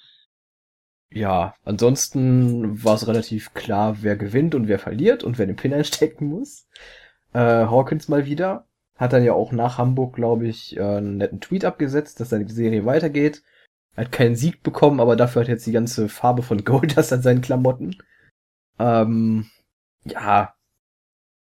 Ja, 1.14 1.54
ansonsten 1.64 2.82
war 2.82 2.96
es 2.96 3.06
relativ 3.06 3.54
klar, 3.54 3.98
wer 4.02 4.16
gewinnt 4.16 4.56
und 4.56 4.66
wer 4.66 4.80
verliert 4.80 5.22
und 5.22 5.38
wer 5.38 5.46
den 5.46 5.54
Pin 5.54 5.72
einstecken 5.74 6.26
muss. 6.26 6.66
Äh, 7.32 7.38
Hawkins 7.38 8.08
mal 8.08 8.26
wieder. 8.26 8.66
Hat 8.96 9.12
dann 9.12 9.24
ja 9.24 9.32
auch 9.32 9.52
nach 9.52 9.78
Hamburg, 9.78 10.16
glaube 10.16 10.48
ich, 10.48 10.76
äh, 10.76 10.82
einen 10.82 11.16
netten 11.16 11.40
Tweet 11.40 11.64
abgesetzt, 11.64 12.18
dass 12.18 12.30
seine 12.30 12.48
Serie 12.48 12.84
weitergeht. 12.84 13.42
Hat 13.96 14.10
keinen 14.10 14.34
Sieg 14.34 14.62
bekommen, 14.64 15.00
aber 15.00 15.14
dafür 15.14 15.42
hat 15.42 15.48
jetzt 15.48 15.66
die 15.66 15.72
ganze 15.72 16.08
Farbe 16.08 16.42
von 16.42 16.64
Goldust 16.64 17.12
an 17.12 17.22
seinen 17.22 17.42
Klamotten. 17.42 17.96
Ähm, 18.80 19.48
ja. 20.04 20.54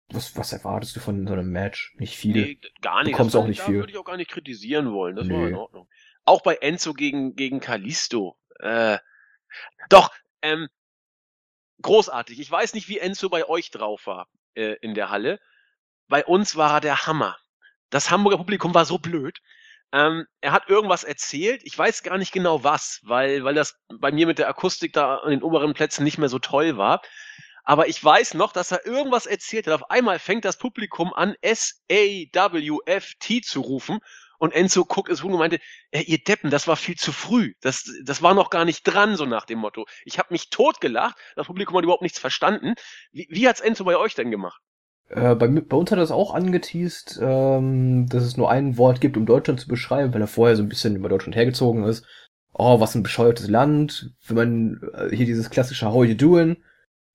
Was, 0.10 0.36
was 0.38 0.52
erwartest 0.52 0.96
du 0.98 1.00
von 1.00 1.26
so 1.26 1.34
einem 1.34 1.52
Match? 1.52 1.96
Nicht 1.98 2.18
viel. 2.18 2.34
Nee, 2.34 2.60
gar 2.82 3.04
nicht. 3.04 3.14
Du 3.14 3.18
kommst 3.18 3.36
auch 3.36 3.48
nicht 3.48 3.62
viel. 3.62 3.76
würde 3.76 3.94
ich 3.94 3.98
auch 3.98 4.06
gar 4.06 4.18
nicht 4.18 4.30
kritisieren 4.30 4.92
wollen. 4.92 5.16
Das 5.16 5.26
Nö. 5.26 5.36
war 5.36 5.48
in 5.48 5.56
Ordnung. 5.56 5.88
Auch 6.26 6.42
bei 6.42 6.56
Enzo 6.56 6.94
gegen, 6.94 7.36
gegen 7.36 7.62
Kalisto. 7.62 8.38
Äh, 8.60 8.98
doch, 9.90 10.12
ähm, 10.42 10.68
großartig. 11.82 12.40
Ich 12.40 12.50
weiß 12.50 12.74
nicht, 12.74 12.88
wie 12.88 13.00
Enzo 13.00 13.30
bei 13.30 13.48
euch 13.48 13.72
drauf 13.72 14.08
war 14.08 14.28
äh, 14.56 14.76
in 14.82 14.94
der 14.94 15.10
Halle. 15.10 15.40
Bei 16.08 16.26
uns 16.26 16.56
war 16.56 16.76
er 16.76 16.82
der 16.82 17.06
Hammer. 17.06 17.38
Das 17.90 18.10
Hamburger 18.12 18.38
Publikum 18.38 18.74
war 18.74 18.86
so 18.86 18.98
blöd. 18.98 19.40
Ähm, 19.92 20.26
er 20.42 20.52
hat 20.52 20.70
irgendwas 20.70 21.04
erzählt. 21.04 21.62
Ich 21.64 21.78
weiß 21.78 22.02
gar 22.04 22.18
nicht 22.18 22.32
genau 22.32 22.64
was, 22.64 23.00
weil, 23.04 23.44
weil 23.44 23.54
das 23.54 23.78
bei 24.00 24.12
mir 24.12 24.26
mit 24.26 24.40
der 24.40 24.50
Akustik 24.50 24.94
da 24.94 25.18
an 25.18 25.30
den 25.30 25.44
oberen 25.44 25.76
Plätzen 25.76 26.04
nicht 26.04 26.18
mehr 26.18 26.30
so 26.30 26.40
toll 26.40 26.78
war. 26.78 27.02
Aber 27.64 27.88
ich 27.88 28.04
weiß 28.04 28.34
noch, 28.34 28.52
dass 28.52 28.72
er 28.72 28.86
irgendwas 28.86 29.26
erzählt 29.26 29.68
hat. 29.68 29.74
Auf 29.74 29.90
einmal 29.92 30.20
fängt 30.20 30.46
das 30.46 30.58
Publikum 30.58 31.14
an, 31.14 31.36
S-A-W-F-T 31.42 32.32
zu 33.42 33.62
rufen 33.62 34.00
und 34.44 34.54
Enzo 34.54 34.84
guckt 34.84 35.10
es 35.10 35.24
und 35.24 35.32
meinte, 35.32 35.62
äh, 35.92 36.02
ihr 36.02 36.18
Deppen, 36.18 36.50
das 36.50 36.68
war 36.68 36.76
viel 36.76 36.96
zu 36.96 37.14
früh. 37.14 37.54
Das, 37.62 37.90
das 38.04 38.22
war 38.22 38.34
noch 38.34 38.50
gar 38.50 38.66
nicht 38.66 38.84
dran, 38.84 39.16
so 39.16 39.24
nach 39.24 39.46
dem 39.46 39.60
Motto. 39.60 39.86
Ich 40.04 40.20
habe 40.20 40.34
mich 40.34 40.50
totgelacht, 40.50 41.16
das 41.38 41.48
Publikum 41.48 41.78
hat 41.78 41.86
überhaupt 41.86 42.02
nichts 42.02 42.20
verstanden. 42.20 42.74
Wie, 43.14 43.26
wie 43.30 43.48
hat's 43.48 43.62
Enzo 43.62 43.86
bei 43.86 43.96
euch 43.96 44.16
denn 44.16 44.32
gemacht? 44.32 44.62
Äh, 45.08 45.36
bei, 45.36 45.48
bei 45.48 45.78
uns 45.78 45.92
hat 45.92 45.98
er 45.98 46.04
es 46.04 46.12
auch 46.12 46.34
angeteased, 46.34 47.20
ähm, 47.22 48.10
dass 48.10 48.24
es 48.24 48.36
nur 48.36 48.52
ein 48.52 48.78
Wort 48.78 49.00
gibt, 49.00 49.16
um 49.16 49.26
Deutschland 49.26 49.62
zu 49.62 49.70
beschreiben, 49.70 50.14
weil 50.14 50.20
er 50.20 50.28
vorher 50.28 50.58
so 50.58 50.64
ein 50.64 50.68
bisschen 50.68 50.98
über 50.98 51.08
Deutschland 51.08 51.38
hergezogen 51.38 51.86
ist. 51.86 52.06
Oh, 52.52 52.82
was 52.82 52.96
ein 52.96 53.04
bescheuertes 53.04 53.48
Land. 53.48 54.12
Wenn 54.28 54.36
man 54.36 54.82
äh, 54.94 55.16
hier 55.16 55.26
dieses 55.26 55.52
klassische 55.52 55.90
How 55.90 56.04
you 56.04 56.16
doing? 56.16 56.58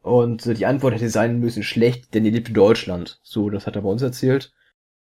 Und 0.00 0.46
äh, 0.46 0.54
die 0.54 0.64
Antwort 0.64 0.94
hätte 0.94 1.10
sein 1.10 1.40
müssen, 1.40 1.62
schlecht, 1.62 2.14
denn 2.14 2.24
ihr 2.24 2.32
lebt 2.32 2.48
in 2.48 2.54
Deutschland. 2.54 3.20
So, 3.22 3.50
das 3.50 3.66
hat 3.66 3.76
er 3.76 3.82
bei 3.82 3.90
uns 3.90 4.00
erzählt. 4.00 4.50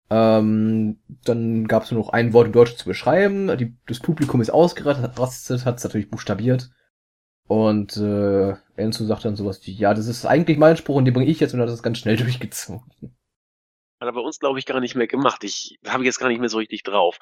Ähm, 0.09 0.99
dann 1.25 1.67
gab 1.67 1.83
es 1.83 1.91
nur 1.91 2.01
noch 2.01 2.09
ein 2.09 2.33
Wort 2.33 2.47
im 2.47 2.53
Deutschen 2.53 2.77
zu 2.77 2.85
beschreiben. 2.85 3.57
Die, 3.57 3.75
das 3.87 3.99
Publikum 3.99 4.41
ist 4.41 4.49
ausgerastet, 4.49 5.65
hat 5.65 5.77
es 5.77 5.83
natürlich 5.83 6.09
buchstabiert. 6.09 6.69
Und 7.47 7.95
äh, 7.97 8.55
Enzo 8.75 9.05
sagt 9.05 9.25
dann 9.25 9.35
sowas 9.35 9.65
wie, 9.65 9.73
ja, 9.73 9.93
das 9.93 10.07
ist 10.07 10.25
eigentlich 10.25 10.57
mein 10.57 10.77
Spruch 10.77 10.95
und 10.95 11.05
den 11.05 11.13
bringe 11.13 11.29
ich 11.29 11.39
jetzt 11.39 11.53
und 11.53 11.61
hat 11.61 11.69
das 11.69 11.83
ganz 11.83 11.97
schnell 11.97 12.17
durchgezogen. 12.17 12.91
Hat 13.99 14.07
er 14.07 14.13
bei 14.13 14.21
uns, 14.21 14.39
glaube 14.39 14.59
ich, 14.59 14.65
gar 14.65 14.79
nicht 14.79 14.95
mehr 14.95 15.07
gemacht. 15.07 15.43
Ich 15.43 15.79
habe 15.87 16.03
jetzt 16.03 16.19
gar 16.19 16.27
nicht 16.27 16.39
mehr 16.39 16.49
so 16.49 16.57
richtig 16.57 16.83
drauf. 16.83 17.17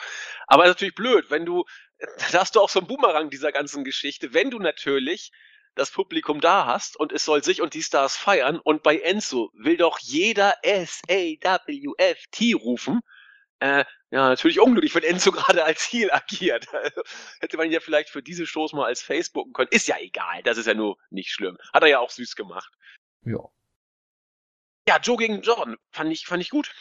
Aber 0.48 0.66
natürlich 0.66 0.96
blöd, 0.96 1.26
wenn 1.30 1.46
du, 1.46 1.64
da 2.32 2.40
hast 2.40 2.56
du 2.56 2.60
auch 2.60 2.70
so 2.70 2.80
einen 2.80 2.88
Boomerang 2.88 3.30
dieser 3.30 3.52
ganzen 3.52 3.84
Geschichte, 3.84 4.34
wenn 4.34 4.50
du 4.50 4.60
natürlich 4.60 5.32
das 5.76 5.92
Publikum 5.92 6.42
da 6.42 6.66
hast 6.66 6.98
und 6.98 7.12
es 7.12 7.26
soll 7.26 7.44
sich 7.44 7.62
und 7.62 7.74
die 7.74 7.84
Stars 7.84 8.18
feiern 8.18 8.60
und 8.60 8.82
bei 8.82 8.98
Enzo 8.98 9.52
will 9.54 9.78
doch 9.78 10.00
jeder 10.00 10.56
S-A-W-F-T 10.64 12.54
rufen. 12.54 13.02
Äh, 13.60 13.86
ja, 14.12 14.30
natürlich 14.30 14.60
unglücklich, 14.60 14.96
wenn 14.96 15.04
Enzo 15.04 15.32
gerade 15.34 15.64
als 15.64 15.84
Heel 15.92 16.12
agiert. 16.12 16.74
Also, 16.74 17.02
hätte 17.40 17.58
man 17.58 17.68
ihn 17.68 17.74
ja 17.74 17.80
vielleicht 17.80 18.10
für 18.10 18.24
diese 18.24 18.48
Shows 18.48 18.74
mal 18.74 18.86
als 18.86 19.02
Facebooken 19.02 19.54
können. 19.54 19.70
Ist 19.72 19.88
ja 19.88 19.98
egal, 20.00 20.42
das 20.44 20.58
ist 20.58 20.66
ja 20.68 20.74
nur 20.74 20.98
nicht 21.10 21.32
schlimm. 21.32 21.58
Hat 21.74 21.84
er 21.84 21.90
ja 21.90 22.00
auch 22.00 22.10
süß 22.10 22.36
gemacht. 22.36 22.74
Ja. 23.24 23.40
Ja, 24.88 25.00
Joe 25.00 25.18
gegen 25.18 25.42
Jordan, 25.42 25.78
fand 25.92 26.12
ich, 26.12 26.26
fand 26.28 26.44
ich 26.44 26.50
gut. 26.52 26.72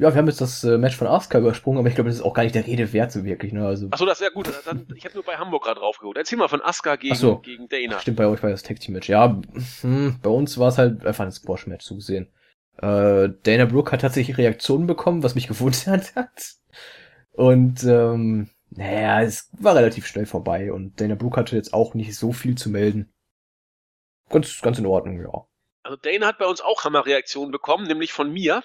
Ja, 0.00 0.14
wir 0.14 0.18
haben 0.18 0.28
jetzt 0.28 0.40
das 0.40 0.62
äh, 0.62 0.78
Match 0.78 0.96
von 0.96 1.08
Asuka 1.08 1.38
übersprungen, 1.38 1.80
aber 1.80 1.88
ich 1.88 1.96
glaube, 1.96 2.08
das 2.08 2.18
ist 2.18 2.24
auch 2.24 2.32
gar 2.32 2.44
nicht 2.44 2.54
der 2.54 2.64
Rede 2.64 2.92
wert 2.92 3.10
so 3.10 3.24
wirklich. 3.24 3.52
Ne? 3.52 3.66
Also, 3.66 3.88
Achso, 3.90 4.06
das 4.06 4.20
ist 4.20 4.24
ja 4.24 4.30
gut. 4.30 4.48
Dann, 4.64 4.86
ich 4.94 5.04
habe 5.04 5.14
nur 5.14 5.24
bei 5.24 5.36
Hamburg 5.36 5.64
gerade 5.64 5.80
draufgeholt. 5.80 6.16
Erzähl 6.16 6.38
mal 6.38 6.46
von 6.46 6.62
Asuka 6.62 6.94
gegen, 6.94 7.16
so. 7.16 7.38
gegen 7.38 7.68
Dana. 7.68 7.98
Stimmt, 7.98 8.16
bei 8.16 8.28
euch 8.28 8.40
war 8.40 8.50
das 8.50 8.62
Tag 8.62 8.78
Team 8.78 8.94
Match. 8.94 9.08
Ja, 9.08 9.40
hm, 9.80 10.20
bei 10.22 10.30
uns 10.30 10.56
war 10.56 10.68
es 10.68 10.78
halt 10.78 11.04
einfach 11.04 11.24
ein 11.24 11.32
Squash 11.32 11.66
Match 11.66 11.84
zu 11.84 11.98
sehen. 11.98 12.30
Äh, 12.76 13.30
Dana 13.42 13.64
Brooke 13.64 13.90
hat 13.90 14.02
tatsächlich 14.02 14.38
Reaktionen 14.38 14.86
bekommen, 14.86 15.24
was 15.24 15.34
mich 15.34 15.48
gewundert 15.48 16.14
hat. 16.14 16.52
Und 17.32 17.82
ähm, 17.82 18.50
naja, 18.70 19.22
es 19.22 19.50
war 19.58 19.74
relativ 19.74 20.06
schnell 20.06 20.26
vorbei 20.26 20.72
und 20.72 21.00
Dana 21.00 21.16
Brooke 21.16 21.40
hatte 21.40 21.56
jetzt 21.56 21.74
auch 21.74 21.94
nicht 21.94 22.16
so 22.16 22.32
viel 22.32 22.56
zu 22.56 22.70
melden. 22.70 23.12
Ganz, 24.28 24.60
ganz 24.60 24.78
in 24.78 24.86
Ordnung, 24.86 25.20
ja. 25.20 25.46
Also 25.82 25.96
Dana 25.96 26.26
hat 26.26 26.38
bei 26.38 26.46
uns 26.46 26.60
auch 26.60 26.84
Hammerreaktionen 26.84 27.50
bekommen, 27.50 27.88
nämlich 27.88 28.12
von 28.12 28.32
mir. 28.32 28.62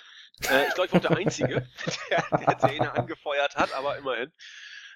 Äh, 0.49 0.67
ich 0.67 0.73
glaube, 0.73 0.87
ich 0.87 0.93
war 0.93 0.99
der 0.99 1.17
Einzige, 1.17 1.67
der, 2.09 2.25
der 2.31 2.55
Dana 2.55 2.93
angefeuert 2.93 3.55
hat, 3.55 3.73
aber 3.73 3.97
immerhin. 3.97 4.31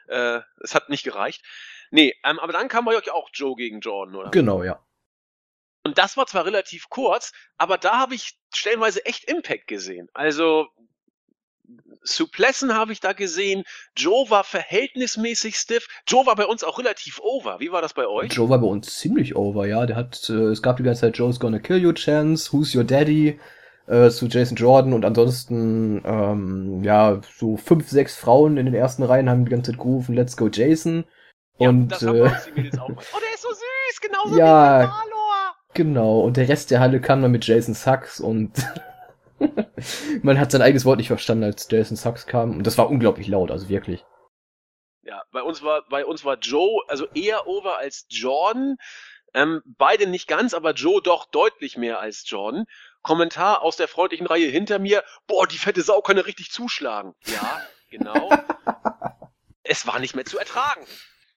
Äh, 0.08 0.41
es 0.62 0.73
hat 0.73 0.89
nicht 0.89 1.04
gereicht. 1.04 1.43
Nee, 1.91 2.15
ähm, 2.23 2.39
aber 2.39 2.54
dann 2.54 2.67
kam 2.67 2.86
bei 2.86 2.95
euch 2.95 3.12
auch 3.12 3.30
Joe 3.34 3.56
gegen 3.56 3.80
Jordan, 3.80 4.15
oder? 4.15 4.32
Genau, 4.32 4.63
ja. 4.63 4.84
Und 5.84 5.97
das 5.97 6.17
war 6.17 6.28
zwar 6.28 6.45
relativ 6.45 6.89
kurz, 6.89 7.32
aber 7.58 7.78
da 7.78 7.97
habe 7.97 8.15
ich 8.15 8.38
stellenweise 8.54 9.06
echt 9.06 9.23
Impact 9.23 9.67
gesehen. 9.67 10.10
Also 10.13 10.67
Suplessen 12.02 12.73
habe 12.73 12.93
ich 12.93 13.00
da 13.00 13.13
gesehen. 13.13 13.63
Joe 13.95 14.30
war 14.30 14.43
verhältnismäßig 14.43 15.56
stiff. 15.56 15.88
Joe 16.08 16.26
war 16.26 16.36
bei 16.36 16.45
uns 16.45 16.63
auch 16.63 16.80
relativ 16.80 17.19
over. 17.19 17.60
Wie 17.60 17.71
war 17.71 17.82
das 17.82 17.93
bei 17.93 18.08
euch? 18.08 18.34
Joe 18.34 18.50
war 18.50 18.60
bei 18.60 18.67
uns 18.67 18.97
ziemlich 18.97 19.36
over, 19.36 19.65
ja. 19.67 19.86
Der 19.86 19.95
hat, 19.95 20.30
äh, 20.30 20.34
es 20.34 20.62
gab 20.62 20.78
die 20.78 20.84
ganze 20.84 21.02
Zeit 21.02 21.17
Joe's 21.17 21.39
Gonna 21.39 21.60
Kill 21.60 21.78
You 21.78 21.93
Chance, 21.93 22.52
Who's 22.52 22.76
Your 22.76 22.84
Daddy 22.84 23.39
äh, 23.88 24.10
zu 24.10 24.28
Jason 24.28 24.56
Jordan 24.58 24.93
und 24.93 25.06
ansonsten, 25.06 26.02
ähm, 26.06 26.84
ja, 26.84 27.21
so 27.38 27.58
fünf, 27.58 27.89
sechs 27.89 28.15
Frauen 28.15 28.58
in 28.58 28.65
den 28.65 28.76
ersten 28.76 29.04
Reihen 29.04 29.30
haben 29.30 29.45
die 29.45 29.52
ganze 29.52 29.71
Zeit 29.71 29.80
gerufen, 29.80 30.15
Let's 30.15 30.38
Go 30.38 30.50
Jason. 30.52 31.06
Ja, 31.58 31.69
und 31.69 31.88
das 31.89 32.04
äh, 32.04 32.08
haben 32.30 32.36
die 32.47 32.62
Mädels 32.62 32.78
auch. 32.80 32.89
Oh, 32.89 33.19
der 33.19 33.34
ist 33.34 33.41
so 33.41 33.50
süß, 33.50 34.02
genauso 34.02 34.38
Ja. 34.38 34.80
wie 34.82 34.88
Valor. 34.88 35.56
genau, 35.73 36.19
und 36.21 36.38
der 36.38 36.50
Rest 36.50 36.69
der 36.71 36.80
Halle 36.80 37.02
kam 37.02 37.21
dann 37.21 37.32
mit 37.32 37.47
Jason 37.47 37.73
Sucks 37.73 38.19
und 38.19 38.52
man 40.21 40.39
hat 40.39 40.52
sein 40.52 40.62
eigenes 40.62 40.86
Wort 40.86 40.97
nicht 40.97 41.08
verstanden, 41.08 41.43
als 41.45 41.67
Jason 41.69 41.97
Sucks 41.97 42.26
kam. 42.28 42.58
Und 42.58 42.67
das 42.67 42.78
war 42.78 42.89
unglaublich 42.89 43.28
laut, 43.28 43.52
also 43.52 43.69
wirklich. 43.69 44.04
Ja, 45.04 45.21
bei 45.32 45.41
uns 45.41 45.63
war 45.63 45.84
bei 45.89 46.06
uns 46.06 46.26
war 46.26 46.38
Joe 46.38 46.84
also 46.88 47.08
eher 47.13 47.47
over 47.47 47.78
als 47.78 48.06
Jordan. 48.10 48.76
Ähm, 49.34 49.62
beide 49.65 50.08
nicht 50.08 50.28
ganz, 50.28 50.54
aber 50.54 50.73
Joe 50.73 51.02
doch 51.02 51.30
deutlich 51.30 51.78
mehr 51.78 52.00
als 52.00 52.23
Jordan. 52.28 52.65
Kommentar 53.08 53.62
aus 53.62 53.78
der 53.78 53.88
freundlichen 53.88 54.28
Reihe 54.28 54.50
hinter 54.50 54.80
mir: 54.80 55.02
Boah, 55.28 55.48
die 55.48 55.58
fette 55.58 55.82
Sau 55.82 56.02
kann 56.02 56.17
ja 56.17 56.24
richtig 56.24 56.52
zuschlagen. 56.52 57.15
Ja, 57.26 57.62
genau. 57.89 58.30
es 59.63 59.88
war 59.88 60.00
nicht 60.00 60.13
mehr 60.13 60.26
zu 60.26 60.38
ertragen. 60.38 60.86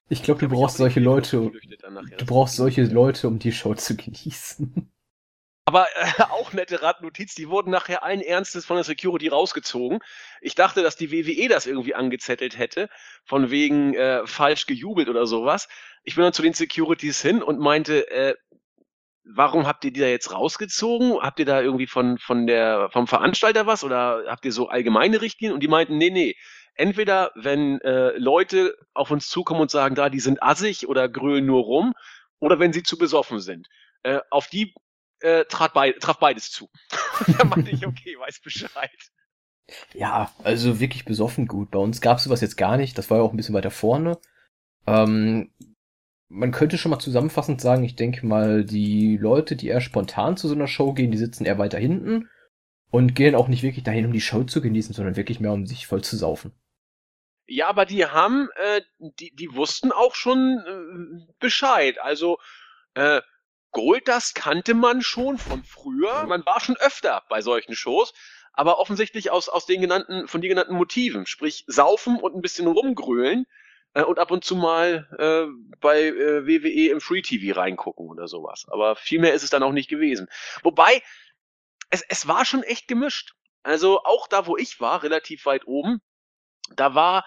Ich 0.09 0.21
glaube, 0.21 0.41
du 0.41 0.47
Ich 0.47 0.51
brauchst 0.51 0.75
solche 0.75 0.99
Leute, 0.99 1.49
du 2.17 2.25
brauchst 2.25 2.57
solche 2.57 2.83
Leute, 2.83 3.29
um 3.29 3.39
die 3.39 3.53
Show 3.53 3.73
zu 3.75 3.95
genießen. 3.95 4.91
Aber 5.63 5.87
äh, 5.95 6.23
auch 6.31 6.51
nette 6.51 6.81
Randnotiz, 6.81 7.35
die 7.35 7.47
wurden 7.47 7.71
nachher 7.71 8.03
allen 8.03 8.19
Ernstes 8.19 8.65
von 8.65 8.75
der 8.75 8.83
Security 8.83 9.29
rausgezogen. 9.29 9.99
Ich 10.41 10.55
dachte, 10.55 10.83
dass 10.83 10.97
die 10.97 11.13
WWE 11.13 11.47
das 11.47 11.67
irgendwie 11.67 11.95
angezettelt 11.95 12.57
hätte, 12.57 12.89
von 13.23 13.49
wegen 13.49 13.93
äh, 13.93 14.27
falsch 14.27 14.65
gejubelt 14.65 15.07
oder 15.07 15.25
sowas. 15.25 15.69
Ich 16.03 16.15
bin 16.15 16.25
dann 16.25 16.33
zu 16.33 16.41
den 16.41 16.53
Securities 16.53 17.21
hin 17.21 17.41
und 17.41 17.59
meinte, 17.59 18.11
äh, 18.11 18.35
warum 19.23 19.67
habt 19.67 19.85
ihr 19.85 19.91
die 19.91 19.99
da 19.99 20.07
jetzt 20.07 20.31
rausgezogen? 20.31 21.19
Habt 21.21 21.39
ihr 21.39 21.45
da 21.45 21.61
irgendwie 21.61 21.87
von, 21.87 22.17
von 22.17 22.47
der, 22.47 22.89
vom 22.91 23.07
Veranstalter 23.07 23.65
was 23.67 23.83
oder 23.83 24.23
habt 24.27 24.45
ihr 24.45 24.51
so 24.51 24.69
allgemeine 24.69 25.21
Richtlinien? 25.21 25.53
Und 25.53 25.61
die 25.61 25.67
meinten, 25.67 25.97
nee, 25.97 26.09
nee. 26.09 26.35
Entweder, 26.75 27.31
wenn 27.35 27.81
äh, 27.81 28.17
Leute 28.17 28.75
auf 28.93 29.11
uns 29.11 29.27
zukommen 29.27 29.61
und 29.61 29.71
sagen, 29.71 29.93
da, 29.93 30.09
die 30.09 30.21
sind 30.21 30.41
assig 30.41 30.87
oder 30.87 31.09
grölen 31.09 31.45
nur 31.45 31.63
rum, 31.63 31.93
oder 32.39 32.59
wenn 32.59 32.73
sie 32.73 32.83
zu 32.83 32.97
besoffen 32.97 33.39
sind. 33.39 33.67
Äh, 34.03 34.19
auf 34.29 34.47
die 34.47 34.73
äh, 35.19 35.45
trat 35.45 35.73
bei, 35.73 35.93
traf 35.93 36.17
beides 36.17 36.51
zu. 36.51 36.69
da 37.37 37.45
meinte 37.45 37.71
ich, 37.71 37.85
okay, 37.87 38.17
weiß 38.19 38.41
Bescheid. 38.41 38.89
Ja, 39.93 40.33
also 40.43 40.79
wirklich 40.79 41.05
besoffen 41.05 41.47
gut. 41.47 41.71
Bei 41.71 41.79
uns 41.79 42.01
gab's 42.01 42.23
sowas 42.23 42.41
jetzt 42.41 42.57
gar 42.57 42.77
nicht. 42.77 42.97
Das 42.97 43.09
war 43.09 43.17
ja 43.17 43.23
auch 43.23 43.31
ein 43.31 43.37
bisschen 43.37 43.55
weiter 43.55 43.71
vorne. 43.71 44.17
Ähm, 44.87 45.51
man 46.31 46.51
könnte 46.51 46.77
schon 46.77 46.91
mal 46.91 46.99
zusammenfassend 46.99 47.59
sagen, 47.59 47.83
ich 47.83 47.95
denke 47.95 48.25
mal, 48.25 48.63
die 48.63 49.17
Leute, 49.17 49.55
die 49.55 49.67
eher 49.67 49.81
spontan 49.81 50.37
zu 50.37 50.47
so 50.47 50.55
einer 50.55 50.67
Show 50.67 50.93
gehen, 50.93 51.11
die 51.11 51.17
sitzen 51.17 51.45
eher 51.45 51.57
weiter 51.57 51.77
hinten 51.77 52.29
und 52.89 53.15
gehen 53.15 53.35
auch 53.35 53.49
nicht 53.49 53.63
wirklich 53.63 53.83
dahin, 53.83 54.05
um 54.05 54.13
die 54.13 54.21
Show 54.21 54.43
zu 54.43 54.61
genießen, 54.61 54.93
sondern 54.93 55.17
wirklich 55.17 55.41
mehr, 55.41 55.51
um 55.51 55.65
sich 55.65 55.87
voll 55.87 56.03
zu 56.03 56.15
saufen. 56.15 56.53
Ja, 57.47 57.67
aber 57.67 57.85
die 57.85 58.05
haben, 58.05 58.47
äh, 58.55 58.81
die, 59.19 59.35
die 59.35 59.53
wussten 59.53 59.91
auch 59.91 60.15
schon 60.15 60.63
äh, 60.65 61.33
Bescheid. 61.39 61.99
Also, 61.99 62.37
äh, 62.93 63.21
Goldust 63.71 64.35
kannte 64.35 64.73
man 64.73 65.01
schon 65.01 65.37
von 65.37 65.63
früher. 65.63 66.25
Man 66.27 66.45
war 66.45 66.61
schon 66.61 66.77
öfter 66.77 67.23
bei 67.29 67.41
solchen 67.41 67.75
Shows, 67.75 68.13
aber 68.53 68.79
offensichtlich 68.79 69.31
aus, 69.31 69.49
aus 69.49 69.65
den 69.65 69.81
genannten, 69.81 70.27
von 70.27 70.41
den 70.41 70.49
genannten 70.49 70.75
Motiven. 70.75 71.25
Sprich, 71.25 71.65
saufen 71.67 72.19
und 72.19 72.35
ein 72.35 72.41
bisschen 72.41 72.67
rumgrölen 72.67 73.47
äh, 73.93 74.03
und 74.03 74.19
ab 74.19 74.31
und 74.31 74.43
zu 74.43 74.55
mal 74.55 75.07
äh, 75.17 75.51
bei 75.79 76.03
äh, 76.03 76.47
WWE 76.47 76.91
im 76.91 77.01
Free 77.01 77.21
TV 77.21 77.57
reingucken 77.59 78.07
oder 78.07 78.27
sowas. 78.27 78.65
Aber 78.69 78.95
viel 78.95 79.19
mehr 79.19 79.33
ist 79.33 79.43
es 79.43 79.49
dann 79.49 79.63
auch 79.63 79.71
nicht 79.71 79.89
gewesen. 79.89 80.27
Wobei, 80.63 81.01
es, 81.89 82.03
es 82.07 82.27
war 82.27 82.45
schon 82.45 82.63
echt 82.63 82.87
gemischt. 82.87 83.33
Also 83.63 84.03
auch 84.03 84.27
da, 84.27 84.47
wo 84.47 84.57
ich 84.57 84.79
war, 84.79 85.03
relativ 85.03 85.45
weit 85.45 85.67
oben, 85.67 86.01
da 86.75 86.95
war, 86.95 87.25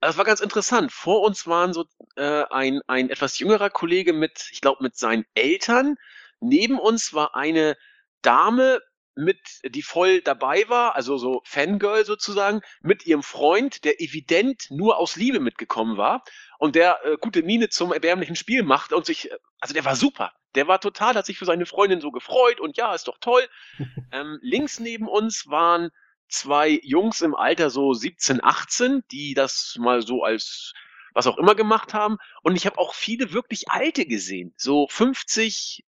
das 0.00 0.16
war 0.16 0.24
ganz 0.24 0.40
interessant. 0.40 0.92
Vor 0.92 1.22
uns 1.22 1.46
waren 1.46 1.72
so 1.72 1.86
äh, 2.16 2.44
ein, 2.50 2.80
ein 2.86 3.10
etwas 3.10 3.38
jüngerer 3.38 3.70
Kollege 3.70 4.12
mit, 4.12 4.48
ich 4.52 4.60
glaube, 4.60 4.82
mit 4.82 4.96
seinen 4.96 5.24
Eltern. 5.34 5.96
Neben 6.40 6.78
uns 6.78 7.14
war 7.14 7.34
eine 7.34 7.76
Dame 8.22 8.80
mit, 9.18 9.38
die 9.64 9.82
voll 9.82 10.20
dabei 10.20 10.68
war, 10.68 10.94
also 10.94 11.18
so 11.18 11.42
Fangirl 11.44 12.04
sozusagen, 12.04 12.60
mit 12.80 13.04
ihrem 13.04 13.22
Freund, 13.22 13.84
der 13.84 14.00
evident 14.00 14.66
nur 14.70 14.96
aus 14.96 15.16
Liebe 15.16 15.40
mitgekommen 15.40 15.96
war 15.96 16.22
und 16.58 16.76
der 16.76 17.04
äh, 17.04 17.16
gute 17.20 17.42
Miene 17.42 17.68
zum 17.68 17.92
erbärmlichen 17.92 18.36
Spiel 18.36 18.62
machte 18.62 18.96
und 18.96 19.06
sich, 19.06 19.30
äh, 19.30 19.36
also 19.60 19.74
der 19.74 19.84
war 19.84 19.96
super. 19.96 20.32
Der 20.54 20.68
war 20.68 20.80
total, 20.80 21.14
hat 21.14 21.26
sich 21.26 21.38
für 21.38 21.44
seine 21.44 21.66
Freundin 21.66 22.00
so 22.00 22.10
gefreut 22.12 22.60
und 22.60 22.76
ja, 22.76 22.94
ist 22.94 23.08
doch 23.08 23.18
toll. 23.20 23.42
ähm, 24.12 24.38
links 24.40 24.78
neben 24.78 25.08
uns 25.08 25.46
waren 25.48 25.90
zwei 26.28 26.78
Jungs 26.82 27.20
im 27.20 27.34
Alter 27.34 27.70
so 27.70 27.92
17, 27.92 28.42
18, 28.42 29.02
die 29.10 29.34
das 29.34 29.76
mal 29.80 30.00
so 30.02 30.22
als 30.22 30.72
was 31.12 31.26
auch 31.26 31.38
immer 31.38 31.56
gemacht 31.56 31.94
haben. 31.94 32.18
Und 32.42 32.54
ich 32.54 32.66
habe 32.66 32.78
auch 32.78 32.94
viele 32.94 33.32
wirklich 33.32 33.68
alte 33.68 34.06
gesehen. 34.06 34.54
So 34.56 34.86
50, 34.88 35.84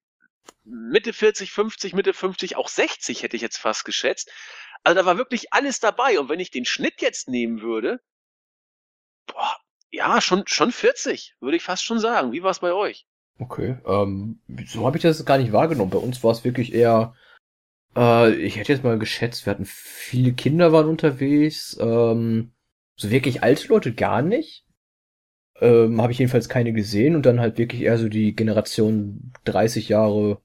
Mitte 0.64 1.12
40, 1.12 1.52
50, 1.52 1.94
Mitte 1.94 2.12
50, 2.12 2.56
auch 2.56 2.68
60 2.68 3.22
hätte 3.22 3.36
ich 3.36 3.42
jetzt 3.42 3.58
fast 3.58 3.84
geschätzt. 3.84 4.30
Also 4.84 5.00
da 5.00 5.06
war 5.06 5.18
wirklich 5.18 5.52
alles 5.52 5.80
dabei. 5.80 6.18
Und 6.18 6.28
wenn 6.28 6.40
ich 6.40 6.50
den 6.50 6.64
Schnitt 6.64 7.02
jetzt 7.02 7.28
nehmen 7.28 7.60
würde, 7.62 8.00
boah, 9.26 9.56
ja, 9.90 10.20
schon, 10.20 10.44
schon 10.46 10.72
40, 10.72 11.36
würde 11.40 11.56
ich 11.56 11.62
fast 11.62 11.84
schon 11.84 11.98
sagen. 11.98 12.32
Wie 12.32 12.42
war 12.42 12.50
es 12.50 12.60
bei 12.60 12.72
euch? 12.72 13.06
Okay, 13.38 13.78
ähm, 13.86 14.40
so 14.66 14.86
habe 14.86 14.98
ich 14.98 15.02
das 15.02 15.24
gar 15.24 15.38
nicht 15.38 15.52
wahrgenommen. 15.52 15.90
Bei 15.90 15.98
uns 15.98 16.22
war 16.22 16.30
es 16.30 16.44
wirklich 16.44 16.74
eher, 16.74 17.14
äh, 17.96 18.34
ich 18.34 18.56
hätte 18.56 18.72
jetzt 18.72 18.84
mal 18.84 18.98
geschätzt, 18.98 19.46
wir 19.46 19.52
hatten 19.52 19.64
viele 19.66 20.34
Kinder 20.34 20.72
waren 20.72 20.88
unterwegs, 20.88 21.76
ähm, 21.80 22.52
so 22.96 23.10
wirklich 23.10 23.42
alte 23.42 23.68
Leute 23.68 23.94
gar 23.94 24.20
nicht. 24.20 24.66
Ähm, 25.60 26.00
habe 26.00 26.12
ich 26.12 26.18
jedenfalls 26.18 26.48
keine 26.48 26.72
gesehen 26.72 27.14
und 27.14 27.26
dann 27.26 27.40
halt 27.40 27.58
wirklich 27.58 27.82
eher 27.82 27.98
so 27.98 28.08
die 28.08 28.34
Generation 28.34 29.32
30 29.44 29.88
Jahre, 29.90 30.40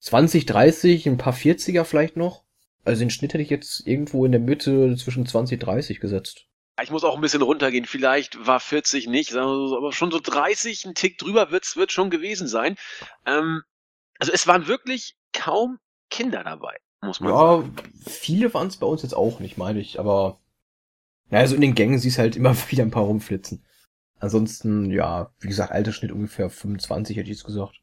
20, 0.00 0.46
30, 0.46 1.06
ein 1.06 1.18
paar 1.18 1.34
40er 1.34 1.84
vielleicht 1.84 2.16
noch. 2.16 2.44
Also 2.84 3.00
den 3.00 3.10
Schnitt 3.10 3.34
hätte 3.34 3.42
ich 3.42 3.50
jetzt 3.50 3.86
irgendwo 3.86 4.24
in 4.24 4.32
der 4.32 4.40
Mitte 4.40 4.96
zwischen 4.96 5.26
20 5.26 5.60
und 5.60 5.66
30 5.66 6.00
gesetzt. 6.00 6.46
Ich 6.82 6.90
muss 6.90 7.04
auch 7.04 7.16
ein 7.16 7.20
bisschen 7.20 7.42
runtergehen. 7.42 7.84
Vielleicht 7.84 8.46
war 8.46 8.60
40 8.60 9.08
nicht, 9.08 9.34
aber 9.34 9.92
schon 9.92 10.10
so 10.10 10.20
30, 10.20 10.86
ein 10.86 10.94
Tick 10.94 11.18
drüber 11.18 11.50
wird's, 11.50 11.76
wird 11.76 11.92
schon 11.92 12.08
gewesen 12.08 12.48
sein. 12.48 12.76
Ähm, 13.26 13.62
also 14.18 14.32
es 14.32 14.46
waren 14.46 14.66
wirklich 14.66 15.16
kaum 15.32 15.78
Kinder 16.10 16.42
dabei, 16.44 16.76
muss 17.02 17.20
man 17.20 17.32
ja, 17.32 17.36
sagen. 17.36 17.76
viele 18.06 18.54
waren 18.54 18.68
es 18.68 18.76
bei 18.76 18.86
uns 18.86 19.02
jetzt 19.02 19.14
auch 19.14 19.40
nicht, 19.40 19.58
meine 19.58 19.80
ich, 19.80 20.00
aber 20.00 20.40
naja, 21.30 21.46
so 21.46 21.54
in 21.54 21.60
den 21.60 21.74
Gängen 21.74 21.98
siehst 21.98 22.18
halt 22.18 22.36
immer 22.36 22.56
wieder 22.70 22.84
ein 22.84 22.90
paar 22.90 23.04
rumflitzen. 23.04 23.64
Ansonsten, 24.20 24.90
ja, 24.90 25.32
wie 25.40 25.48
gesagt, 25.48 25.72
Altersschnitt 25.72 26.12
ungefähr 26.12 26.50
25, 26.50 27.16
hätte 27.16 27.30
ich 27.30 27.36
jetzt 27.38 27.44
gesagt. 27.46 27.80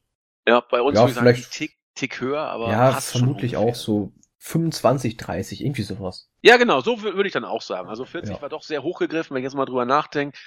Ja, 0.47 0.59
bei 0.59 0.81
uns, 0.81 0.97
Ja, 0.97 1.07
vielleicht- 1.07 1.47
ein 1.47 1.51
Tick, 1.51 1.77
Tick 1.95 2.19
höher, 2.21 2.41
aber 2.41 2.69
ja, 2.69 2.91
vermutlich 2.99 3.55
auch 3.57 3.73
so 3.73 4.11
25, 4.39 5.17
30, 5.17 5.63
irgendwie 5.63 5.81
sowas. 5.83 6.29
Ja, 6.41 6.57
genau, 6.57 6.81
so 6.81 6.95
wür- 6.95 7.15
würde 7.15 7.27
ich 7.27 7.33
dann 7.33 7.45
auch 7.45 7.61
sagen. 7.61 7.89
Also 7.89 8.05
40 8.05 8.35
Ja. 8.35 8.41
war 8.41 8.49
doch 8.49 8.61
sehr 8.63 8.83
hochgegriffen, 8.83 9.33
wenn 9.33 9.41
ich 9.41 9.45
jetzt 9.45 9.55
mal 9.55 9.65
drüber 9.65 9.85
nachdenke. 9.85 10.37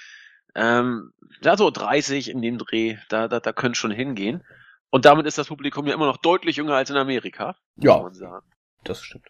Ähm, 0.55 1.11
ja, 1.41 1.57
so 1.57 1.69
30 1.69 2.29
in 2.29 2.41
dem 2.41 2.57
Dreh, 2.57 2.97
da, 3.09 3.27
da, 3.27 3.39
da 3.39 3.51
könnte 3.51 3.77
schon 3.77 3.91
hingehen. 3.91 4.43
Und 4.89 5.05
damit 5.05 5.25
ist 5.25 5.37
das 5.37 5.47
Publikum 5.47 5.85
ja 5.85 5.93
immer 5.93 6.05
noch 6.07 6.17
deutlich 6.17 6.55
jünger 6.55 6.75
als 6.75 6.89
in 6.89 6.97
Amerika, 6.97 7.55
muss 7.75 7.85
Ja, 7.85 8.01
man 8.01 8.13
sagen. 8.13 8.45
das 8.83 9.01
stimmt. 9.03 9.27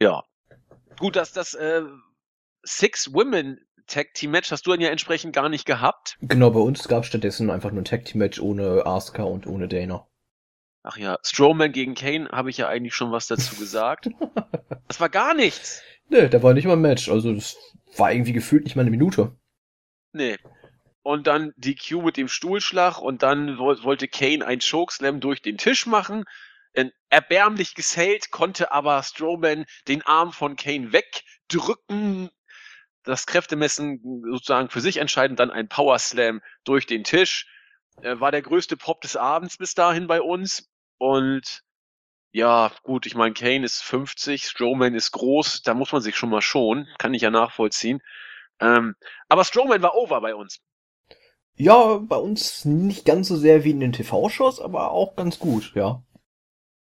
Ja. 0.00 0.24
Gut, 0.98 1.16
dass 1.16 1.32
das 1.32 1.54
äh, 1.54 1.82
Six 2.62 3.12
Women 3.12 3.60
Tag 3.86 4.14
Team 4.14 4.30
Match 4.30 4.50
hast 4.50 4.66
du 4.66 4.70
dann 4.70 4.80
ja 4.80 4.90
entsprechend 4.90 5.34
gar 5.34 5.48
nicht 5.48 5.66
gehabt. 5.66 6.16
Genau, 6.20 6.50
bei 6.50 6.60
uns 6.60 6.88
gab 6.88 7.02
es 7.02 7.08
stattdessen 7.08 7.50
einfach 7.50 7.70
nur 7.70 7.82
ein 7.82 7.86
Tag 7.86 8.04
Team 8.04 8.18
Match 8.18 8.40
ohne 8.40 8.86
Asuka 8.86 9.22
und 9.24 9.46
ohne 9.46 9.68
Dana. 9.68 10.06
Ach 10.82 10.96
ja, 10.96 11.18
Strowman 11.22 11.72
gegen 11.72 11.94
Kane 11.94 12.28
habe 12.30 12.50
ich 12.50 12.58
ja 12.58 12.68
eigentlich 12.68 12.94
schon 12.94 13.10
was 13.12 13.26
dazu 13.26 13.56
gesagt. 13.56 14.08
Das 14.86 15.00
war 15.00 15.08
gar 15.08 15.34
nichts. 15.34 15.82
Ne, 16.10 16.28
da 16.28 16.42
war 16.42 16.52
nicht 16.52 16.66
mal 16.66 16.74
ein 16.74 16.80
Match, 16.82 17.08
also 17.08 17.32
das 17.32 17.56
war 17.96 18.12
irgendwie 18.12 18.34
gefühlt 18.34 18.64
nicht 18.64 18.76
mal 18.76 18.82
eine 18.82 18.90
Minute. 18.90 19.34
Nee. 20.12 20.36
Und 21.02 21.26
dann 21.26 21.52
die 21.56 21.74
Q 21.74 22.02
mit 22.02 22.16
dem 22.18 22.28
Stuhlschlag 22.28 23.00
und 23.00 23.22
dann 23.22 23.58
woll- 23.58 23.82
wollte 23.82 24.06
Kane 24.06 24.44
ein 24.46 24.60
Chokeslam 24.60 25.20
durch 25.20 25.40
den 25.42 25.56
Tisch 25.56 25.86
machen. 25.86 26.24
Erbärmlich 27.08 27.74
gesellt, 27.74 28.30
konnte 28.30 28.72
aber 28.72 29.02
Strowman 29.02 29.64
den 29.88 30.02
Arm 30.02 30.32
von 30.32 30.56
Kane 30.56 30.92
wegdrücken. 30.92 32.30
Das 33.04 33.26
Kräftemessen 33.26 34.22
sozusagen 34.30 34.70
für 34.70 34.80
sich 34.80 34.96
entscheiden, 34.96 35.36
dann 35.36 35.50
ein 35.50 35.68
Power 35.68 35.98
Slam 35.98 36.40
durch 36.64 36.86
den 36.86 37.04
Tisch. 37.04 37.46
Äh, 38.02 38.18
War 38.20 38.32
der 38.32 38.42
größte 38.42 38.76
Pop 38.76 39.00
des 39.02 39.16
Abends 39.16 39.58
bis 39.58 39.74
dahin 39.74 40.06
bei 40.06 40.20
uns. 40.20 40.68
Und 40.98 41.62
ja, 42.32 42.72
gut, 42.82 43.06
ich 43.06 43.14
meine, 43.14 43.34
Kane 43.34 43.64
ist 43.64 43.82
50, 43.82 44.46
Strowman 44.46 44.94
ist 44.94 45.12
groß, 45.12 45.62
da 45.62 45.72
muss 45.74 45.92
man 45.92 46.02
sich 46.02 46.16
schon 46.16 46.30
mal 46.30 46.42
schonen, 46.42 46.88
kann 46.98 47.14
ich 47.14 47.22
ja 47.22 47.30
nachvollziehen. 47.30 48.00
Ähm, 48.58 48.96
aber 49.28 49.44
Strowman 49.44 49.82
war 49.82 49.94
over 49.94 50.20
bei 50.20 50.34
uns. 50.34 50.60
Ja, 51.56 51.98
bei 51.98 52.16
uns 52.16 52.64
nicht 52.64 53.04
ganz 53.04 53.28
so 53.28 53.36
sehr 53.36 53.62
wie 53.62 53.70
in 53.70 53.78
den 53.78 53.92
TV-Shows, 53.92 54.60
aber 54.60 54.90
auch 54.90 55.14
ganz 55.14 55.38
gut, 55.38 55.72
ja. 55.76 56.02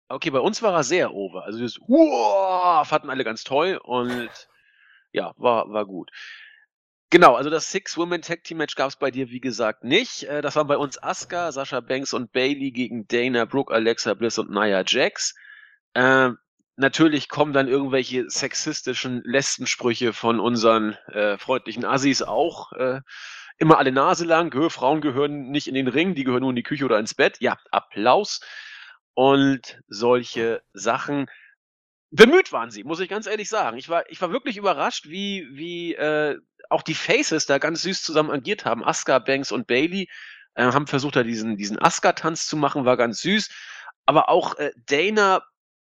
Okay, 0.09 0.31
bei 0.31 0.41
uns 0.41 0.61
war 0.61 0.75
er 0.75 0.83
sehr 0.83 1.15
over. 1.15 1.45
Also 1.45 1.61
das 1.61 1.79
Uah, 1.87 2.85
fanden 2.85 3.09
alle 3.09 3.25
ganz 3.25 3.45
toll 3.45 3.81
und 3.83 4.29
ja, 5.13 5.33
war, 5.37 5.71
war 5.73 5.87
gut. 5.87 6.11
Genau, 7.11 7.35
also 7.35 7.51
das 7.51 7.73
Six-Women 7.73 8.23
Tag 8.23 8.45
Team 8.45 8.59
Match 8.59 8.77
gab 8.77 8.89
es 8.89 8.97
bei 8.97 9.11
dir, 9.11 9.31
wie 9.31 9.41
gesagt, 9.41 9.83
nicht. 9.83 10.23
Äh, 10.25 10.43
Das 10.43 10.55
waren 10.55 10.69
bei 10.69 10.77
uns 10.77 11.03
Asuka, 11.03 11.51
Sasha 11.51 11.81
Banks 11.81 12.15
und 12.15 12.33
Bailey 12.33 12.71
gegen 12.71 13.09
Dana 13.09 13.47
Brooke, 13.47 13.75
Alexa 13.75 14.15
Bliss 14.15 14.39
und 14.39 14.51
Nia 14.51 14.85
Jax. 14.87 15.35
Ähm, 15.97 16.39
natürlich 16.77 17.29
kommen 17.29 17.53
dann 17.53 17.67
irgendwelche 17.67 18.31
sexistischen 18.31 19.23
Lästensprüche 19.25 20.13
von 20.13 20.39
unseren 20.39 20.93
äh, 21.09 21.37
freundlichen 21.37 21.85
Assis 21.85 22.23
auch 22.23 22.73
äh, 22.73 23.01
immer 23.59 23.79
alle 23.79 23.91
Nase 23.91 24.25
lang. 24.25 24.53
Frauen 24.71 25.01
gehören 25.01 25.51
nicht 25.51 25.67
in 25.67 25.75
den 25.75 25.89
Ring, 25.89 26.15
die 26.15 26.23
gehören 26.23 26.43
nur 26.43 26.51
in 26.51 26.57
die 26.57 26.63
Küche 26.63 26.85
oder 26.85 27.01
ins 27.01 27.15
Bett. 27.15 27.39
Ja, 27.41 27.59
Applaus. 27.73 28.41
Und 29.15 29.81
solche 29.89 30.63
Sachen. 30.73 31.27
Bemüht 32.11 32.53
waren 32.53 32.71
sie, 32.71 32.85
muss 32.85 33.01
ich 33.01 33.09
ganz 33.09 33.27
ehrlich 33.27 33.49
sagen. 33.49 33.77
Ich 33.77 33.89
war, 33.89 34.09
ich 34.11 34.21
war 34.21 34.33
wirklich 34.33 34.57
überrascht, 34.57 35.09
wie, 35.09 35.47
wie 35.53 35.95
äh, 35.95 36.39
auch 36.69 36.83
die 36.83 36.95
Faces 36.95 37.47
da 37.47 37.59
ganz 37.59 37.83
süß 37.83 38.03
zusammen 38.03 38.31
agiert 38.31 38.65
haben. 38.65 38.85
Asuka, 38.85 39.19
Banks 39.21 39.53
und 39.53 39.67
Bailey 39.67 40.09
äh, 40.55 40.65
haben 40.65 40.87
versucht, 40.87 41.17
da 41.17 41.23
diesen, 41.23 41.57
diesen 41.57 41.79
Asuka-Tanz 41.79 42.47
zu 42.47 42.57
machen, 42.57 42.85
war 42.85 42.97
ganz 42.97 43.21
süß. 43.21 43.51
Aber 44.07 44.29
auch 44.29 44.57
äh, 44.59 44.73
Dana 44.87 45.43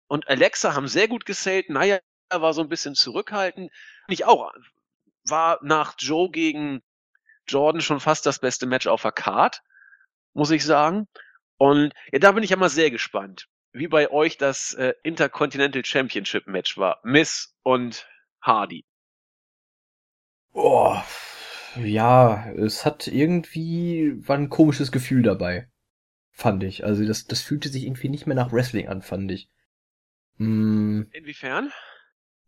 und 0.08 0.28
Alexa 0.28 0.74
haben 0.74 0.88
sehr 0.88 1.08
gut 1.08 1.26
gesellt. 1.26 1.70
Naya 1.70 2.00
war 2.32 2.54
so 2.54 2.62
ein 2.62 2.70
bisschen 2.70 2.96
zurückhaltend. 2.96 3.72
Ich 4.08 4.26
auch. 4.26 4.52
War 5.28 5.60
nach 5.62 5.96
Joe 5.98 6.30
gegen 6.32 6.82
Jordan 7.48 7.82
schon 7.82 8.00
fast 8.00 8.26
das 8.26 8.40
beste 8.40 8.66
Match 8.66 8.88
auf 8.88 9.04
der 9.04 9.12
Card, 9.12 9.62
muss 10.34 10.52
ich 10.52 10.66
sagen. 10.66 11.08
Und 11.58 11.94
ja, 12.12 12.20
da 12.20 12.32
bin 12.32 12.44
ich 12.44 12.50
ja 12.50 12.58
mal 12.58 12.70
sehr 12.70 12.92
gespannt, 12.92 13.48
wie 13.76 13.88
bei 13.88 14.10
euch 14.12 14.38
das 14.38 14.74
äh, 14.74 14.94
Intercontinental 15.04 15.86
Championship 15.86 16.48
Match 16.48 16.78
war. 16.78 17.00
Miss 17.04 17.56
und 17.64 18.08
Hardy. 18.42 18.86
Oh, 20.54 20.96
ja, 21.76 22.50
es 22.54 22.86
hat 22.86 23.08
irgendwie, 23.08 24.14
war 24.28 24.38
ein 24.38 24.50
komisches 24.50 24.92
Gefühl 24.92 25.22
dabei. 25.24 25.68
Fand 26.34 26.64
ich. 26.64 26.86
Also 26.86 27.06
das, 27.06 27.28
das 27.28 27.42
fühlte 27.42 27.70
sich 27.70 27.86
irgendwie 27.86 28.10
nicht 28.10 28.28
mehr 28.28 28.36
nach 28.38 28.54
Wrestling 28.54 28.88
an, 28.90 29.02
fand 29.04 29.32
ich. 29.32 29.50
Hm, 30.40 31.12
Inwiefern? 31.14 31.72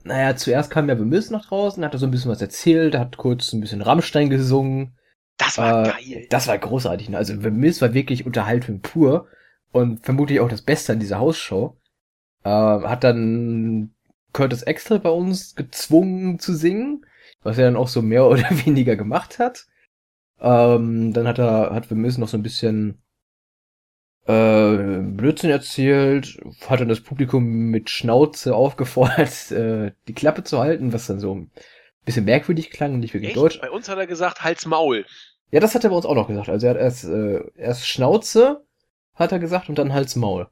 naja, 0.04 0.36
zuerst 0.36 0.72
kam 0.72 0.90
ja 0.90 0.96
The 0.98 1.04
Miz 1.04 1.30
nach 1.32 1.46
draußen, 1.48 1.84
hat 1.84 1.94
er 1.94 2.00
so 2.00 2.06
ein 2.08 2.12
bisschen 2.12 2.32
was 2.32 2.42
erzählt, 2.42 2.96
hat 2.96 3.18
kurz 3.18 3.52
ein 3.54 3.62
bisschen 3.62 3.82
Rammstein 3.82 4.30
gesungen. 4.30 4.98
Das 5.38 5.60
war 5.60 5.74
Äh, 5.82 5.84
geil. 5.84 6.28
Das 6.30 6.48
war 6.48 6.58
großartig. 6.60 7.10
ne? 7.10 7.18
Also 7.18 7.40
The 7.42 7.52
Miz 7.52 7.82
war 7.82 7.94
wirklich 7.94 8.26
Unterhaltung 8.26 8.82
pur 8.82 9.30
und 9.72 10.04
vermutlich 10.04 10.40
auch 10.40 10.50
das 10.50 10.62
Beste 10.62 10.94
an 10.94 11.00
dieser 11.00 11.20
Hausshow. 11.20 11.78
Äh, 12.44 12.50
hat 12.50 13.04
dann 13.04 13.94
Curtis 14.34 14.64
Extra 14.64 14.98
bei 14.98 15.10
uns 15.10 15.56
gezwungen 15.56 16.40
zu 16.40 16.54
singen, 16.54 17.06
was 17.44 17.58
er 17.58 17.66
dann 17.66 17.76
auch 17.76 17.88
so 17.88 18.02
mehr 18.02 18.26
oder 18.30 18.50
weniger 18.66 18.96
gemacht 18.96 19.40
hat. 19.40 19.68
Ähm, 20.40 21.14
dann 21.14 21.28
hat 21.28 21.40
er, 21.40 21.74
hat 21.74 21.90
The 21.90 21.96
Miz 21.96 22.18
noch 22.18 22.28
so 22.28 22.38
ein 22.38 22.44
bisschen 22.44 23.02
äh, 24.28 25.00
Blödsinn 25.02 25.50
erzählt, 25.50 26.38
hat 26.68 26.82
dann 26.82 26.90
das 26.90 27.02
Publikum 27.02 27.44
mit 27.70 27.90
Schnauze 27.90 28.56
aufgefordert, 28.56 29.52
äh, 29.52 29.94
die 30.08 30.14
Klappe 30.14 30.44
zu 30.44 30.60
halten, 30.60 30.94
was 30.94 31.08
dann 31.08 31.20
so 31.20 31.34
ein 31.34 31.52
bisschen 32.06 32.26
merkwürdig 32.26 32.70
klang 32.70 32.94
und 32.94 33.00
nicht 33.00 33.14
wirklich 33.14 33.32
Echt? 33.32 33.38
deutsch. 33.38 33.62
Bei 33.62 33.72
uns 33.72 33.90
hat 33.90 33.98
er 33.98 34.08
gesagt, 34.08 34.44
Hals 34.44 34.66
Maul. 34.66 35.06
Ja, 35.50 35.62
das 35.62 35.76
hat 35.76 35.84
er 35.84 35.90
bei 35.90 35.96
uns 35.96 36.06
auch 36.06 36.16
noch 36.16 36.28
gesagt. 36.28 36.50
Also 36.50 36.68
er 36.68 36.74
hat 36.74 36.80
erst, 36.80 37.06
äh, 37.06 37.42
erst 37.56 37.88
Schnauze, 37.88 38.67
hat 39.18 39.32
er 39.32 39.40
gesagt, 39.40 39.70
und 39.70 39.78
dann 39.78 39.94
Hals 39.94 40.16
Maul. 40.16 40.50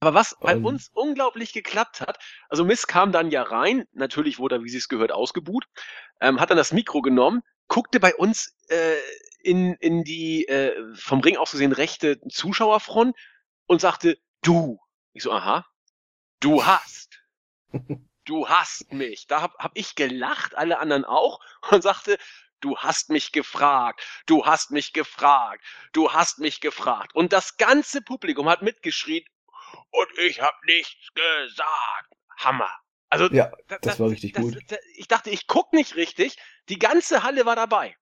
Aber 0.00 0.14
was 0.14 0.36
bei 0.40 0.52
Ähm. 0.52 0.64
uns 0.64 0.90
unglaublich 0.92 1.52
geklappt 1.52 2.00
hat, 2.00 2.18
also 2.48 2.64
Miss 2.64 2.86
kam 2.86 3.10
dann 3.10 3.30
ja 3.30 3.42
rein, 3.42 3.84
natürlich 3.92 4.38
wurde 4.38 4.56
er, 4.56 4.62
wie 4.62 4.68
sie 4.68 4.78
es 4.78 4.88
gehört, 4.88 5.10
ausgebuht, 5.10 5.64
ähm, 6.20 6.40
hat 6.40 6.50
dann 6.50 6.56
das 6.56 6.72
Mikro 6.72 7.02
genommen, 7.02 7.42
guckte 7.66 7.98
bei 7.98 8.14
uns 8.14 8.54
äh, 8.68 8.96
in, 9.42 9.74
in 9.74 10.04
die 10.04 10.46
äh, 10.46 10.94
vom 10.94 11.20
Ring 11.20 11.36
aus 11.36 11.50
gesehen 11.52 11.72
rechte 11.72 12.20
Zuschauerfront 12.28 13.16
und 13.66 13.80
sagte, 13.80 14.18
du. 14.42 14.78
Ich 15.12 15.22
so, 15.24 15.32
aha, 15.32 15.66
du 16.40 16.64
hast. 16.64 17.20
Du 18.24 18.46
hast 18.46 18.92
mich. 18.92 19.26
Da 19.26 19.40
hab, 19.40 19.54
hab 19.58 19.70
ich 19.72 19.94
gelacht, 19.94 20.54
alle 20.54 20.80
anderen 20.80 21.06
auch, 21.06 21.40
und 21.70 21.82
sagte, 21.82 22.18
du 22.60 22.76
hast 22.78 23.10
mich 23.10 23.32
gefragt, 23.32 24.02
du 24.26 24.44
hast 24.46 24.70
mich 24.70 24.92
gefragt, 24.92 25.64
du 25.92 26.12
hast 26.12 26.38
mich 26.38 26.60
gefragt. 26.60 27.14
Und 27.14 27.32
das 27.32 27.56
ganze 27.56 28.02
Publikum 28.02 28.48
hat 28.48 28.62
mitgeschrien, 28.62 29.24
und 29.90 30.18
ich 30.18 30.40
hab 30.40 30.54
nichts 30.64 31.08
gesagt. 31.14 32.14
Hammer. 32.38 32.70
Also 33.10 33.26
Ja, 33.30 33.50
da- 33.68 33.78
das 33.78 34.00
war 34.00 34.10
richtig 34.10 34.32
gut. 34.34 34.56
da- 34.70 34.76
ich 34.96 35.08
dachte, 35.08 35.30
ich 35.30 35.46
guck 35.46 35.72
nicht 35.72 35.96
richtig. 35.96 36.36
Die 36.68 36.78
ganze 36.78 37.22
Halle 37.22 37.46
war 37.46 37.56
dabei. 37.56 37.96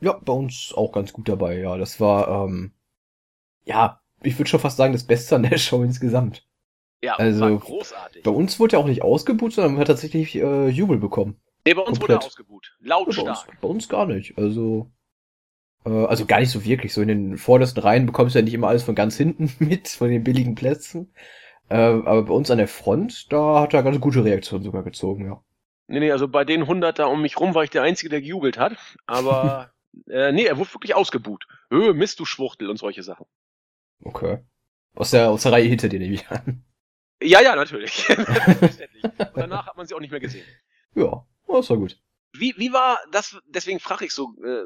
Ja, 0.00 0.14
bei 0.14 0.32
uns 0.32 0.72
auch 0.74 0.90
ganz 0.90 1.12
gut 1.12 1.28
dabei, 1.28 1.58
ja. 1.58 1.76
Das 1.76 2.00
war, 2.00 2.26
ähm, 2.46 2.74
ja, 3.64 4.00
ich 4.20 4.36
würde 4.36 4.50
schon 4.50 4.58
fast 4.58 4.76
sagen, 4.76 4.92
das 4.92 5.06
Beste 5.06 5.36
an 5.36 5.44
der 5.44 5.58
Show 5.58 5.84
insgesamt. 5.84 6.44
Ja, 7.02 7.14
Also, 7.14 7.58
großartig. 7.60 8.24
Bei 8.24 8.32
uns 8.32 8.58
wurde 8.58 8.76
er 8.76 8.80
auch 8.80 8.86
nicht 8.86 9.02
ausgebucht, 9.02 9.52
sondern 9.52 9.74
man 9.74 9.80
hat 9.80 9.86
tatsächlich 9.86 10.34
äh, 10.34 10.68
Jubel 10.68 10.98
bekommen. 10.98 11.40
Nee, 11.64 11.74
bei 11.74 11.82
uns 11.82 12.00
wurde 12.00 12.14
er 12.14 12.18
komplett. 12.18 12.26
ausgebuht. 12.26 12.76
Ja, 12.80 12.98
bei, 12.98 13.04
uns, 13.04 13.16
Lautstark. 13.16 13.60
bei 13.60 13.68
uns 13.68 13.88
gar 13.88 14.06
nicht. 14.06 14.36
Also, 14.36 14.90
äh, 15.84 15.90
also 15.90 16.26
gar 16.26 16.40
nicht 16.40 16.50
so 16.50 16.64
wirklich. 16.64 16.92
So 16.92 17.02
in 17.02 17.08
den 17.08 17.38
vordersten 17.38 17.82
Reihen 17.82 18.06
bekommst 18.06 18.34
du 18.34 18.40
ja 18.40 18.44
nicht 18.44 18.54
immer 18.54 18.68
alles 18.68 18.82
von 18.82 18.94
ganz 18.94 19.16
hinten 19.16 19.52
mit, 19.64 19.88
von 19.88 20.10
den 20.10 20.24
billigen 20.24 20.54
Plätzen. 20.54 21.14
Äh, 21.68 21.76
aber 21.76 22.24
bei 22.24 22.34
uns 22.34 22.50
an 22.50 22.58
der 22.58 22.68
Front, 22.68 23.32
da 23.32 23.60
hat 23.60 23.74
er 23.74 23.82
ganz 23.82 24.00
gute 24.00 24.24
Reaktion 24.24 24.62
sogar 24.62 24.82
gezogen, 24.82 25.26
ja. 25.26 25.42
Nee, 25.86 26.00
nee, 26.00 26.12
also 26.12 26.28
bei 26.28 26.44
den 26.44 26.62
100 26.62 26.98
da 26.98 27.06
um 27.06 27.22
mich 27.22 27.38
rum 27.38 27.54
war 27.54 27.64
ich 27.64 27.70
der 27.70 27.82
Einzige, 27.82 28.08
der 28.08 28.20
gejubelt 28.20 28.58
hat. 28.58 28.76
Aber, 29.06 29.72
äh, 30.08 30.32
nee, 30.32 30.44
er 30.44 30.58
wurde 30.58 30.74
wirklich 30.74 30.94
ausgebuht. 30.94 31.46
Öh, 31.70 31.92
Mist, 31.92 32.18
du 32.18 32.24
Schwuchtel 32.24 32.68
und 32.70 32.78
solche 32.78 33.02
Sachen. 33.02 33.26
Okay. 34.02 34.38
Aus 34.94 35.10
der, 35.10 35.30
aus 35.30 35.42
der 35.42 35.52
Reihe 35.52 35.64
hinter 35.64 35.88
dir 35.88 35.98
nehme 36.00 36.14
ich 36.14 36.28
an. 36.28 36.64
Ja, 37.22 37.40
ja, 37.40 37.54
natürlich. 37.54 37.92
Selbstverständlich. 38.06 39.04
Und 39.04 39.36
danach 39.36 39.66
hat 39.66 39.76
man 39.76 39.86
sie 39.86 39.94
auch 39.94 40.00
nicht 40.00 40.10
mehr 40.10 40.20
gesehen. 40.20 40.44
Ja, 40.94 41.24
das 41.56 41.70
war 41.70 41.76
gut. 41.76 41.98
Wie, 42.34 42.54
wie 42.56 42.72
war 42.72 42.98
das, 43.10 43.38
deswegen 43.46 43.78
frage 43.78 44.06
ich 44.06 44.12
so, 44.12 44.34
äh, 44.42 44.62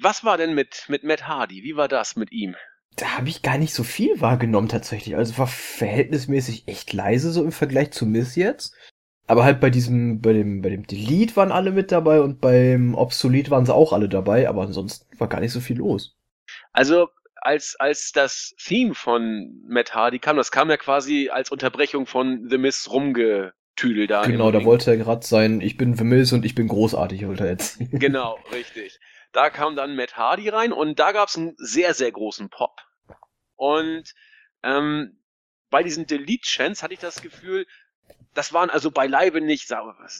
was 0.00 0.24
war 0.24 0.36
denn 0.36 0.54
mit, 0.54 0.84
mit 0.88 1.04
Matt 1.04 1.28
Hardy? 1.28 1.62
Wie 1.62 1.76
war 1.76 1.88
das 1.88 2.16
mit 2.16 2.32
ihm? 2.32 2.56
Da 2.96 3.18
habe 3.18 3.28
ich 3.28 3.42
gar 3.42 3.58
nicht 3.58 3.74
so 3.74 3.84
viel 3.84 4.20
wahrgenommen 4.20 4.68
tatsächlich. 4.68 5.16
Also 5.16 5.38
war 5.38 5.46
verhältnismäßig 5.46 6.66
echt 6.66 6.92
leise 6.92 7.30
so 7.30 7.42
im 7.42 7.52
Vergleich 7.52 7.92
zu 7.92 8.06
Miss 8.06 8.36
jetzt. 8.36 8.74
Aber 9.26 9.44
halt 9.44 9.60
bei 9.60 9.70
diesem, 9.70 10.20
bei 10.20 10.32
dem, 10.32 10.60
bei 10.60 10.68
dem 10.68 10.86
Delete 10.86 11.34
waren 11.36 11.50
alle 11.50 11.72
mit 11.72 11.90
dabei 11.90 12.20
und 12.20 12.40
beim 12.40 12.94
Obsolete 12.94 13.50
waren 13.50 13.64
sie 13.64 13.74
auch 13.74 13.92
alle 13.92 14.08
dabei, 14.08 14.48
aber 14.48 14.62
ansonsten 14.62 15.06
war 15.18 15.28
gar 15.28 15.40
nicht 15.40 15.52
so 15.52 15.60
viel 15.60 15.78
los. 15.78 16.16
Also, 16.72 17.08
als, 17.36 17.74
als 17.78 18.12
das 18.12 18.54
Theme 18.62 18.94
von 18.94 19.62
Matt 19.66 19.94
Hardy 19.94 20.18
kam, 20.18 20.36
das 20.36 20.50
kam 20.50 20.68
ja 20.68 20.76
quasi 20.76 21.30
als 21.30 21.50
Unterbrechung 21.50 22.06
von 22.06 22.48
The 22.50 22.58
Miss 22.58 22.90
rumgetüdel 23.74 24.06
da. 24.06 24.24
Genau, 24.24 24.50
da 24.50 24.64
wollte 24.64 24.90
er 24.90 24.96
gerade 24.96 25.26
sein, 25.26 25.60
ich 25.60 25.76
bin 25.76 25.94
Miss 25.94 26.32
und 26.32 26.44
ich 26.44 26.54
bin 26.54 26.68
großartig, 26.68 27.26
wollte 27.26 27.44
er 27.44 27.50
jetzt. 27.50 27.78
genau, 27.90 28.38
richtig. 28.52 28.98
Da 29.32 29.50
kam 29.50 29.76
dann 29.76 29.96
Matt 29.96 30.16
Hardy 30.16 30.48
rein 30.48 30.72
und 30.72 30.98
da 30.98 31.12
gab 31.12 31.28
es 31.28 31.36
einen 31.36 31.54
sehr, 31.56 31.94
sehr 31.94 32.12
großen 32.12 32.48
Pop. 32.50 32.80
Und 33.56 34.14
ähm, 34.62 35.18
bei 35.70 35.82
diesen 35.82 36.06
Delete-Chants 36.06 36.82
hatte 36.82 36.94
ich 36.94 37.00
das 37.00 37.20
Gefühl, 37.20 37.66
das 38.34 38.52
waren 38.52 38.70
also 38.70 38.90
beileibe 38.90 39.40
nicht, 39.40 39.72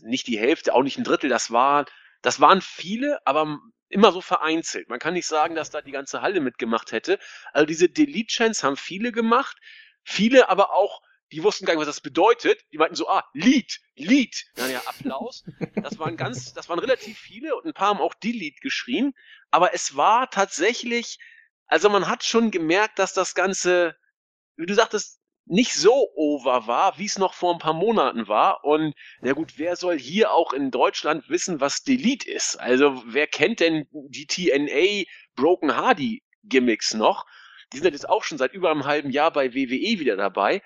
nicht 0.02 0.26
die 0.26 0.38
Hälfte, 0.38 0.74
auch 0.74 0.82
nicht 0.82 0.98
ein 0.98 1.04
Drittel, 1.04 1.28
das 1.30 1.50
war, 1.50 1.86
das 2.22 2.40
waren 2.40 2.60
viele, 2.60 3.24
aber 3.26 3.58
immer 3.88 4.10
so 4.10 4.20
vereinzelt. 4.20 4.88
Man 4.88 4.98
kann 4.98 5.14
nicht 5.14 5.26
sagen, 5.26 5.54
dass 5.54 5.70
da 5.70 5.80
die 5.80 5.92
ganze 5.92 6.22
Halle 6.22 6.40
mitgemacht 6.40 6.90
hätte. 6.90 7.18
Also 7.52 7.66
diese 7.66 7.88
Delete-Chants 7.88 8.64
haben 8.64 8.76
viele 8.76 9.12
gemacht, 9.12 9.58
viele 10.02 10.48
aber 10.48 10.72
auch, 10.72 11.02
die 11.34 11.42
wussten 11.42 11.66
gar 11.66 11.74
nicht, 11.74 11.80
was 11.80 11.88
das 11.88 12.00
bedeutet. 12.00 12.64
Die 12.72 12.78
meinten 12.78 12.94
so, 12.94 13.08
ah, 13.08 13.24
Lied, 13.34 13.80
Lied. 13.96 14.46
Naja, 14.56 14.80
Applaus. 14.86 15.44
Das 15.74 15.98
waren 15.98 16.16
ganz, 16.16 16.54
das 16.54 16.68
waren 16.68 16.78
relativ 16.78 17.18
viele 17.18 17.56
und 17.56 17.66
ein 17.66 17.74
paar 17.74 17.88
haben 17.88 18.00
auch 18.00 18.14
Delete 18.14 18.60
geschrien. 18.60 19.14
Aber 19.50 19.74
es 19.74 19.96
war 19.96 20.30
tatsächlich, 20.30 21.18
also 21.66 21.90
man 21.90 22.06
hat 22.08 22.22
schon 22.24 22.52
gemerkt, 22.52 23.00
dass 23.00 23.12
das 23.12 23.34
Ganze, 23.34 23.96
wie 24.56 24.66
du 24.66 24.74
sagtest, 24.74 25.20
nicht 25.46 25.74
so 25.74 26.08
over 26.14 26.68
war, 26.68 26.98
wie 26.98 27.04
es 27.04 27.18
noch 27.18 27.34
vor 27.34 27.52
ein 27.52 27.58
paar 27.58 27.74
Monaten 27.74 28.28
war. 28.28 28.64
Und 28.64 28.94
na 29.20 29.32
gut, 29.32 29.54
wer 29.58 29.74
soll 29.74 29.98
hier 29.98 30.32
auch 30.32 30.52
in 30.52 30.70
Deutschland 30.70 31.28
wissen, 31.28 31.60
was 31.60 31.82
Delete 31.82 32.30
ist? 32.30 32.60
Also 32.60 33.02
wer 33.06 33.26
kennt 33.26 33.58
denn 33.58 33.86
die 33.90 34.26
TNA 34.26 35.10
Broken 35.34 35.76
Hardy 35.76 36.22
Gimmicks 36.44 36.94
noch? 36.94 37.26
Die 37.72 37.78
sind 37.78 37.92
jetzt 37.92 38.08
auch 38.08 38.22
schon 38.22 38.38
seit 38.38 38.52
über 38.52 38.70
einem 38.70 38.84
halben 38.84 39.10
Jahr 39.10 39.32
bei 39.32 39.52
WWE 39.52 39.98
wieder 39.98 40.16
dabei. 40.16 40.62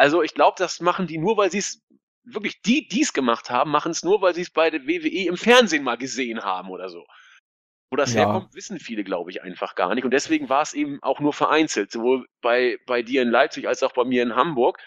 Also 0.00 0.22
ich 0.22 0.32
glaube, 0.32 0.54
das 0.56 0.80
machen 0.80 1.06
die 1.06 1.18
nur, 1.18 1.36
weil 1.36 1.50
sie 1.50 1.58
es 1.58 1.82
wirklich 2.24 2.62
die, 2.62 2.88
die 2.88 3.02
es 3.02 3.12
gemacht 3.12 3.50
haben, 3.50 3.70
machen 3.70 3.92
es 3.92 4.02
nur, 4.02 4.22
weil 4.22 4.34
sie 4.34 4.40
es 4.40 4.48
bei 4.50 4.70
der 4.70 4.86
WWE 4.86 5.28
im 5.28 5.36
Fernsehen 5.36 5.84
mal 5.84 5.98
gesehen 5.98 6.42
haben 6.42 6.70
oder 6.70 6.88
so. 6.88 7.04
Wo 7.90 7.96
das 7.96 8.14
ja. 8.14 8.20
herkommt, 8.20 8.54
wissen 8.54 8.78
viele, 8.78 9.04
glaube 9.04 9.30
ich, 9.30 9.42
einfach 9.42 9.74
gar 9.74 9.94
nicht. 9.94 10.04
Und 10.04 10.12
deswegen 10.12 10.48
war 10.48 10.62
es 10.62 10.72
eben 10.72 11.02
auch 11.02 11.20
nur 11.20 11.34
vereinzelt, 11.34 11.92
sowohl 11.92 12.26
bei, 12.40 12.78
bei 12.86 13.02
dir 13.02 13.20
in 13.20 13.28
Leipzig 13.28 13.68
als 13.68 13.82
auch 13.82 13.92
bei 13.92 14.04
mir 14.04 14.22
in 14.22 14.34
Hamburg. 14.34 14.78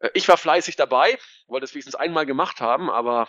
Äh, 0.00 0.10
ich 0.14 0.26
war 0.26 0.36
fleißig 0.36 0.74
dabei, 0.74 1.16
wollte 1.46 1.64
es 1.64 1.72
wenigstens 1.72 1.94
einmal 1.94 2.26
gemacht 2.26 2.60
haben, 2.60 2.90
aber 2.90 3.28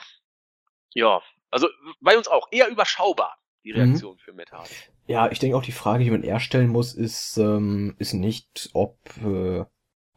ja, 0.95 1.21
also 1.51 1.69
bei 1.99 2.17
uns 2.17 2.27
auch 2.27 2.47
eher 2.49 2.67
überschaubar, 2.67 3.37
die 3.63 3.73
mhm. 3.73 3.81
Reaktion 3.81 4.15
mhm. 4.15 4.19
für 4.19 4.33
Metal. 4.33 4.65
Ja, 5.05 5.29
ich 5.29 5.37
denke 5.37 5.55
auch 5.55 5.63
die 5.63 5.71
Frage, 5.71 6.03
die 6.03 6.09
man 6.09 6.23
eher 6.23 6.39
stellen 6.39 6.69
muss, 6.69 6.95
ist, 6.95 7.37
ähm, 7.37 7.95
ist 7.99 8.13
nicht, 8.13 8.71
ob, 8.73 8.97
äh, 9.23 9.65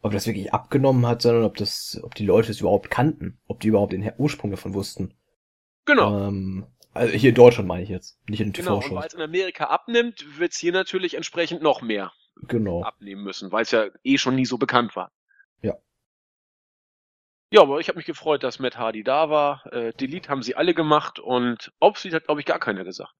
ob 0.01 0.11
das 0.11 0.25
wirklich 0.25 0.53
abgenommen 0.53 1.05
hat, 1.05 1.21
sondern 1.21 1.43
ob 1.43 1.55
das, 1.57 1.99
ob 2.03 2.15
die 2.15 2.25
Leute 2.25 2.51
es 2.51 2.59
überhaupt 2.59 2.89
kannten, 2.89 3.39
ob 3.47 3.59
die 3.59 3.67
überhaupt 3.67 3.93
den 3.93 4.11
Ursprung 4.17 4.51
davon 4.51 4.73
wussten. 4.73 5.13
Genau. 5.85 6.27
Ähm, 6.27 6.65
also 6.93 7.13
hier 7.13 7.29
in 7.29 7.35
Deutschland 7.35 7.67
meine 7.67 7.83
ich 7.83 7.89
jetzt, 7.89 8.19
nicht 8.27 8.41
in 8.41 8.53
TV-Shows. 8.53 8.83
Genau, 8.83 8.95
und 8.95 9.01
weil 9.01 9.07
es 9.07 9.13
in 9.13 9.21
Amerika 9.21 9.65
abnimmt, 9.65 10.39
wird 10.39 10.51
es 10.51 10.57
hier 10.57 10.73
natürlich 10.73 11.13
entsprechend 11.13 11.61
noch 11.61 11.81
mehr 11.81 12.11
genau. 12.47 12.83
abnehmen 12.83 13.23
müssen, 13.23 13.51
weil 13.51 13.63
es 13.63 13.71
ja 13.71 13.87
eh 14.03 14.17
schon 14.17 14.35
nie 14.35 14.45
so 14.45 14.57
bekannt 14.57 14.95
war. 14.95 15.11
Ja. 15.61 15.75
Ja, 17.51 17.61
aber 17.61 17.79
ich 17.79 17.87
habe 17.87 17.97
mich 17.97 18.05
gefreut, 18.05 18.43
dass 18.43 18.59
Matt 18.59 18.77
Hardy 18.77 19.03
da 19.03 19.29
war. 19.29 19.71
Äh, 19.71 19.93
Delete 19.93 20.29
haben 20.29 20.41
sie 20.41 20.55
alle 20.55 20.73
gemacht 20.73 21.19
und 21.19 21.71
Obsolete 21.79 22.17
hat, 22.17 22.25
glaube 22.25 22.41
ich, 22.41 22.45
gar 22.45 22.59
keiner 22.59 22.83
gesagt. 22.83 23.13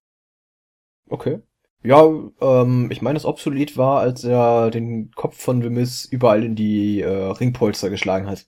Okay. 1.08 1.42
Ja, 1.84 2.04
ähm, 2.42 2.90
ich 2.92 3.02
meine, 3.02 3.16
das 3.16 3.26
Obsolete 3.26 3.76
war, 3.78 4.02
als 4.02 4.24
er 4.24 4.70
den 4.70 5.12
Kopf 5.12 5.42
von 5.42 5.60
Miz 5.60 6.06
überall 6.06 6.44
in 6.44 6.56
die 6.56 7.02
äh, 7.02 7.08
Ringpolster 7.10 7.90
geschlagen 7.90 8.28
hat. 8.28 8.46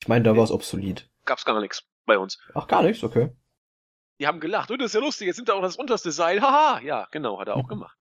Ich 0.00 0.08
meine, 0.08 0.24
da 0.24 0.32
nee. 0.32 0.38
war 0.38 0.44
es 0.44 0.50
obsolet. 0.50 1.08
Gab's 1.24 1.46
gar 1.46 1.58
nichts 1.60 1.84
bei 2.04 2.18
uns. 2.18 2.38
Ach, 2.54 2.66
gar 2.66 2.82
nichts, 2.82 3.02
okay. 3.02 3.30
Die 4.20 4.26
haben 4.26 4.40
gelacht. 4.40 4.70
Und 4.70 4.80
das 4.80 4.88
ist 4.88 4.94
ja 4.94 5.00
lustig, 5.00 5.26
jetzt 5.26 5.38
nimmt 5.38 5.48
er 5.48 5.54
auch 5.56 5.62
das 5.62 5.76
unterste 5.76 6.12
Seil. 6.12 6.42
Haha, 6.42 6.80
ja, 6.82 7.08
genau, 7.10 7.40
hat 7.40 7.48
er 7.48 7.56
auch 7.56 7.66
gemacht. 7.66 7.96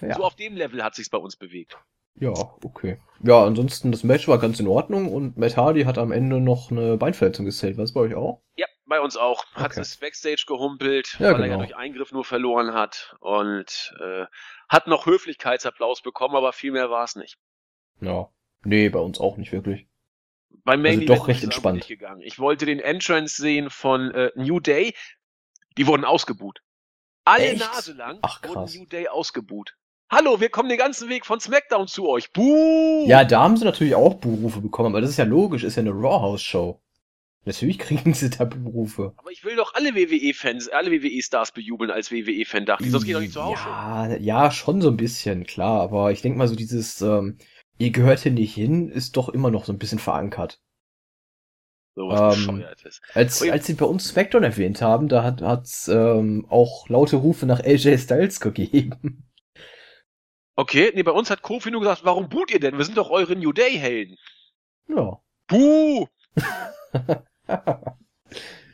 Ja. 0.00 0.14
So 0.14 0.24
auf 0.24 0.36
dem 0.36 0.56
Level 0.56 0.82
hat 0.82 0.94
sich's 0.94 1.10
bei 1.10 1.18
uns 1.18 1.36
bewegt. 1.36 1.78
Ja, 2.14 2.32
okay. 2.64 2.98
Ja, 3.22 3.44
ansonsten 3.44 3.92
das 3.92 4.04
Match 4.04 4.26
war 4.28 4.38
ganz 4.38 4.58
in 4.60 4.66
Ordnung 4.66 5.12
und 5.12 5.36
Matt 5.36 5.56
Hardy 5.56 5.82
hat 5.82 5.98
am 5.98 6.12
Ende 6.12 6.40
noch 6.40 6.70
eine 6.70 6.96
Beinverletzung 6.96 7.44
gezählt. 7.44 7.76
Was 7.78 7.92
bei 7.92 8.00
euch 8.00 8.14
auch? 8.14 8.42
Ja, 8.56 8.66
bei 8.90 9.00
uns 9.00 9.16
auch. 9.16 9.46
Hat 9.54 9.70
okay. 9.70 9.80
es 9.80 9.96
Backstage 9.96 10.44
gehumpelt, 10.46 11.16
ja, 11.18 11.28
weil 11.28 11.34
genau. 11.34 11.44
er 11.44 11.50
ja 11.52 11.56
durch 11.56 11.76
Eingriff 11.76 12.12
nur 12.12 12.26
verloren 12.26 12.74
hat 12.74 13.16
und 13.20 13.94
äh, 13.98 14.26
hat 14.68 14.86
noch 14.86 15.06
Höflichkeitsapplaus 15.06 16.02
bekommen, 16.02 16.36
aber 16.36 16.52
viel 16.52 16.72
mehr 16.72 16.90
war 16.90 17.04
es 17.04 17.16
nicht. 17.16 17.38
Ja. 18.02 18.28
Nee, 18.62 18.90
bei 18.90 18.98
uns 18.98 19.18
auch 19.18 19.38
nicht 19.38 19.52
wirklich. 19.52 19.86
Beim 20.64 20.82
Main 20.82 21.00
also 21.00 21.14
doch 21.14 21.28
recht 21.28 21.42
entspannt. 21.42 21.88
Ich 22.20 22.38
wollte 22.38 22.66
den 22.66 22.80
Entrance 22.80 23.40
sehen 23.40 23.70
von 23.70 24.10
äh, 24.10 24.32
New 24.34 24.60
Day. 24.60 24.94
Die 25.78 25.86
wurden 25.86 26.04
ausgebuht. 26.04 26.60
Alle 27.24 27.52
Echt? 27.52 27.60
Nase 27.60 27.92
lang 27.92 28.18
Ach, 28.20 28.42
wurden 28.42 28.70
New 28.76 28.86
Day 28.86 29.08
ausgebuht. 29.08 29.76
Hallo, 30.10 30.40
wir 30.40 30.50
kommen 30.50 30.68
den 30.68 30.78
ganzen 30.78 31.08
Weg 31.08 31.24
von 31.24 31.38
SmackDown 31.38 31.86
zu 31.86 32.08
euch. 32.08 32.32
Buh! 32.32 33.06
Ja, 33.06 33.24
da 33.24 33.42
haben 33.42 33.56
sie 33.56 33.64
natürlich 33.64 33.94
auch 33.94 34.14
Buhrufe 34.14 34.60
bekommen, 34.60 34.88
aber 34.88 35.00
das 35.00 35.10
ist 35.10 35.16
ja 35.16 35.24
logisch, 35.24 35.62
ist 35.62 35.76
ja 35.76 35.82
eine 35.82 35.92
Raw 35.92 36.20
House 36.20 36.42
Show. 36.42 36.80
Natürlich 37.46 37.78
kriegen 37.78 38.12
sie 38.12 38.28
da 38.28 38.44
Buhrufe. 38.44 39.14
Aber 39.16 39.30
ich 39.30 39.44
will 39.44 39.56
doch 39.56 39.72
alle 39.74 39.94
WWE-Fans, 39.94 40.68
alle 40.68 40.90
WWE-Stars 40.90 41.52
bejubeln 41.52 41.90
als 41.90 42.12
WWE-Fan, 42.12 42.66
dachte 42.66 42.84
ich, 42.84 42.90
sonst 42.90 43.06
geht 43.06 43.14
doch 43.14 43.20
nicht 43.20 43.32
zu 43.32 43.42
Hause. 43.42 43.62
Ja, 43.64 44.16
ja, 44.16 44.50
schon 44.50 44.82
so 44.82 44.88
ein 44.88 44.98
bisschen, 44.98 45.44
klar, 45.44 45.80
aber 45.80 46.12
ich 46.12 46.20
denke 46.20 46.36
mal 46.36 46.48
so 46.48 46.54
dieses, 46.54 47.00
ähm, 47.00 47.38
ihr 47.78 47.90
gehört 47.92 48.20
hier 48.20 48.32
nicht 48.32 48.54
hin, 48.54 48.90
ist 48.90 49.16
doch 49.16 49.30
immer 49.30 49.50
noch 49.50 49.64
so 49.64 49.72
ein 49.72 49.78
bisschen 49.78 49.98
verankert. 49.98 50.60
Sowas 51.94 52.36
ähm, 52.36 52.46
Bescheuertes. 52.46 53.00
Als, 53.14 53.42
als 53.42 53.66
sie 53.66 53.74
bei 53.74 53.86
uns 53.86 54.08
SmackDown 54.08 54.44
erwähnt 54.44 54.82
haben, 54.82 55.08
da 55.08 55.22
hat 55.24 55.64
es 55.64 55.88
ähm, 55.88 56.46
auch 56.50 56.88
laute 56.90 57.16
Rufe 57.16 57.46
nach 57.46 57.60
AJ 57.60 57.98
Styles 57.98 58.40
gegeben. 58.40 59.24
Okay, 60.56 60.92
nee, 60.94 61.02
bei 61.02 61.12
uns 61.12 61.30
hat 61.30 61.40
Kofi 61.40 61.70
nur 61.70 61.80
gesagt, 61.80 62.04
warum 62.04 62.28
boot 62.28 62.50
ihr 62.50 62.60
denn? 62.60 62.76
Wir 62.76 62.84
sind 62.84 62.98
doch 62.98 63.08
eure 63.08 63.34
New 63.34 63.52
Day-Helden. 63.52 64.18
Ja. 64.88 65.22
Puh! 65.46 66.06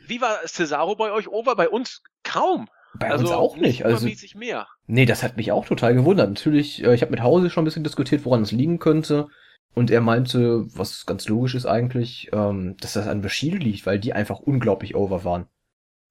Wie 0.07 0.21
war 0.21 0.39
Cesaro 0.45 0.95
bei 0.95 1.11
euch 1.11 1.27
over? 1.27 1.55
Bei 1.55 1.69
uns 1.69 2.01
kaum. 2.23 2.69
Bei 2.99 3.11
also 3.11 3.25
uns 3.25 3.33
auch 3.33 3.57
nicht. 3.57 3.85
Also 3.85 4.07
mehr. 4.35 4.67
Nee, 4.87 5.05
das 5.05 5.23
hat 5.23 5.37
mich 5.37 5.51
auch 5.51 5.65
total 5.65 5.93
gewundert. 5.93 6.29
Natürlich, 6.29 6.83
äh, 6.83 6.93
ich 6.93 7.01
habe 7.01 7.11
mit 7.11 7.21
Hause 7.21 7.49
schon 7.49 7.63
ein 7.63 7.65
bisschen 7.65 7.83
diskutiert, 7.83 8.25
woran 8.25 8.41
es 8.41 8.51
liegen 8.51 8.79
könnte. 8.79 9.27
Und 9.73 9.91
er 9.91 10.01
meinte, 10.01 10.65
was 10.75 11.05
ganz 11.05 11.27
logisch 11.27 11.53
ist 11.53 11.67
eigentlich, 11.67 12.29
ähm, 12.33 12.75
dass 12.79 12.93
das 12.93 13.07
an 13.07 13.21
Bushido 13.21 13.57
liegt, 13.57 13.85
weil 13.85 13.99
die 13.99 14.13
einfach 14.13 14.39
unglaublich 14.39 14.95
over 14.95 15.23
waren. 15.23 15.47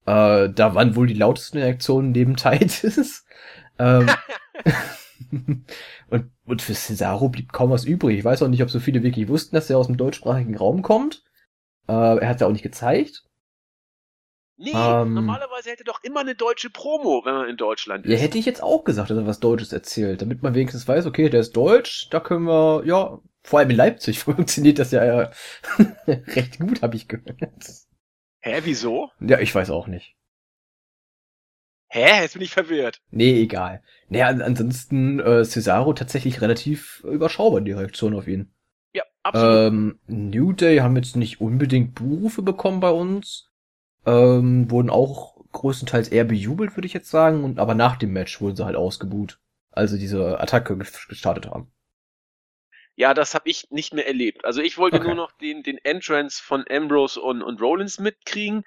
Äh, 0.06 0.50
da 0.50 0.74
waren 0.74 0.94
wohl 0.94 1.08
die 1.08 1.14
lautesten 1.14 1.58
Reaktionen 1.58 2.12
neben 2.12 2.36
Titus. 2.36 3.24
ähm, 3.78 4.08
und, 6.10 6.30
und 6.44 6.62
für 6.62 6.74
Cesaro 6.74 7.28
blieb 7.28 7.52
kaum 7.52 7.70
was 7.70 7.84
übrig. 7.84 8.18
Ich 8.18 8.24
weiß 8.24 8.42
auch 8.42 8.48
nicht, 8.48 8.62
ob 8.62 8.70
so 8.70 8.78
viele 8.78 9.02
wirklich 9.02 9.28
wussten, 9.28 9.56
dass 9.56 9.68
er 9.68 9.78
aus 9.78 9.88
dem 9.88 9.96
deutschsprachigen 9.96 10.56
Raum 10.56 10.82
kommt. 10.82 11.24
Äh, 11.88 11.92
er 11.92 12.28
hat 12.28 12.40
ja 12.40 12.46
auch 12.46 12.52
nicht 12.52 12.62
gezeigt. 12.62 13.24
Nee, 14.58 14.72
ähm, 14.74 15.12
normalerweise 15.12 15.70
hätte 15.70 15.84
doch 15.84 16.02
immer 16.02 16.20
eine 16.20 16.34
deutsche 16.34 16.70
Promo, 16.70 17.22
wenn 17.24 17.34
man 17.34 17.48
in 17.48 17.58
Deutschland 17.58 18.06
ist. 18.06 18.12
Ja, 18.12 18.18
hätte 18.18 18.38
ich 18.38 18.46
jetzt 18.46 18.62
auch 18.62 18.84
gesagt, 18.84 19.10
dass 19.10 19.18
er 19.18 19.26
was 19.26 19.38
Deutsches 19.38 19.72
erzählt, 19.72 20.22
damit 20.22 20.42
man 20.42 20.54
wenigstens 20.54 20.88
weiß, 20.88 21.04
okay, 21.04 21.28
der 21.28 21.40
ist 21.40 21.54
deutsch, 21.54 22.08
da 22.10 22.20
können 22.20 22.46
wir, 22.46 22.82
ja, 22.86 23.18
vor 23.42 23.58
allem 23.58 23.70
in 23.70 23.76
Leipzig 23.76 24.18
funktioniert 24.24 24.78
das 24.78 24.92
ja 24.92 25.22
äh, 25.22 25.30
recht 26.08 26.58
gut, 26.58 26.80
habe 26.80 26.96
ich 26.96 27.06
gehört. 27.06 27.36
Hä, 28.40 28.60
wieso? 28.64 29.10
Ja, 29.20 29.40
ich 29.40 29.54
weiß 29.54 29.70
auch 29.70 29.88
nicht. 29.88 30.16
Hä? 31.88 32.22
Jetzt 32.22 32.32
bin 32.32 32.42
ich 32.42 32.50
verwirrt. 32.52 33.00
Nee, 33.10 33.42
egal. 33.42 33.82
Naja, 34.08 34.28
ansonsten 34.28 35.20
äh, 35.20 35.44
Cesaro 35.44 35.92
tatsächlich 35.92 36.40
relativ 36.40 37.04
überschaubar 37.04 37.60
die 37.60 37.72
Reaktion 37.72 38.14
auf 38.14 38.26
ihn. 38.26 38.52
Ja, 38.96 39.04
absolut. 39.22 39.72
Ähm, 39.72 40.00
New 40.06 40.52
Day 40.54 40.78
haben 40.78 40.96
jetzt 40.96 41.16
nicht 41.16 41.38
unbedingt 41.42 41.94
Berufe 41.94 42.40
bekommen 42.40 42.80
bei 42.80 42.88
uns. 42.90 43.50
Ähm, 44.06 44.70
wurden 44.70 44.88
auch 44.88 45.36
größtenteils 45.52 46.08
eher 46.08 46.24
bejubelt, 46.24 46.76
würde 46.76 46.86
ich 46.86 46.94
jetzt 46.94 47.10
sagen. 47.10 47.44
Und 47.44 47.58
aber 47.58 47.74
nach 47.74 47.96
dem 47.96 48.14
Match 48.14 48.40
wurden 48.40 48.56
sie 48.56 48.64
halt 48.64 48.76
ausgebuht. 48.76 49.38
Also 49.70 49.98
diese 49.98 50.40
Attacke 50.40 50.78
gestartet 50.78 51.46
haben. 51.46 51.70
Ja, 52.94 53.12
das 53.12 53.34
habe 53.34 53.50
ich 53.50 53.70
nicht 53.70 53.92
mehr 53.92 54.06
erlebt. 54.06 54.46
Also 54.46 54.62
ich 54.62 54.78
wollte 54.78 54.96
Okay. 54.96 55.06
nur 55.08 55.14
noch 55.14 55.32
den, 55.32 55.62
den 55.62 55.76
Entrance 55.84 56.42
von 56.42 56.64
Ambrose 56.70 57.20
und, 57.20 57.42
und 57.42 57.60
Rollins 57.60 57.98
mitkriegen. 57.98 58.64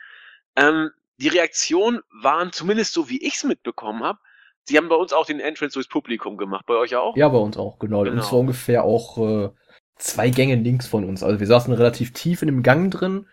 Ähm, 0.56 0.92
die 1.18 1.30
Reaktionen 1.30 2.02
waren 2.22 2.52
zumindest 2.52 2.94
so, 2.94 3.10
wie 3.10 3.26
ich 3.26 3.36
es 3.38 3.44
mitbekommen 3.44 4.04
habe. 4.04 4.20
Sie 4.66 4.78
haben 4.78 4.90
bei 4.90 4.96
uns 4.96 5.14
auch 5.14 5.26
den 5.26 5.40
Entrance 5.40 5.74
durchs 5.74 5.90
Publikum 5.90 6.38
gemacht. 6.38 6.68
Bei 6.68 6.76
euch 6.76 6.96
auch? 6.96 7.18
Ja, 7.18 7.28
bei 7.30 7.40
uns 7.40 7.58
auch, 7.58 7.80
genau. 7.80 8.04
Genau. 8.04 8.16
Und 8.18 8.24
zwar 8.24 8.40
ungefähr 8.40 8.84
auch 8.84 9.18
äh, 9.18 9.50
zwei 10.00 10.30
Gänge 10.30 10.56
links 10.56 10.88
von 10.88 11.04
uns. 11.04 11.22
Also 11.24 11.40
wir 11.40 11.48
saßen 11.48 11.74
relativ 11.74 12.14
tief 12.14 12.42
in 12.42 12.48
dem 12.48 12.64
Gang 12.64 12.92
drin. 12.92 13.28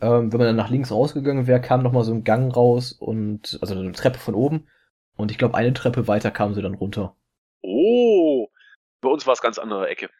Ähm, 0.00 0.32
wenn 0.32 0.38
man 0.38 0.46
dann 0.48 0.56
nach 0.56 0.70
links 0.70 0.92
rausgegangen 0.92 1.46
wäre, 1.46 1.60
kam 1.60 1.82
noch 1.82 1.92
mal 1.92 2.04
so 2.04 2.12
ein 2.12 2.24
Gang 2.24 2.54
raus 2.54 2.92
und 2.92 3.58
also 3.60 3.74
eine 3.74 3.92
Treppe 3.92 4.18
von 4.18 4.34
oben. 4.34 4.68
Und 5.16 5.30
ich 5.30 5.38
glaube, 5.38 5.56
eine 5.56 5.72
Treppe 5.72 6.06
weiter 6.06 6.30
kamen 6.30 6.54
sie 6.54 6.62
dann 6.62 6.74
runter. 6.74 7.16
Oh, 7.62 8.48
bei 9.00 9.08
uns 9.08 9.26
war 9.26 9.32
es 9.32 9.40
ganz 9.40 9.58
andere 9.58 9.88
Ecke. 9.88 10.10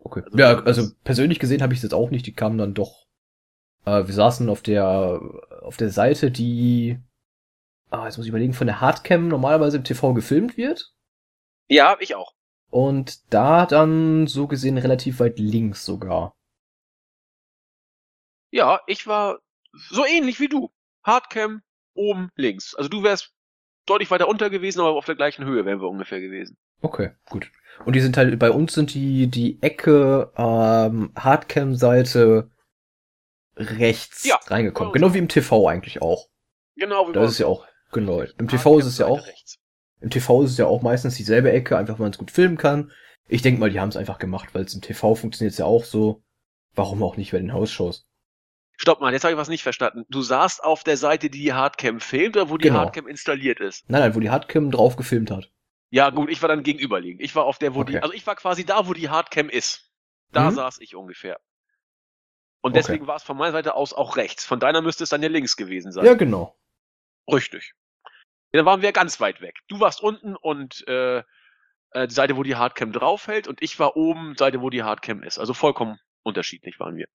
Okay. 0.00 0.22
Also 0.24 0.38
ja, 0.38 0.62
also 0.64 0.90
persönlich 1.04 1.38
gesehen 1.38 1.62
habe 1.62 1.72
ich 1.72 1.78
es 1.78 1.82
jetzt 1.84 1.94
auch 1.94 2.10
nicht. 2.10 2.26
Die 2.26 2.34
kamen 2.34 2.58
dann 2.58 2.74
doch. 2.74 3.06
Äh, 3.84 4.06
wir 4.06 4.14
saßen 4.14 4.48
auf 4.48 4.62
der 4.62 5.20
auf 5.62 5.76
der 5.76 5.90
Seite, 5.90 6.30
die 6.30 6.98
ah, 7.90 8.04
jetzt 8.04 8.16
muss 8.16 8.26
ich 8.26 8.30
überlegen, 8.30 8.52
von 8.52 8.66
der 8.66 8.80
Hardcam 8.80 9.28
normalerweise 9.28 9.78
im 9.78 9.84
TV 9.84 10.12
gefilmt 10.14 10.56
wird. 10.56 10.92
Ja, 11.68 11.96
ich 12.00 12.14
auch. 12.14 12.32
Und 12.70 13.32
da 13.32 13.66
dann 13.66 14.26
so 14.26 14.46
gesehen 14.46 14.78
relativ 14.78 15.20
weit 15.20 15.38
links 15.38 15.84
sogar. 15.84 16.34
Ja, 18.50 18.80
ich 18.86 19.06
war 19.06 19.38
so 19.90 20.04
ähnlich 20.04 20.40
wie 20.40 20.48
du. 20.48 20.70
Hardcam 21.02 21.62
oben 21.94 22.30
links. 22.36 22.74
Also 22.74 22.88
du 22.88 23.02
wärst 23.02 23.32
deutlich 23.86 24.10
weiter 24.10 24.28
unter 24.28 24.50
gewesen, 24.50 24.80
aber 24.80 24.92
auf 24.92 25.06
der 25.06 25.14
gleichen 25.14 25.44
Höhe 25.44 25.64
wären 25.64 25.80
wir 25.80 25.88
ungefähr 25.88 26.20
gewesen. 26.20 26.56
Okay, 26.80 27.12
gut. 27.28 27.50
Und 27.84 27.96
die 27.96 28.00
sind 28.00 28.16
halt, 28.16 28.38
bei 28.38 28.50
uns 28.50 28.74
sind 28.74 28.94
die, 28.94 29.28
die 29.28 29.62
Ecke, 29.62 30.32
ähm, 30.36 31.12
Hardcam-Seite 31.16 32.50
rechts 33.56 34.24
Ja, 34.24 34.38
reingekommen. 34.46 34.92
Genau 34.92 35.14
wie 35.14 35.18
im 35.18 35.28
TV 35.28 35.66
eigentlich 35.68 36.02
auch. 36.02 36.28
Genau 36.76 37.08
wie 37.08 37.12
Da 37.12 37.20
bei 37.20 37.26
ist 37.26 37.32
es 37.32 37.38
ja 37.38 37.46
auch, 37.46 37.66
genau. 37.92 38.22
Im 38.22 38.48
TV 38.48 38.78
ist 38.78 38.86
es 38.86 38.98
ja 38.98 39.06
auch, 39.06 39.26
rechts. 39.26 39.58
Im 40.00 40.10
TV 40.10 40.42
ist 40.44 40.52
es 40.52 40.58
ja 40.58 40.66
auch 40.66 40.82
meistens 40.82 41.16
dieselbe 41.16 41.52
Ecke, 41.52 41.76
einfach 41.76 41.94
weil 41.98 42.04
man 42.04 42.12
es 42.12 42.18
gut 42.18 42.30
filmen 42.30 42.56
kann. 42.56 42.92
Ich 43.28 43.42
denke 43.42 43.60
mal, 43.60 43.70
die 43.70 43.80
haben 43.80 43.88
es 43.90 43.96
einfach 43.96 44.18
gemacht, 44.18 44.50
weil 44.54 44.64
es 44.64 44.74
im 44.74 44.80
TV 44.80 45.14
funktioniert 45.14 45.56
ja 45.58 45.64
auch 45.64 45.84
so. 45.84 46.22
Warum 46.74 47.02
auch 47.02 47.16
nicht 47.16 47.32
bei 47.32 47.38
den 47.38 47.52
Hausshows? 47.52 48.06
Stopp 48.76 49.00
mal, 49.00 49.12
jetzt 49.12 49.24
habe 49.24 49.32
ich 49.32 49.38
was 49.38 49.48
nicht 49.48 49.64
verstanden. 49.64 50.04
Du 50.08 50.22
saßt 50.22 50.62
auf 50.62 50.84
der 50.84 50.96
Seite, 50.96 51.28
die 51.30 51.40
die 51.40 51.52
Hardcam 51.52 51.98
filmt 52.00 52.36
oder 52.36 52.48
wo 52.48 52.56
die 52.56 52.68
Genau. 52.68 52.78
Hardcam 52.78 53.08
installiert 53.08 53.58
ist? 53.58 53.84
Nein, 53.90 54.00
nein, 54.02 54.14
wo 54.14 54.20
die 54.20 54.30
Hardcam 54.30 54.70
drauf 54.70 54.94
gefilmt 54.96 55.30
hat. 55.32 55.50
Ja, 55.90 56.10
gut, 56.10 56.30
ich 56.30 56.40
war 56.42 56.48
dann 56.48 56.62
gegenüberliegend. 56.62 57.20
Ich 57.20 57.34
war 57.34 57.44
auf 57.44 57.58
der, 57.58 57.74
wo 57.74 57.82
die, 57.82 57.94
Okay. 57.94 58.02
also 58.02 58.14
ich 58.14 58.26
war 58.26 58.36
quasi 58.36 58.64
da, 58.64 58.86
wo 58.86 58.92
die 58.92 59.08
Hardcam 59.08 59.48
ist. 59.48 59.90
Da 60.30 60.50
Mhm. 60.50 60.54
saß 60.54 60.78
ich 60.80 60.94
ungefähr. 60.94 61.40
Und 62.60 62.72
Okay. 62.72 62.80
deswegen 62.82 63.06
war 63.06 63.16
es 63.16 63.22
von 63.22 63.36
meiner 63.36 63.52
Seite 63.52 63.74
aus 63.74 63.92
auch 63.94 64.16
rechts. 64.16 64.44
Von 64.44 64.60
deiner 64.60 64.82
müsste 64.82 65.02
es 65.04 65.10
dann 65.10 65.22
ja 65.22 65.28
links 65.28 65.56
gewesen 65.56 65.90
sein. 65.90 66.04
Ja, 66.04 66.14
genau. 66.14 66.56
Richtig. 67.30 67.74
Ja, 68.52 68.58
dann 68.58 68.66
waren 68.66 68.82
wir 68.82 68.92
ganz 68.92 69.20
weit 69.20 69.40
weg. 69.40 69.58
Du 69.68 69.80
warst 69.80 70.02
unten 70.02 70.36
und 70.36 70.86
äh, 70.88 71.18
äh, 71.90 72.06
die 72.06 72.14
Seite, 72.14 72.36
wo 72.36 72.42
die 72.42 72.56
Hardcam 72.56 72.92
draufhält, 72.92 73.46
und 73.48 73.62
ich 73.62 73.78
war 73.78 73.96
oben, 73.96 74.36
Seite, 74.36 74.60
wo 74.60 74.70
die 74.70 74.82
Hardcam 74.82 75.22
ist. 75.22 75.38
Also 75.38 75.54
vollkommen 75.54 75.98
unterschiedlich 76.22 76.78
waren 76.80 76.96
wir. 76.96 77.08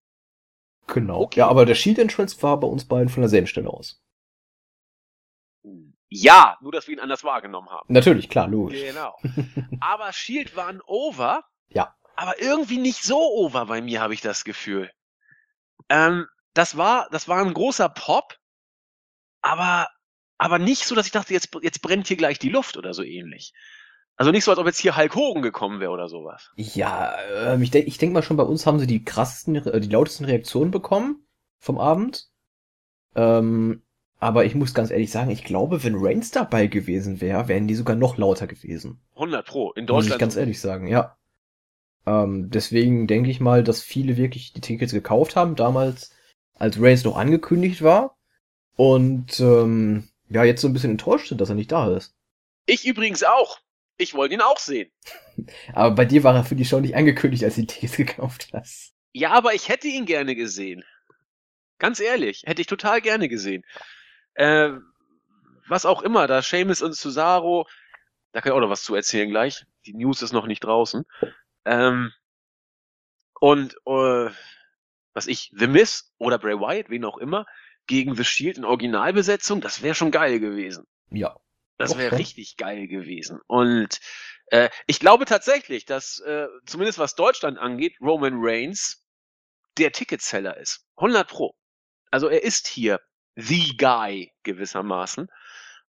Genau. 0.88 1.22
Okay. 1.22 1.40
Ja, 1.40 1.48
aber 1.48 1.66
der 1.66 1.76
Shield 1.76 1.98
Entrance 1.98 2.42
war 2.44 2.60
bei 2.60 2.68
uns 2.68 2.88
beiden 2.88 3.10
von 3.10 3.22
derselben 3.22 3.48
Stelle 3.48 3.70
aus. 3.70 4.02
Ja, 6.10 6.58
nur 6.62 6.72
dass 6.72 6.88
wir 6.88 6.94
ihn 6.94 7.00
anders 7.00 7.24
wahrgenommen 7.24 7.70
haben. 7.70 7.92
Natürlich, 7.92 8.30
klar, 8.30 8.48
logisch. 8.48 8.80
Genau. 8.80 9.18
Aber 9.80 10.12
Shield 10.14 10.56
waren 10.56 10.82
over. 10.86 11.44
Ja. 11.70 11.96
Aber 12.16 12.40
irgendwie 12.40 12.78
nicht 12.78 13.02
so 13.02 13.18
over 13.18 13.66
bei 13.66 13.82
mir, 13.82 14.02
habe 14.02 14.14
ich 14.14 14.22
das 14.22 14.44
Gefühl. 14.44 14.92
Ähm, 15.90 16.28
das 16.54 16.78
war, 16.78 17.08
das 17.12 17.28
war 17.28 17.40
ein 17.40 17.54
großer 17.54 17.90
Pop, 17.90 18.38
aber, 19.42 19.88
aber 20.44 20.60
nicht 20.60 20.84
so, 20.86 20.94
dass 20.94 21.06
ich 21.06 21.14
dachte, 21.14 21.34
jetzt, 21.34 21.52
jetzt 21.62 21.82
brennt 21.82 22.08
hier 22.08 22.18
gleich 22.18 22.38
die 22.38 22.50
Luft 22.50 22.76
oder 22.76 22.94
so 22.94 23.02
ähnlich. 23.02 23.54
Also 24.18 24.32
nicht 24.32 24.44
so, 24.44 24.52
als 24.52 24.60
ob 24.60 24.66
jetzt 24.66 24.78
hier 24.78 24.98
Hulk 24.98 25.16
Hogan 25.16 25.42
gekommen 25.42 25.80
wäre 25.80 25.92
oder 25.92 26.10
sowas. 26.10 26.52
Ja, 26.58 27.16
ähm, 27.34 27.62
ich 27.62 27.72
denke 27.72 27.88
ich 27.88 27.98
denk 27.98 28.12
mal 28.12 28.24
schon, 28.24 28.36
bei 28.36 28.44
uns 28.44 28.66
haben 28.66 28.78
sie 28.78 28.86
die 28.86 29.06
krassesten, 29.06 29.56
äh, 29.56 29.80
die 29.80 29.88
lautesten 29.88 30.26
Reaktionen 30.26 30.70
bekommen 30.70 31.26
vom 31.60 31.80
Abend. 31.80 32.28
Ähm, 33.16 33.84
aber 34.20 34.44
ich 34.44 34.54
muss 34.54 34.74
ganz 34.74 34.92
ehrlich 34.92 35.12
sagen, 35.12 35.32
ich 35.32 35.46
glaube, 35.46 35.82
wenn 35.86 35.96
Reigns 35.96 36.32
dabei 36.32 36.68
gewesen 36.68 37.22
wäre, 37.22 37.48
wären 37.48 37.68
die 37.68 37.76
sogar 37.76 37.96
noch 37.96 38.18
lauter 38.18 38.46
gewesen. 38.46 39.00
100 39.16 39.48
Pro. 39.48 39.72
In 39.72 39.86
Muss 39.86 40.04
ich 40.04 40.12
Deutschland. 40.12 40.20
ganz 40.20 40.36
ehrlich 40.36 40.60
sagen, 40.60 40.88
ja. 40.88 41.16
Ähm, 42.06 42.50
deswegen 42.50 43.08
denke 43.08 43.30
ich 43.32 43.40
mal, 43.40 43.64
dass 43.64 43.82
viele 43.82 44.18
wirklich 44.18 44.52
die 44.52 44.60
Tickets 44.60 44.92
gekauft 44.92 45.38
haben, 45.38 45.56
damals, 45.56 46.12
als 46.54 46.82
Reigns 46.82 47.06
noch 47.06 47.16
angekündigt 47.16 47.82
war. 47.82 48.18
Und 48.76 49.40
ähm, 49.40 50.10
ja, 50.30 50.44
jetzt 50.44 50.62
so 50.62 50.68
ein 50.68 50.74
bisschen 50.74 50.92
enttäuscht 50.92 51.28
sind, 51.28 51.42
dass 51.42 51.50
er 51.50 51.56
nicht 51.56 51.72
da 51.72 51.96
ist. 51.96 52.16
Ich 52.66 52.86
übrigens 52.86 53.24
auch. 53.24 53.60
Ich 53.98 54.14
wollte 54.14 54.34
ihn 54.34 54.42
auch 54.42 54.58
sehen. 54.58 54.92
Aber 55.74 55.96
bei 55.96 56.06
dir 56.06 56.24
war 56.24 56.36
er 56.36 56.44
für 56.44 56.56
die 56.56 56.66
Show 56.66 56.80
nicht 56.80 56.96
angekündigt, 56.96 57.44
als 57.44 57.56
du 57.56 57.62
die 57.62 57.68
Tickets 57.68 57.98
gekauft 57.98 58.50
hast. 58.54 58.94
Ja, 59.16 59.32
aber 59.32 59.54
ich 59.54 59.70
hätte 59.70 59.88
ihn 59.88 60.06
gerne 60.06 60.34
gesehen. 60.36 60.84
Ganz 61.78 62.00
ehrlich, 62.00 62.44
hätte 62.48 62.62
ich 62.62 62.68
total 62.68 63.00
gerne 63.00 63.30
gesehen. 63.30 63.64
Äh, 64.34 64.72
was 65.68 65.86
auch 65.86 66.02
immer, 66.02 66.26
da 66.26 66.42
Seamus 66.42 66.82
und 66.82 66.96
Cesaro, 66.96 67.68
da 68.32 68.42
kann 68.42 68.52
ich 68.52 68.56
auch 68.56 68.62
noch 68.62 68.72
was 68.72 68.84
zu 68.84 68.96
erzählen 68.96 69.30
gleich. 69.30 69.66
Die 69.86 69.94
News 69.94 70.24
ist 70.24 70.34
noch 70.34 70.48
nicht 70.48 70.64
draußen. 70.64 71.06
Ähm, 71.66 72.12
und 73.40 73.76
äh, 73.86 74.30
was 75.14 75.28
ich, 75.28 75.52
The 75.56 75.68
Miz 75.68 76.12
oder 76.18 76.40
Bray 76.40 76.60
Wyatt, 76.60 76.90
wen 76.90 77.06
auch 77.06 77.18
immer, 77.18 77.46
gegen 77.88 78.16
The 78.16 78.24
Shield 78.24 78.58
in 78.58 78.66
Originalbesetzung, 78.66 79.62
das 79.62 79.82
wäre 79.82 79.96
schon 79.96 80.12
geil 80.12 80.40
gewesen. 80.40 80.86
Ja. 81.10 81.36
Das 81.78 81.98
wäre 81.98 82.18
richtig 82.18 82.56
geil 82.58 82.88
gewesen. 82.88 83.40
Und 83.48 84.00
äh, 84.48 84.70
ich 84.88 85.00
glaube 85.00 85.26
tatsächlich, 85.26 85.86
dass 85.86 86.20
äh, 86.20 86.48
zumindest 86.66 87.00
was 87.00 87.16
Deutschland 87.16 87.58
angeht, 87.58 87.96
Roman 88.00 88.36
Reigns 88.38 89.04
der 89.78 89.92
Ticketseller 89.92 90.58
ist. 90.58 90.86
100 90.98 91.28
Pro. 91.28 91.56
Also 92.12 92.28
er 92.30 92.44
ist 92.44 92.68
hier 92.68 93.02
the 93.36 93.76
guy 93.76 94.32
gewissermaßen. 94.44 95.28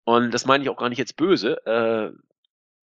Und 0.05 0.31
das 0.33 0.47
meine 0.47 0.65
ich 0.65 0.71
auch 0.71 0.77
gar 0.77 0.89
nicht 0.89 0.99
jetzt 0.99 1.17
böse. 1.17 1.57
Äh, 1.67 2.17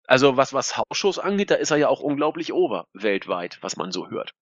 also 0.05 0.37
was, 0.37 0.53
was 0.53 0.77
Hausshows 0.77 1.17
angeht, 1.17 1.49
da 1.49 1.55
ist 1.55 1.71
er 1.71 1.77
ja 1.77 1.87
auch 1.87 2.01
unglaublich 2.01 2.53
over 2.53 2.87
weltweit, 2.93 3.57
was 3.61 3.75
man 3.75 3.91
so 3.91 4.09
hört. 4.09 4.33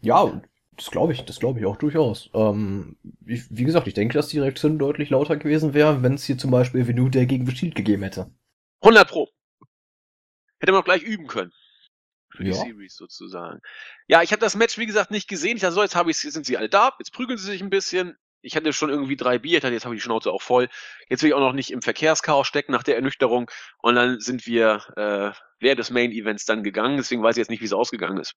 Ja, 0.00 0.40
das 0.76 0.90
glaube 0.90 1.12
ich, 1.12 1.24
das 1.24 1.40
glaube 1.40 1.60
ich 1.60 1.66
auch 1.66 1.76
durchaus. 1.76 2.30
Ähm, 2.34 2.96
ich, 3.24 3.44
wie 3.50 3.64
gesagt, 3.64 3.86
ich 3.86 3.94
denke, 3.94 4.14
dass 4.14 4.28
die 4.28 4.38
Reaktion 4.38 4.78
deutlich 4.78 5.10
lauter 5.10 5.36
gewesen 5.36 5.74
wäre, 5.74 6.02
wenn 6.02 6.14
es 6.14 6.24
hier 6.24 6.38
zum 6.38 6.50
Beispiel 6.50 6.86
Venu 6.86 7.08
der 7.08 7.26
gegen 7.26 7.50
Shield 7.50 7.74
gegeben 7.74 8.02
hätte. 8.02 8.30
100 8.82 9.08
Pro. 9.08 9.28
Hätte 10.58 10.72
man 10.72 10.80
auch 10.80 10.84
gleich 10.84 11.02
üben 11.02 11.26
können. 11.26 11.52
Für 12.30 12.44
die 12.44 12.50
Ja. 12.50 12.56
Series 12.56 12.94
sozusagen. 12.96 13.60
Ja, 14.08 14.22
ich 14.22 14.32
habe 14.32 14.40
das 14.40 14.56
Match, 14.56 14.78
wie 14.78 14.86
gesagt, 14.86 15.10
nicht 15.10 15.28
gesehen. 15.28 15.56
Ich 15.56 15.62
dachte 15.62 15.74
so, 15.74 15.82
jetzt 15.82 15.96
habe 15.96 16.10
ich, 16.10 16.18
sind 16.18 16.44
sie 16.44 16.56
alle 16.56 16.68
da, 16.68 16.92
jetzt 16.98 17.12
prügeln 17.12 17.38
sie 17.38 17.46
sich 17.46 17.62
ein 17.62 17.70
bisschen. 17.70 18.16
Ich 18.42 18.54
hatte 18.54 18.72
schon 18.72 18.90
irgendwie 18.90 19.16
drei 19.16 19.38
Bier, 19.38 19.56
ich 19.56 19.62
dachte, 19.62 19.74
jetzt 19.74 19.84
habe 19.86 19.94
ich 19.94 20.00
die 20.00 20.04
Schnauze 20.04 20.30
auch 20.30 20.42
voll. 20.42 20.68
Jetzt 21.08 21.22
will 21.22 21.28
ich 21.28 21.34
auch 21.34 21.40
noch 21.40 21.52
nicht 21.52 21.70
im 21.70 21.82
Verkehrschaos 21.82 22.46
stecken 22.46 22.72
nach 22.72 22.82
der 22.82 22.96
Ernüchterung. 22.96 23.50
Und 23.78 23.96
dann 23.96 24.20
sind 24.20 24.46
wir 24.46 24.84
äh, 24.96 25.32
während 25.58 25.80
des 25.80 25.90
Main 25.90 26.12
Events 26.12 26.44
dann 26.44 26.62
gegangen. 26.62 26.96
Deswegen 26.96 27.22
weiß 27.22 27.36
ich 27.36 27.40
jetzt 27.40 27.50
nicht, 27.50 27.60
wie 27.60 27.66
es 27.66 27.72
ausgegangen 27.72 28.18
ist. 28.18 28.34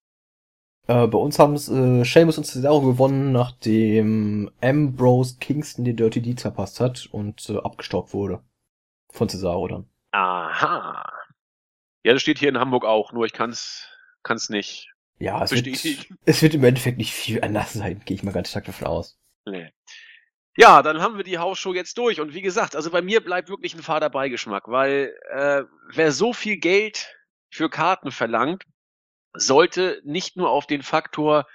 Äh, 0.90 1.06
bei 1.06 1.20
uns 1.20 1.38
haben 1.38 1.54
es 1.54 1.70
äh, 1.70 2.04
Sheamus 2.04 2.40
und 2.40 2.46
Cesaro 2.46 2.82
gewonnen, 2.82 3.32
nachdem 3.32 4.50
Ambrose 4.60 5.38
Kingston 5.40 5.86
die 5.86 5.96
Dirty 5.96 6.20
Deeds 6.20 6.42
verpasst 6.42 6.80
hat 6.80 7.08
und 7.12 7.48
äh, 7.48 7.58
abgestaubt 7.58 8.12
wurde. 8.12 8.42
Von 9.12 9.30
Cesaro 9.30 9.68
dann. 9.68 9.88
Aha. 10.12 11.08
Ja, 12.04 12.14
das 12.14 12.24
steht 12.24 12.40
hier 12.40 12.50
in 12.50 12.58
Hamburg 12.58 12.86
auch, 12.86 13.14
nur 13.14 13.26
ich 13.26 13.34
kann's, 13.34 13.88
kann's 14.24 14.50
nicht 14.50 14.90
Ja, 15.20 15.44
es 15.44 15.52
wird, 15.52 15.68
es 16.26 16.42
wird 16.42 16.56
im 16.56 16.64
Endeffekt 16.64 16.98
nicht 16.98 17.14
viel 17.14 17.44
anders 17.44 17.74
sein, 17.74 18.02
gehe 18.06 18.16
ich 18.16 18.24
mal 18.24 18.34
ganz 18.34 18.50
stark 18.50 18.66
davon 18.66 18.88
aus. 18.88 19.20
Nee. 19.46 19.72
Ja, 20.58 20.82
dann 20.82 21.02
haben 21.02 21.18
wir 21.18 21.24
die 21.24 21.38
Hausshow 21.38 21.72
jetzt 21.72 22.00
durch. 22.00 22.20
Und 22.20 22.34
wie 22.34 22.42
gesagt, 22.42 22.76
also 22.76 22.90
bei 22.90 23.04
mir 23.04 23.24
bleibt 23.24 23.50
wirklich 23.50 23.76
ein 23.76 23.84
fader 23.84 24.10
Beigeschmack, 24.10 24.68
weil 24.68 25.16
äh, 25.30 25.62
wer 25.94 26.12
so 26.12 26.34
viel 26.34 26.58
Geld 26.58 27.16
für 27.52 27.70
Karten 27.70 28.10
verlangt, 28.10 28.64
sollte 29.34 30.02
nicht 30.04 30.36
nur 30.36 30.50
auf 30.50 30.68
den 30.68 30.84
Faktor 30.84 31.46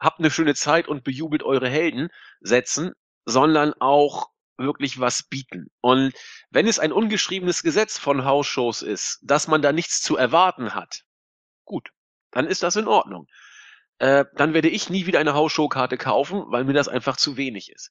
habt 0.00 0.18
eine 0.18 0.30
schöne 0.30 0.54
Zeit 0.54 0.88
und 0.88 1.04
bejubelt 1.04 1.42
eure 1.42 1.68
Helden 1.68 2.08
setzen, 2.40 2.92
sondern 3.24 3.72
auch 3.74 4.30
wirklich 4.58 4.98
was 4.98 5.22
bieten. 5.22 5.68
Und 5.80 6.12
wenn 6.50 6.66
es 6.66 6.78
ein 6.78 6.92
ungeschriebenes 6.92 7.62
Gesetz 7.62 7.98
von 7.98 8.24
Hausshows 8.24 8.82
ist, 8.82 9.20
dass 9.22 9.48
man 9.48 9.62
da 9.62 9.72
nichts 9.72 10.02
zu 10.02 10.16
erwarten 10.16 10.74
hat, 10.74 11.02
gut, 11.64 11.90
dann 12.32 12.46
ist 12.46 12.62
das 12.62 12.76
in 12.76 12.88
Ordnung. 12.88 13.26
Äh, 13.98 14.24
dann 14.34 14.54
werde 14.54 14.68
ich 14.68 14.90
nie 14.90 15.06
wieder 15.06 15.20
eine 15.20 15.34
Hausshow-Karte 15.34 15.96
kaufen, 15.96 16.44
weil 16.48 16.64
mir 16.64 16.72
das 16.72 16.88
einfach 16.88 17.16
zu 17.16 17.36
wenig 17.36 17.70
ist. 17.70 17.90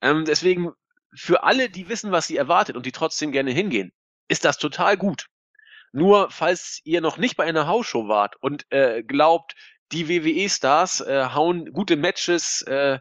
Ähm, 0.00 0.24
deswegen, 0.24 0.72
für 1.14 1.44
alle, 1.44 1.70
die 1.70 1.88
wissen, 1.88 2.10
was 2.10 2.26
sie 2.26 2.36
erwartet 2.36 2.76
und 2.76 2.86
die 2.86 2.92
trotzdem 2.92 3.32
gerne 3.32 3.52
hingehen, 3.52 3.92
ist 4.28 4.44
das 4.44 4.58
total 4.58 4.96
gut. 4.96 5.26
Nur 5.92 6.30
falls 6.30 6.80
ihr 6.84 7.00
noch 7.00 7.18
nicht 7.18 7.36
bei 7.36 7.44
einer 7.44 7.66
Hausshow 7.66 8.08
wart 8.08 8.36
und 8.40 8.66
äh, 8.70 9.02
glaubt, 9.02 9.54
die 9.92 10.08
WWE-Stars 10.08 11.02
äh, 11.02 11.28
hauen 11.34 11.70
gute 11.72 11.96
Matches, 11.96 12.62
äh, 12.62 12.94
äh, 12.94 13.00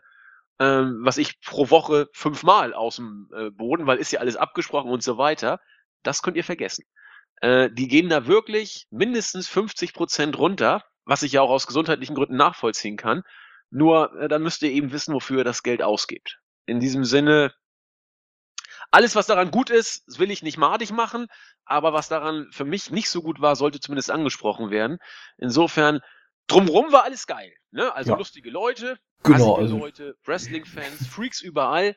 was 0.59 1.17
ich 1.17 1.39
pro 1.41 1.69
Woche 1.69 2.09
fünfmal 2.11 2.73
aus 2.73 2.97
dem 2.97 3.29
äh, 3.33 3.49
Boden, 3.49 3.87
weil 3.87 3.97
ist 3.97 4.11
ja 4.11 4.19
alles 4.19 4.35
abgesprochen 4.35 4.91
und 4.91 5.01
so 5.01 5.17
weiter. 5.17 5.61
Das 6.03 6.21
könnt 6.21 6.35
ihr 6.35 6.43
vergessen. 6.43 6.85
Äh, 7.41 7.69
die 7.71 7.87
gehen 7.87 8.09
da 8.09 8.27
wirklich 8.27 8.87
mindestens 8.91 9.47
50 9.47 9.93
Prozent 9.93 10.37
runter, 10.37 10.83
was 11.05 11.23
ich 11.23 11.31
ja 11.31 11.41
auch 11.41 11.49
aus 11.49 11.67
gesundheitlichen 11.67 12.15
Gründen 12.15 12.35
nachvollziehen 12.35 12.97
kann. 12.97 13.23
Nur 13.69 14.13
äh, 14.19 14.27
dann 14.27 14.43
müsst 14.43 14.61
ihr 14.61 14.71
eben 14.71 14.91
wissen, 14.91 15.13
wofür 15.13 15.39
ihr 15.39 15.43
das 15.45 15.63
Geld 15.63 15.81
ausgibt. 15.81 16.39
In 16.65 16.79
diesem 16.79 17.05
Sinne, 17.05 17.53
alles, 18.91 19.15
was 19.15 19.27
daran 19.27 19.51
gut 19.51 19.69
ist, 19.69 20.03
will 20.19 20.31
ich 20.31 20.43
nicht 20.43 20.57
madig 20.57 20.91
machen, 20.91 21.27
aber 21.65 21.93
was 21.93 22.09
daran 22.09 22.47
für 22.51 22.65
mich 22.65 22.91
nicht 22.91 23.09
so 23.09 23.21
gut 23.21 23.41
war, 23.41 23.55
sollte 23.55 23.79
zumindest 23.79 24.11
angesprochen 24.11 24.69
werden. 24.69 24.97
Insofern, 25.37 26.01
drumrum 26.47 26.91
war 26.91 27.03
alles 27.05 27.25
geil. 27.27 27.53
Ne? 27.71 27.93
Also 27.95 28.11
Ja. 28.11 28.17
lustige 28.17 28.49
Leute, 28.49 28.97
Genau, 29.23 29.55
also- 29.55 29.77
Leute, 29.77 30.15
Wrestling-Fans, 30.25 31.07
Freaks 31.07 31.41
überall. 31.41 31.95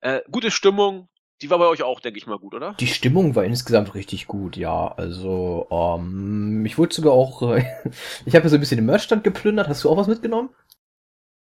Äh, 0.00 0.20
gute 0.30 0.50
Stimmung, 0.50 1.08
die 1.42 1.50
war 1.50 1.58
bei 1.58 1.66
euch 1.66 1.82
auch, 1.82 2.00
denke 2.00 2.18
ich 2.18 2.26
mal, 2.26 2.38
gut, 2.38 2.54
oder? 2.54 2.74
Die 2.80 2.86
Stimmung 2.86 3.34
war 3.34 3.44
insgesamt 3.44 3.94
richtig 3.94 4.26
gut, 4.26 4.56
ja. 4.56 4.88
Also, 4.96 5.66
ähm, 5.70 6.64
ich 6.64 6.78
wurde 6.78 6.94
sogar 6.94 7.12
auch, 7.12 7.42
äh, 7.42 7.64
ich 8.24 8.34
habe 8.34 8.44
ja 8.44 8.48
so 8.48 8.56
ein 8.56 8.60
bisschen 8.60 8.78
den 8.78 8.86
Merchstand 8.86 9.24
geplündert. 9.24 9.68
Hast 9.68 9.84
du 9.84 9.90
auch 9.90 9.96
was 9.96 10.06
mitgenommen? 10.06 10.50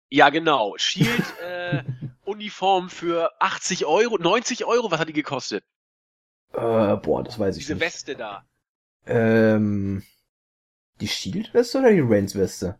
Ja, 0.09 0.31
genau. 0.31 0.75
Shield 0.79 1.23
äh, 1.45 1.85
Uniform 2.31 2.89
für 2.89 3.31
80 3.41 3.87
Euro, 3.87 4.17
90 4.19 4.65
Euro, 4.65 4.91
was 4.91 5.01
hat 5.01 5.09
die 5.09 5.13
gekostet? 5.13 5.65
Äh, 6.53 6.97
boah, 6.97 7.23
das 7.23 7.39
weiß 7.39 7.57
ich 7.57 7.65
Diese 7.65 7.75
nicht. 7.75 7.83
Weste 7.83 8.17
da. 8.17 8.45
Ähm, 9.07 10.03
die 11.01 11.09
Shield-Weste 11.09 11.79
oder 11.79 11.91
die 11.93 12.01
Reigns-Weste? 12.01 12.79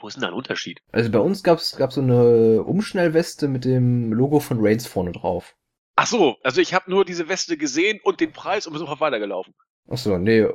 Wo 0.00 0.08
ist 0.08 0.14
denn 0.14 0.22
da 0.22 0.28
ein 0.28 0.34
Unterschied? 0.34 0.80
Also 0.92 1.10
bei 1.10 1.18
uns 1.18 1.42
gab's 1.42 1.76
gab's 1.76 1.94
so 1.94 2.02
eine 2.02 2.62
Umschnellweste 2.62 3.48
mit 3.48 3.64
dem 3.64 4.12
Logo 4.12 4.40
von 4.40 4.58
Reigns 4.60 4.86
vorne 4.86 5.12
drauf. 5.12 5.56
Ach 5.96 6.06
so, 6.06 6.36
also 6.42 6.60
ich 6.60 6.74
habe 6.74 6.90
nur 6.90 7.04
diese 7.04 7.28
Weste 7.28 7.56
gesehen 7.56 8.00
und 8.04 8.20
den 8.20 8.32
Preis 8.32 8.66
und 8.66 8.74
bin 8.74 8.80
sofort 8.80 9.00
weitergelaufen. 9.00 9.54
Ach 9.88 9.96
so, 9.96 10.18
nee, 10.18 10.46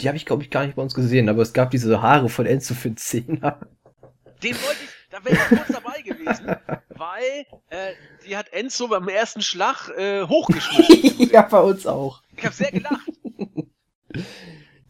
die 0.00 0.08
habe 0.08 0.18
ich 0.18 0.26
glaube 0.26 0.42
ich 0.42 0.50
gar 0.50 0.66
nicht 0.66 0.76
bei 0.76 0.82
uns 0.82 0.94
gesehen, 0.94 1.28
aber 1.28 1.42
es 1.42 1.54
gab 1.54 1.70
diese 1.70 2.02
Haare 2.02 2.28
von 2.28 2.44
Enzo 2.44 2.74
für 2.74 2.94
10 2.94 3.26
Den 3.26 4.54
wollte 4.54 4.84
ich, 4.84 4.87
da 5.10 5.24
wäre 5.24 5.36
ich 5.36 5.48
kurz 5.48 5.68
dabei 5.68 6.02
gewesen, 6.02 6.56
weil 6.90 7.46
äh, 7.70 7.92
die 8.26 8.36
hat 8.36 8.52
Enzo 8.52 8.88
beim 8.88 9.08
ersten 9.08 9.42
Schlag 9.42 9.88
äh, 9.96 10.24
hochgeschmissen. 10.24 11.30
ja, 11.32 11.42
bei 11.42 11.60
uns 11.60 11.86
auch. 11.86 12.22
Ich 12.36 12.44
habe 12.44 12.54
sehr 12.54 12.70
gelacht. 12.70 13.10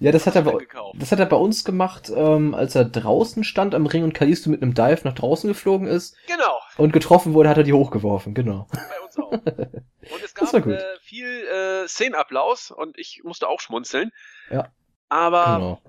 Ja, 0.01 0.12
das 0.12 0.27
hat 0.27 0.37
er 0.37 0.43
bei, 0.43 0.57
das 0.95 1.11
hat 1.11 1.19
er 1.19 1.27
bei 1.27 1.37
uns 1.37 1.64
gemacht, 1.64 2.11
ähm, 2.14 2.55
als 2.55 2.77
er 2.77 2.85
draußen 2.85 3.43
stand 3.43 3.75
am 3.75 3.87
Ring 3.87 4.05
und 4.05 4.14
Kalisto 4.14 4.49
mit 4.49 4.62
einem 4.62 4.75
Dive 4.75 5.01
nach 5.03 5.14
draußen 5.14 5.49
geflogen 5.49 5.89
ist 5.89 6.16
Genau, 6.29 6.61
und 6.77 6.93
getroffen 6.93 7.35
wurde, 7.35 7.49
hat 7.49 7.57
er 7.57 7.64
die 7.64 7.73
hochgeworfen, 7.73 8.33
genau. 8.33 8.69
bei 8.71 9.01
uns 9.05 9.19
auch. 9.19 9.33
Und 10.11 10.25
es 10.25 10.33
Das 10.33 10.55
war 10.55 10.61
gab 10.62 10.73
äh, 10.73 10.83
viel 11.03 11.27
äh, 11.27 11.87
Szenenapplaus 11.87 12.71
und 12.71 12.97
ich 12.99 13.21
musste 13.25 13.47
auch 13.47 13.61
schmunzeln. 13.61 14.11
Ja. 14.51 14.69
Aber 15.11 15.57
genau. 15.57 15.83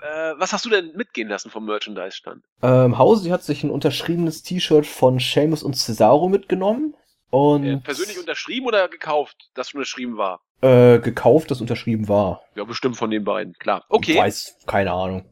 Äh, 0.00 0.34
was 0.38 0.52
hast 0.52 0.64
du 0.64 0.70
denn 0.70 0.92
mitgehen 0.96 1.28
lassen 1.28 1.50
vom 1.50 1.64
Merchandise-Stand? 1.66 2.42
Ähm, 2.62 2.98
Hausi 2.98 3.30
hat 3.30 3.42
sich 3.42 3.62
ein 3.64 3.70
unterschriebenes 3.70 4.42
T-Shirt 4.42 4.86
von 4.86 5.18
Seamus 5.18 5.62
und 5.62 5.74
Cesaro 5.76 6.28
mitgenommen 6.28 6.94
und 7.30 7.64
Äh, 7.64 7.76
persönlich 7.78 8.18
unterschrieben 8.18 8.66
oder 8.66 8.88
gekauft, 8.88 9.50
das 9.54 9.72
unterschrieben 9.74 10.16
war? 10.16 10.40
äh, 10.62 10.98
gekauft, 11.00 11.50
das 11.50 11.60
unterschrieben 11.60 12.08
war. 12.08 12.42
Ja, 12.54 12.64
bestimmt 12.64 12.96
von 12.96 13.10
den 13.10 13.24
beiden, 13.24 13.52
klar. 13.54 13.84
Okay. 13.88 14.12
Ich 14.12 14.18
weiß, 14.18 14.58
keine 14.66 14.92
Ahnung. 14.92 15.24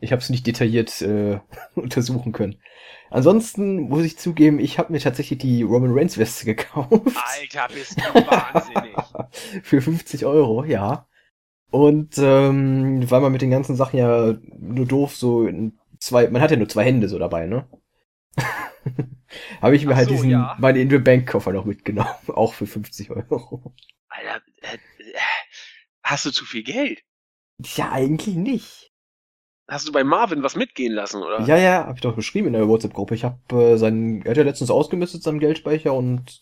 Ich 0.00 0.12
habe 0.12 0.20
es 0.20 0.28
nicht 0.28 0.46
detailliert 0.46 1.00
äh, 1.02 1.38
untersuchen 1.74 2.32
können. 2.32 2.60
Ansonsten 3.08 3.82
muss 3.88 4.04
ich 4.04 4.18
zugeben, 4.18 4.58
ich 4.58 4.78
habe 4.78 4.92
mir 4.92 4.98
tatsächlich 4.98 5.38
die 5.38 5.62
Roman 5.62 5.92
Reigns 5.96 6.18
Weste 6.18 6.44
gekauft. 6.44 6.90
Alter, 6.92 7.68
bist 7.72 7.96
du 7.96 8.02
wahnsinnig. 8.14 8.96
Für 9.62 9.80
50 9.80 10.26
Euro, 10.26 10.64
ja. 10.64 11.06
Und 11.76 12.16
ähm, 12.16 13.10
weil 13.10 13.20
man 13.20 13.32
mit 13.32 13.42
den 13.42 13.50
ganzen 13.50 13.76
Sachen 13.76 13.98
ja 13.98 14.34
nur 14.58 14.86
doof 14.86 15.14
so 15.14 15.46
in 15.46 15.78
zwei, 15.98 16.26
man 16.30 16.40
hat 16.40 16.50
ja 16.50 16.56
nur 16.56 16.70
zwei 16.70 16.84
Hände 16.84 17.06
so 17.06 17.18
dabei, 17.18 17.46
ne? 17.46 17.68
Habe 19.60 19.76
ich 19.76 19.84
mir 19.84 19.92
Ach 19.92 19.96
halt 19.96 20.08
so, 20.08 20.14
diesen, 20.14 20.30
ja. 20.30 20.56
meine 20.58 20.78
Indoor 20.80 21.00
Bank 21.00 21.28
Koffer 21.28 21.52
noch 21.52 21.66
mitgenommen, 21.66 22.08
auch 22.28 22.54
für 22.54 22.66
50 22.66 23.10
Euro. 23.10 23.74
Alter, 24.08 24.42
äh, 24.62 24.76
äh, 24.76 25.18
hast 26.02 26.24
du 26.24 26.30
zu 26.30 26.46
viel 26.46 26.62
Geld? 26.62 27.02
Ja, 27.76 27.92
eigentlich 27.92 28.36
nicht. 28.36 28.90
Hast 29.68 29.86
du 29.86 29.92
bei 29.92 30.02
Marvin 30.02 30.42
was 30.42 30.56
mitgehen 30.56 30.94
lassen, 30.94 31.22
oder? 31.22 31.42
Ja, 31.42 31.58
ja, 31.58 31.86
hab 31.86 31.96
ich 31.96 32.00
doch 32.00 32.16
beschrieben 32.16 32.46
in 32.46 32.52
der 32.54 32.68
WhatsApp-Gruppe. 32.68 33.14
Ich 33.14 33.24
habe 33.24 33.54
äh, 33.54 33.76
seinen, 33.76 34.22
er 34.22 34.30
hat 34.30 34.38
ja 34.38 34.44
letztens 34.44 34.70
ausgemistet, 34.70 35.22
seinen 35.22 35.40
Geldspeicher 35.40 35.92
und 35.92 36.40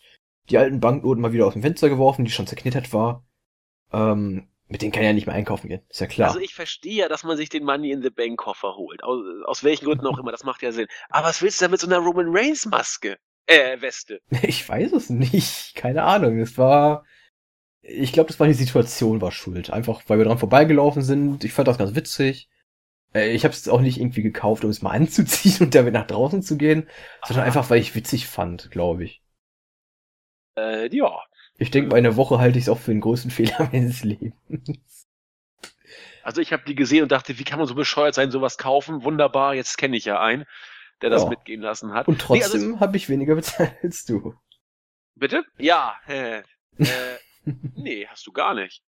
die 0.49 0.57
alten 0.57 0.79
Banknoten 0.79 1.21
mal 1.21 1.33
wieder 1.33 1.45
aus 1.45 1.53
dem 1.53 1.61
Fenster 1.61 1.89
geworfen, 1.89 2.23
die 2.23 2.31
schon 2.31 2.47
zerknittert 2.47 2.93
war. 2.93 3.25
Ähm, 3.91 4.47
mit 4.67 4.81
denen 4.81 4.91
kann 4.91 5.03
er 5.03 5.09
ja 5.09 5.13
nicht 5.13 5.27
mehr 5.27 5.35
einkaufen 5.35 5.67
gehen, 5.69 5.81
ist 5.89 5.99
ja 6.01 6.07
klar. 6.07 6.29
Also 6.29 6.39
ich 6.39 6.53
verstehe 6.55 6.95
ja, 6.95 7.07
dass 7.07 7.23
man 7.23 7.37
sich 7.37 7.49
den 7.49 7.63
Money 7.63 7.91
in 7.91 8.01
the 8.01 8.09
Bank 8.09 8.37
Koffer 8.37 8.75
holt. 8.75 9.03
Aus, 9.03 9.19
aus 9.45 9.63
welchen 9.63 9.85
Gründen 9.85 10.07
auch 10.07 10.17
immer, 10.17 10.31
das 10.31 10.43
macht 10.43 10.61
ja 10.61 10.71
Sinn. 10.71 10.87
Aber 11.09 11.27
was 11.27 11.41
willst 11.41 11.61
du 11.61 11.65
da 11.65 11.71
mit 11.71 11.79
so 11.79 11.87
einer 11.87 11.99
Roman 11.99 12.27
Reigns 12.29 12.65
Maske? 12.65 13.17
Äh, 13.47 13.79
Weste. 13.81 14.21
Ich 14.41 14.67
weiß 14.67 14.91
es 14.93 15.09
nicht. 15.09 15.75
Keine 15.75 16.03
Ahnung. 16.03 16.39
Es 16.39 16.57
war. 16.57 17.05
Ich 17.81 18.11
glaube, 18.13 18.27
das 18.29 18.39
war 18.39 18.47
die 18.47 18.53
Situation, 18.53 19.21
war 19.21 19.31
schuld. 19.31 19.69
Einfach, 19.69 20.01
weil 20.07 20.17
wir 20.17 20.25
dran 20.25 20.39
vorbeigelaufen 20.39 21.03
sind. 21.03 21.43
Ich 21.43 21.53
fand 21.53 21.67
das 21.67 21.77
ganz 21.77 21.93
witzig. 21.93 22.49
Äh, 23.13 23.33
Ich 23.35 23.43
habe 23.43 23.53
es 23.53 23.69
auch 23.69 23.81
nicht 23.81 23.99
irgendwie 23.99 24.23
gekauft, 24.23 24.63
um 24.63 24.71
es 24.71 24.81
mal 24.81 24.89
anzuziehen 24.95 25.57
und 25.67 25.75
damit 25.75 25.93
nach 25.93 26.07
draußen 26.07 26.41
zu 26.41 26.57
gehen, 26.57 26.87
sondern 27.27 27.43
Ah. 27.43 27.47
einfach, 27.47 27.69
weil 27.69 27.79
ich 27.79 27.93
witzig 27.93 28.25
fand, 28.25 28.71
glaube 28.71 29.03
ich. 29.03 29.21
Äh, 30.57 30.89
ja. 30.95 31.21
Ich 31.57 31.71
denke, 31.71 31.89
bei 31.89 31.97
einer 31.97 32.15
Woche 32.15 32.39
halte 32.39 32.57
ich 32.59 32.65
es 32.65 32.69
auch 32.69 32.79
für 32.79 32.91
den 32.91 33.01
größten 33.01 33.31
Fehler 33.31 33.69
meines 33.71 34.03
Lebens. 34.03 35.07
Also 36.23 36.41
ich 36.41 36.51
habe 36.53 36.63
die 36.65 36.75
gesehen 36.75 37.03
und 37.03 37.11
dachte, 37.11 37.37
wie 37.37 37.43
kann 37.43 37.59
man 37.59 37.67
so 37.67 37.75
bescheuert 37.75 38.15
sein, 38.15 38.31
sowas 38.31 38.57
kaufen? 38.57 39.03
Wunderbar, 39.03 39.53
jetzt 39.53 39.77
kenne 39.77 39.95
ich 39.95 40.05
ja 40.05 40.19
einen, 40.19 40.45
der 41.01 41.09
das 41.11 41.23
Ja. 41.23 41.29
mitgehen 41.29 41.61
lassen 41.61 41.93
hat. 41.93 42.07
Und 42.07 42.17
Nee, 42.29 42.41
also 42.41 42.57
trotzdem 42.57 42.79
habe 42.79 42.97
ich 42.97 43.09
weniger 43.09 43.35
bezahlt 43.35 43.75
als 43.83 44.05
du. 44.05 44.33
Bitte? 45.15 45.45
Ja. 45.57 45.95
Äh, 46.07 46.39
äh, 46.79 47.17
nee, 47.75 48.07
hast 48.07 48.25
du 48.25 48.31
gar 48.31 48.53
nicht. 48.55 48.83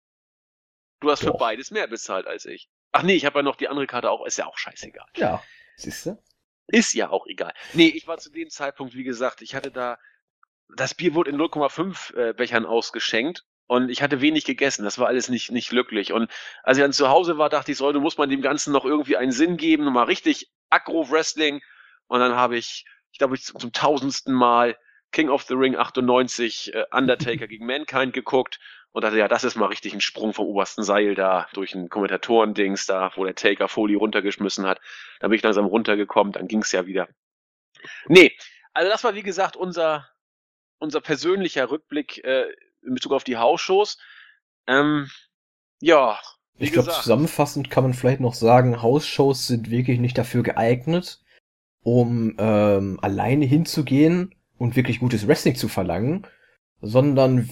Du 1.00 1.10
hast 1.10 1.20
für 1.20 1.26
Doch. 1.26 1.38
beides 1.38 1.70
mehr 1.70 1.86
bezahlt 1.88 2.26
als 2.26 2.46
ich. 2.46 2.70
Ach 2.92 3.02
nee, 3.02 3.14
ich 3.14 3.26
habe 3.26 3.40
ja 3.40 3.42
noch 3.42 3.56
die 3.56 3.68
andere 3.68 3.86
Karte 3.88 4.10
auch. 4.10 4.24
Ist 4.24 4.38
ja 4.38 4.46
auch 4.46 4.56
scheißegal. 4.56 5.06
Ja, 5.16 5.42
siehst 5.76 6.06
du? 6.06 6.16
Ist 6.68 6.94
ja 6.94 7.10
auch 7.10 7.26
egal. 7.26 7.52
Nee, 7.74 7.88
ich 7.88 8.06
war 8.06 8.16
zu 8.18 8.30
dem 8.30 8.48
Zeitpunkt, 8.48 8.94
wie 8.94 9.02
gesagt, 9.04 9.42
ich 9.42 9.54
hatte 9.54 9.70
da, 9.72 9.98
das 10.68 10.94
Bier 10.94 11.14
wurde 11.14 11.30
in 11.30 11.36
0,5 11.36 12.14
äh, 12.16 12.32
Bechern 12.32 12.66
ausgeschenkt 12.66 13.44
und 13.66 13.88
ich 13.88 14.02
hatte 14.02 14.20
wenig 14.20 14.44
gegessen. 14.44 14.84
Das 14.84 14.98
war 14.98 15.06
alles 15.06 15.28
nicht, 15.28 15.50
nicht 15.50 15.70
glücklich. 15.70 16.12
Und 16.12 16.30
als 16.62 16.78
ich 16.78 16.82
dann 16.82 16.92
zu 16.92 17.08
Hause 17.08 17.38
war, 17.38 17.48
dachte 17.48 17.72
ich, 17.72 17.78
so, 17.78 17.92
du 17.92 18.00
musst 18.00 18.18
man 18.18 18.28
dem 18.28 18.42
Ganzen 18.42 18.72
noch 18.72 18.84
irgendwie 18.84 19.16
einen 19.16 19.32
Sinn 19.32 19.56
geben, 19.56 19.84
mal 19.84 20.04
richtig 20.04 20.50
Aggro-Wrestling. 20.70 21.62
Und 22.06 22.20
dann 22.20 22.34
habe 22.34 22.56
ich, 22.56 22.84
ich 23.12 23.18
glaube, 23.18 23.34
ich 23.34 23.44
zum, 23.44 23.60
zum 23.60 23.72
tausendsten 23.72 24.34
Mal 24.34 24.76
King 25.12 25.28
of 25.30 25.42
the 25.42 25.54
Ring 25.54 25.76
98 25.76 26.74
äh, 26.74 26.84
Undertaker 26.90 27.46
gegen 27.48 27.66
Mankind 27.66 28.12
geguckt 28.12 28.58
und 28.92 29.02
dachte, 29.02 29.18
ja, 29.18 29.28
das 29.28 29.44
ist 29.44 29.56
mal 29.56 29.66
richtig 29.66 29.92
ein 29.94 30.00
Sprung 30.00 30.34
vom 30.34 30.46
obersten 30.46 30.82
Seil 30.82 31.14
da 31.14 31.48
durch 31.52 31.74
ein 31.74 31.88
Kommentatoren-Dings 31.88 32.86
da, 32.86 33.12
wo 33.16 33.24
der 33.24 33.34
Taker 33.34 33.68
Foley 33.68 33.94
runtergeschmissen 33.96 34.66
hat. 34.66 34.80
Da 35.20 35.28
bin 35.28 35.36
ich 35.36 35.42
langsam 35.42 35.64
runtergekommen, 35.64 36.32
dann 36.32 36.48
ging's 36.48 36.70
ja 36.70 36.86
wieder. 36.86 37.08
Nee, 38.06 38.36
also 38.72 38.90
das 38.90 39.02
war 39.02 39.14
wie 39.14 39.22
gesagt 39.22 39.56
unser, 39.56 40.08
unser 40.84 41.00
persönlicher 41.00 41.70
Rückblick 41.70 42.22
äh, 42.24 42.44
in 42.86 42.94
Bezug 42.94 43.12
auf 43.12 43.24
die 43.24 43.36
Hausshows. 43.36 43.98
Ähm, 44.66 45.10
ja, 45.80 46.18
Ich 46.58 46.72
glaube, 46.72 46.90
zusammenfassend 46.90 47.70
kann 47.70 47.84
man 47.84 47.94
vielleicht 47.94 48.20
noch 48.20 48.34
sagen, 48.34 48.80
Hausshows 48.80 49.46
sind 49.46 49.70
wirklich 49.70 49.98
nicht 49.98 50.16
dafür 50.16 50.42
geeignet, 50.42 51.20
um 51.82 52.36
ähm, 52.38 52.98
alleine 53.02 53.44
hinzugehen 53.44 54.34
und 54.56 54.76
wirklich 54.76 55.00
gutes 55.00 55.26
Wrestling 55.26 55.56
zu 55.56 55.68
verlangen, 55.68 56.26
sondern 56.80 57.50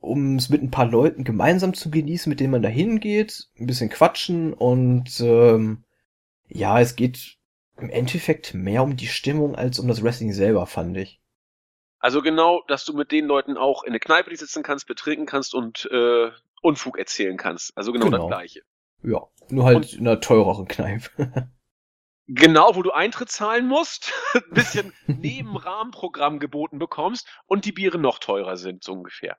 um 0.00 0.36
es 0.36 0.48
mit 0.48 0.62
ein 0.62 0.70
paar 0.70 0.86
Leuten 0.86 1.24
gemeinsam 1.24 1.74
zu 1.74 1.90
genießen, 1.90 2.30
mit 2.30 2.40
denen 2.40 2.50
man 2.50 2.62
da 2.62 2.68
hingeht, 2.68 3.48
ein 3.58 3.66
bisschen 3.66 3.90
quatschen 3.90 4.52
und 4.52 5.20
ähm, 5.20 5.84
ja, 6.48 6.80
es 6.80 6.96
geht 6.96 7.38
im 7.76 7.90
Endeffekt 7.90 8.54
mehr 8.54 8.82
um 8.82 8.96
die 8.96 9.06
Stimmung 9.06 9.54
als 9.54 9.78
um 9.78 9.88
das 9.88 10.02
Wrestling 10.02 10.32
selber, 10.32 10.66
fand 10.66 10.96
ich. 10.96 11.20
Also 12.04 12.20
genau, 12.20 12.62
dass 12.68 12.84
du 12.84 12.92
mit 12.92 13.12
den 13.12 13.24
Leuten 13.24 13.56
auch 13.56 13.82
in 13.82 13.88
eine 13.92 13.98
Kneipe 13.98 14.28
die 14.28 14.36
sitzen 14.36 14.62
kannst, 14.62 14.86
betrinken 14.86 15.24
kannst 15.24 15.54
und 15.54 15.88
äh, 15.90 16.30
Unfug 16.60 16.98
erzählen 16.98 17.38
kannst. 17.38 17.74
Also 17.78 17.92
genau, 17.92 18.04
Genau. 18.04 18.18
das 18.28 18.36
Gleiche. 18.36 18.60
Ja, 19.02 19.22
nur 19.48 19.64
halt 19.64 19.76
Und- 19.76 19.92
in 19.94 20.00
einer 20.06 20.20
teureren 20.20 20.68
Kneipe. 20.68 21.08
Genau, 22.26 22.74
wo 22.74 22.82
du 22.82 22.90
Eintritt 22.90 23.30
zahlen 23.30 23.66
musst, 23.66 24.12
ein 24.34 24.42
bisschen 24.54 24.92
neben 25.06 25.58
Rahmenprogramm 25.58 26.38
geboten 26.38 26.78
bekommst 26.78 27.28
und 27.46 27.66
die 27.66 27.72
Biere 27.72 27.98
noch 27.98 28.18
teurer 28.18 28.56
sind, 28.56 28.82
so 28.82 28.92
ungefähr. 28.92 29.36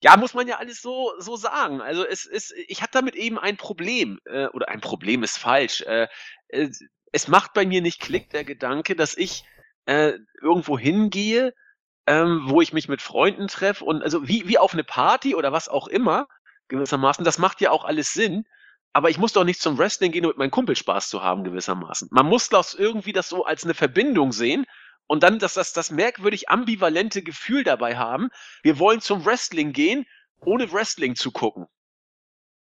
Ja, 0.00 0.16
muss 0.16 0.34
man 0.34 0.46
ja 0.46 0.58
alles 0.58 0.80
so 0.82 1.12
so 1.18 1.34
sagen. 1.36 1.80
Also, 1.80 2.04
es 2.06 2.26
ist 2.26 2.52
ich 2.68 2.80
habe 2.82 2.90
damit 2.92 3.16
eben 3.16 3.38
ein 3.40 3.56
Problem, 3.56 4.20
äh, 4.24 4.46
oder 4.48 4.68
ein 4.68 4.80
Problem 4.80 5.24
ist 5.24 5.36
falsch. 5.36 5.80
Äh, 5.82 6.06
äh, 6.48 6.68
es 7.10 7.26
macht 7.26 7.54
bei 7.54 7.66
mir 7.66 7.80
nicht 7.82 8.00
Klick, 8.00 8.30
der 8.30 8.44
Gedanke, 8.44 8.94
dass 8.94 9.16
ich, 9.16 9.44
äh, 9.86 10.14
irgendwo 10.42 10.78
hingehe, 10.78 11.54
ähm, 12.06 12.42
wo 12.46 12.60
ich 12.62 12.72
mich 12.74 12.88
mit 12.88 13.02
Freunden 13.02 13.48
treffe 13.48 13.84
und 13.84 14.02
also 14.02 14.28
wie 14.28 14.48
wie 14.48 14.58
auf 14.58 14.74
'ne 14.74 14.84
Party 14.84 15.34
oder 15.36 15.52
was 15.52 15.68
auch 15.68 15.88
immer 15.88 16.28
gewissermaßen. 16.68 17.24
Das 17.24 17.38
macht 17.38 17.60
ja 17.62 17.70
auch 17.72 17.84
alles 17.84 18.14
Sinn, 18.14 18.44
aber 18.94 19.10
ich 19.10 19.18
muss 19.18 19.32
doch 19.34 19.44
nicht 19.44 19.60
zum 19.62 19.78
Wrestling 19.78 20.12
gehen, 20.12 20.24
um 20.26 20.30
mit 20.30 20.38
meinen 20.38 20.50
Kumpels 20.52 20.78
Spaß 20.80 21.08
zu 21.10 21.22
haben 21.24 21.44
gewissermaßen. 21.44 22.08
Man 22.12 22.26
muss 22.26 22.48
das 22.50 22.74
irgendwie 22.74 23.12
das 23.14 23.28
so 23.30 23.44
als 23.46 23.64
'ne 23.66 23.74
Verbindung 23.74 24.32
sehen 24.32 24.66
und 25.08 25.22
dann 25.24 25.38
das 25.40 25.54
das 25.54 25.72
das 25.74 25.90
merkwürdig 25.92 26.48
ambivalente 26.50 27.22
Gefühl 27.22 27.64
dabei 27.64 27.96
haben: 27.98 28.30
Wir 28.64 28.78
wollen 28.80 29.00
zum 29.02 29.24
Wrestling 29.26 29.72
gehen, 29.74 30.06
ohne 30.40 30.72
Wrestling 30.72 31.16
zu 31.16 31.32
gucken. 31.32 31.66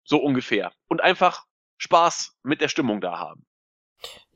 So 0.08 0.18
ungefähr. 0.18 0.72
Und 0.88 1.02
einfach 1.02 1.46
Spaß 1.78 2.36
mit 2.44 2.62
der 2.62 2.68
Stimmung 2.68 3.02
da 3.02 3.18
haben. 3.20 3.46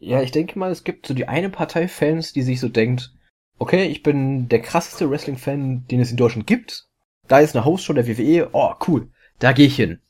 Ja, 0.06 0.22
ich 0.22 0.32
denke 0.32 0.60
mal, 0.60 0.70
es 0.70 0.84
gibt 0.84 1.08
so 1.08 1.14
die 1.14 1.30
eine 1.30 1.50
Partei 1.50 1.88
Fans, 1.88 2.34
die 2.34 2.42
sich 2.42 2.60
so 2.60 2.68
denkt, 2.68 3.14
okay, 3.58 3.86
ich 3.86 4.04
bin 4.04 4.50
der 4.50 4.62
krasseste 4.62 5.10
Wrestling-Fan, 5.10 5.88
den 5.88 6.02
es 6.02 6.12
in 6.12 6.18
Deutschland 6.18 6.46
gibt. 6.46 6.90
Da 7.30 7.40
ist 7.40 7.56
eine 7.56 7.64
Hausshow 7.64 7.94
der 7.94 8.06
WWE, 8.06 8.50
oh 8.52 8.74
cool, 8.88 9.10
da 9.40 9.54
gehe 9.54 9.68
ich 9.68 9.78
hin. 9.78 10.02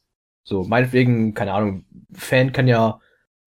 So, 0.43 0.63
meinetwegen, 0.63 1.35
keine 1.35 1.53
Ahnung, 1.53 1.85
Fan 2.11 2.51
kann 2.51 2.67
ja 2.67 2.99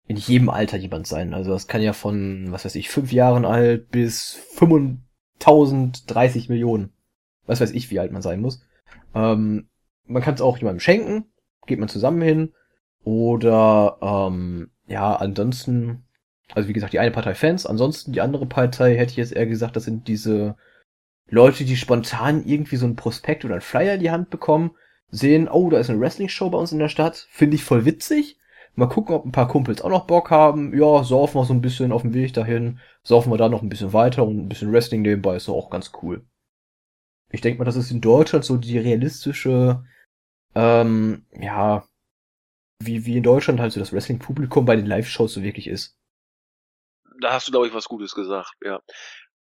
in 0.07 0.17
jedem 0.17 0.49
Alter 0.49 0.79
jemand 0.79 1.07
sein. 1.07 1.35
Also 1.35 1.51
das 1.51 1.69
kann 1.69 1.83
ja 1.83 1.93
von, 1.93 2.47
was 2.51 2.65
weiß 2.65 2.75
ich, 2.75 2.89
fünf 2.89 3.13
Jahren 3.13 3.45
alt 3.45 3.91
bis 3.91 4.33
5030 4.55 6.49
Millionen. 6.49 6.93
Was 7.47 7.61
weiß 7.61 7.73
ich, 7.73 7.91
wie 7.91 8.01
alt 8.01 8.13
man 8.13 8.23
sein 8.23 8.41
muss. 8.41 8.65
Ähm, 9.15 9.69
man 10.07 10.23
kann 10.23 10.35
es 10.35 10.41
auch 10.41 10.57
jemandem 10.57 10.81
schenken, 10.81 11.27
geht 11.67 11.79
man 11.79 11.89
zusammen 11.89 12.23
hin. 12.23 12.53
Oder 13.05 13.99
ähm, 14.01 14.71
ja, 14.87 15.15
ansonsten, 15.15 16.05
also 16.55 16.69
wie 16.69 16.73
gesagt, 16.73 16.93
die 16.93 16.99
eine 16.99 17.11
Partei 17.11 17.35
Fans, 17.35 17.67
ansonsten 17.67 18.13
die 18.13 18.21
andere 18.21 18.47
Partei 18.47 18.97
hätte 18.97 19.13
ich 19.13 19.17
jetzt 19.17 19.33
eher 19.33 19.47
gesagt, 19.47 19.77
das 19.77 19.85
sind 19.85 20.09
diese 20.09 20.57
Leute, 21.29 21.65
die 21.65 21.77
spontan 21.77 22.45
irgendwie 22.45 22.77
so 22.77 22.87
ein 22.87 22.97
Prospekt 22.97 23.45
oder 23.45 23.55
ein 23.55 23.61
Flyer 23.61 23.95
in 23.95 24.01
die 24.01 24.11
Hand 24.11 24.31
bekommen, 24.31 24.73
sehen, 25.11 25.49
oh, 25.49 25.71
da 25.71 25.79
ist 25.79 25.91
eine 25.91 26.01
Wrestling-Show 26.01 26.51
bei 26.51 26.59
uns 26.59 26.73
in 26.73 26.79
der 26.79 26.89
Stadt, 26.89 27.29
finde 27.31 27.57
ich 27.57 27.65
voll 27.65 27.85
witzig. 27.85 28.37
Mal 28.75 28.87
gucken, 28.87 29.15
ob 29.15 29.25
ein 29.25 29.33
paar 29.33 29.49
Kumpels 29.49 29.83
auch 29.83 29.91
noch 29.91 30.07
Bock 30.07 30.31
haben. 30.31 30.77
Ja, 30.79 31.03
saufen 31.03 31.41
wir 31.41 31.45
so 31.45 31.53
ein 31.53 31.61
bisschen 31.61 31.93
auf 31.93 32.03
dem 32.03 32.15
Weg 32.15 32.33
dahin, 32.33 32.79
saufen 33.03 33.33
wir 33.33 33.37
da 33.37 33.49
noch 33.49 33.63
ein 33.63 33.69
bisschen 33.69 33.93
weiter 33.93 34.25
und 34.25 34.39
ein 34.39 34.49
bisschen 34.49 34.73
Wrestling 34.73 35.03
nebenbei 35.03 35.37
ist 35.37 35.49
auch 35.49 35.71
ganz 35.71 35.93
cool. 36.03 36.25
Ich 37.33 37.41
denke 37.41 37.59
mal, 37.59 37.65
das 37.65 37.77
ist 37.77 37.91
in 37.91 38.01
Deutschland 38.01 38.45
so 38.45 38.57
die 38.57 38.79
realistische, 38.79 39.85
ähm, 40.55 41.27
ja, 41.33 41.85
wie, 42.83 43.05
wie 43.07 43.17
in 43.17 43.23
Deutschland 43.23 43.61
halt 43.61 43.73
so 43.73 43.81
das 43.81 43.93
Wrestling-Publikum 43.93 44.65
bei 44.65 44.77
den 44.77 44.87
Live-Shows 44.87 45.35
so 45.35 45.43
wirklich 45.43 45.67
ist. 45.69 46.00
Da 47.21 47.33
hast 47.33 47.49
du, 47.49 47.53
glaube 47.53 47.67
ich, 47.67 47.75
was 47.75 47.87
Gutes 47.87 48.15
gesagt, 48.15 48.55
ja. 48.63 48.81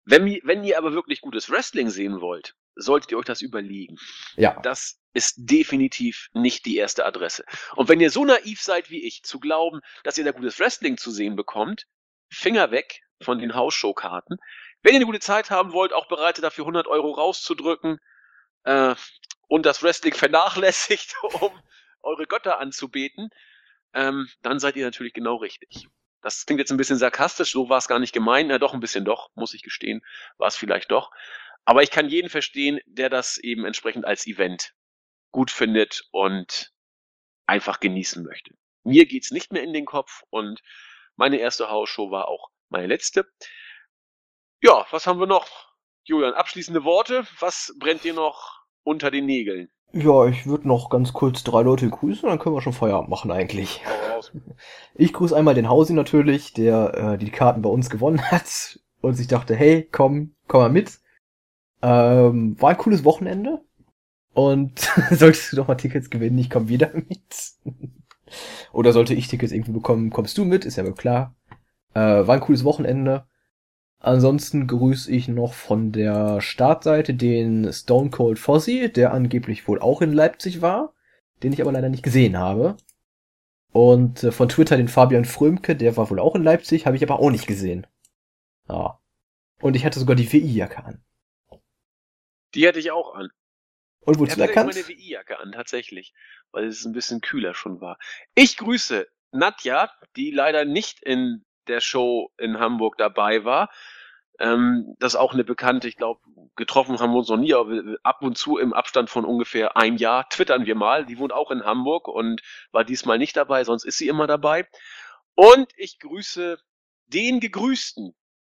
Wenn, 0.05 0.27
wenn 0.45 0.65
ihr 0.65 0.77
aber 0.79 0.93
wirklich 0.93 1.21
gutes 1.21 1.51
Wrestling 1.51 1.89
sehen 1.89 2.21
wollt, 2.21 2.55
solltet 2.77 3.11
ihr 3.11 3.19
euch 3.19 3.25
das 3.25 3.41
überlegen. 3.41 3.97
Ja. 4.37 4.61
Das 4.61 5.01
ist 5.15 5.35
definitiv 5.37 6.29
nicht 6.35 6.67
die 6.67 6.77
erste 6.77 7.07
Adresse. 7.07 7.45
Und 7.77 7.89
wenn 7.89 8.01
ihr 8.01 8.11
so 8.11 8.25
naiv 8.25 8.61
seid 8.61 8.91
wie 8.91 9.07
ich, 9.07 9.23
zu 9.23 9.39
glauben, 9.41 9.81
dass 10.03 10.19
ihr 10.19 10.25
da 10.25 10.33
gutes 10.33 10.59
Wrestling 10.59 10.99
zu 10.99 11.11
sehen 11.11 11.37
bekommt, 11.37 11.87
Finger 12.29 12.71
weg 12.71 13.03
von 13.23 13.39
den 13.39 13.55
Hausshow-Karten. 13.55 14.39
Wenn 14.83 14.93
ihr 14.93 14.99
eine 14.99 15.07
gute 15.07 15.21
Zeit 15.21 15.51
haben 15.51 15.73
wollt, 15.73 15.93
auch 15.93 16.09
bereit 16.09 16.43
dafür 16.43 16.65
100 16.65 16.87
Euro 16.87 17.13
rauszudrücken 17.13 17.99
äh, 18.65 18.95
und 19.47 19.65
das 19.65 19.83
Wrestling 19.83 20.15
vernachlässigt, 20.15 21.15
um 21.41 21.53
eure 22.03 22.27
Götter 22.27 22.59
anzubeten, 22.59 23.31
ähm, 23.95 24.29
dann 24.43 24.59
seid 24.59 24.77
ihr 24.77 24.85
natürlich 24.85 25.15
genau 25.15 25.37
richtig. 25.37 25.89
Das 26.25 26.47
klingt 26.47 26.59
jetzt 26.59 26.71
ein 26.71 26.79
bisschen 26.79 26.97
sarkastisch, 26.97 27.53
so 27.53 27.69
war 27.69 27.77
es 27.77 27.87
gar 27.87 27.99
nicht 27.99 28.15
gemeint. 28.15 28.49
Na 28.49 28.59
doch, 28.59 28.73
ein 28.73 28.81
bisschen 28.81 29.05
doch, 29.05 29.29
muss 29.35 29.53
ich 29.53 29.63
gestehen, 29.63 30.01
war 30.39 30.49
es 30.49 30.57
vielleicht 30.57 30.91
doch. 30.91 31.11
Aber 31.67 31.83
ich 31.83 31.91
kann 31.91 32.09
jeden 32.09 32.31
verstehen, 32.31 32.81
der 32.87 33.11
das 33.11 33.37
eben 33.37 33.67
entsprechend 33.67 34.07
als 34.07 34.27
Event 34.27 34.73
gut 35.33 35.51
findet 35.51 36.09
und 36.13 36.73
einfach 37.45 37.79
genießen 37.79 38.25
möchte. 38.25 38.55
Mir 38.85 39.05
geht's 39.05 39.33
nicht 39.33 39.53
mehr 39.53 39.63
in 39.63 39.75
den 39.75 39.85
Kopf 39.85 40.23
und 40.31 40.63
meine 41.15 41.37
erste 41.37 41.69
Hausshow 41.69 42.11
war 42.11 42.29
auch 42.29 42.49
meine 42.71 42.87
letzte. 42.87 43.31
Ja, 44.63 44.87
was 44.93 45.07
haben 45.07 45.21
wir 45.21 45.27
noch? 45.27 45.75
Julian, 46.05 46.33
abschließende 46.33 46.85
Worte. 46.85 47.27
Was 47.39 47.75
brennt 47.79 48.03
dir 48.03 48.15
noch 48.15 48.63
unter 48.83 49.11
den 49.11 49.27
Nägeln? 49.27 49.71
Ja, 49.97 50.27
ich 50.27 50.47
würde 50.47 50.67
noch 50.67 50.91
ganz 50.91 51.13
kurz 51.13 51.45
drei 51.45 51.63
Leute 51.63 51.89
grüßen, 51.89 52.29
dann 52.29 52.41
können 52.41 52.57
wir 52.57 52.61
schon 52.61 52.73
Feierabend 52.73 53.11
machen 53.11 53.31
eigentlich. 53.31 53.83
Ich 54.97 55.13
grüße 55.13 55.37
einmal 55.37 55.55
den 55.55 55.69
Hausi 55.69 55.93
natürlich, 55.93 56.53
der 56.55 56.95
äh, 56.95 57.19
die 57.19 57.31
Karten 57.31 57.63
bei 57.63 57.69
uns 57.69 57.91
gewonnen 57.91 58.23
hat 58.31 58.81
und 59.01 59.15
sich 59.15 59.29
dachte, 59.29 59.55
hey, 59.55 59.89
komm, 59.91 60.35
komm 60.49 60.61
mal 60.63 60.71
mit. 60.71 60.99
Ähm, 61.83 62.61
war 62.61 62.71
ein 62.71 62.79
cooles 62.79 63.05
Wochenende. 63.05 63.61
Und 64.33 64.79
solltest 65.11 65.53
du 65.53 65.57
doch 65.57 65.69
mal 65.69 65.75
Tickets 65.75 66.11
gewinnen, 66.11 66.39
ich 66.39 66.51
komme 66.51 66.69
wieder 66.69 66.91
mit. 66.95 67.53
Oder 68.73 68.93
sollte 68.93 69.15
ich 69.15 69.29
Tickets 69.29 69.53
irgendwie 69.53 69.73
bekommen, 69.73 70.11
kommst 70.11 70.39
du 70.39 70.45
mit, 70.45 70.65
ist 70.65 70.77
ja 70.77 70.85
wohl 70.85 70.95
klar. 70.95 71.37
Äh, 71.93 72.01
war 72.01 72.35
ein 72.35 72.41
cooles 72.41 72.65
Wochenende. 72.65 73.27
Ansonsten 74.05 74.67
grüße 74.67 75.11
ich 75.11 75.29
noch 75.29 75.55
von 75.55 75.91
der 75.91 76.43
Startseite 76.43 77.15
den 77.15 77.73
Stone 77.73 78.11
Cold 78.11 78.39
Fozzy, 78.39 78.93
der 78.93 79.15
angeblich 79.15 79.67
wohl 79.67 79.81
auch 79.81 80.03
in 80.03 80.13
Leipzig 80.13 80.61
war, 80.61 80.93
den 81.43 81.55
ich 81.55 81.63
aber 81.63 81.73
leider 81.73 81.89
nicht 81.89 82.03
gesehen 82.03 82.37
habe. 82.37 82.77
Und 83.73 84.23
äh, 84.23 84.31
von 84.31 84.51
Twitter 84.51 84.77
den 84.77 84.89
Fabian 84.89 85.25
Frömke, 85.25 85.75
der 85.75 85.97
war 85.97 86.11
wohl 86.11 86.19
auch 86.21 86.35
in 86.35 86.45
Leipzig, 86.45 86.85
habe 86.85 86.97
ich 86.97 87.03
aber 87.03 87.19
auch 87.19 87.31
nicht 87.31 87.47
gesehen. 87.47 87.87
Ja. 88.69 89.01
Und 89.63 89.75
ich 89.75 89.87
hatte 89.87 89.99
sogar 89.99 90.17
die 90.17 90.31
WI-Jacke 90.31 90.85
an. 90.85 91.03
Die 92.55 92.69
hatte 92.69 92.81
ich 92.81 92.91
auch 92.91 93.15
an. 93.15 93.31
Und 94.01 94.19
wozu 94.19 94.39
erkannt? 94.39 94.75
meine 94.75 94.87
WI-Jacke 94.87 95.41
an, 95.41 95.53
tatsächlich, 95.53 96.13
weil 96.53 96.67
es 96.67 96.85
ein 96.85 96.93
bisschen 96.93 97.23
kühler 97.23 97.55
schon 97.55 97.81
war. 97.81 97.97
Ich 98.35 98.59
grüße 98.59 99.07
Nadja, 99.33 99.91
die 100.15 100.31
leider 100.31 100.67
nicht 100.67 101.03
in 101.03 101.43
der 101.69 101.81
Show 101.81 102.31
in 102.37 102.59
Hamburg 102.59 102.99
dabei 102.99 103.45
war. 103.45 103.71
Ähm, 104.41 104.95
das 104.99 105.15
ist 105.15 105.21
auch 105.21 105.33
eine 105.33 105.45
Bekannte, 105.45 105.87
ich 105.89 105.97
glaube, 105.97 106.21
getroffen 106.57 106.99
haben 106.99 107.13
wir 107.13 107.19
uns 107.19 107.29
noch 107.29 107.37
nie, 107.37 107.55
aber 107.55 107.97
ab 108.03 108.23
und 108.23 108.37
zu 108.37 108.59
im 108.59 108.73
Abstand 108.73 109.11
von 109.11 109.25
ungefähr 109.25 109.77
einem 109.77 109.97
Jahr 109.97 110.29
twittern 110.29 110.67
wir 110.67 110.75
mal. 110.75 111.07
Die 111.07 111.19
wohnt 111.19 111.33
auch 111.33 111.51
in 111.51 111.65
Hamburg 111.65 112.09
und 112.09 112.43
war 112.73 112.85
diesmal 112.85 113.19
nicht 113.19 113.37
dabei, 113.37 113.65
sonst 113.65 113.85
ist 113.85 113.99
sie 113.99 114.09
immer 114.09 114.27
dabei. 114.27 114.69
Und 115.35 115.73
ich 115.77 115.99
grüße 115.99 116.59
den 117.07 117.41
Gegrüßten, 117.41 118.15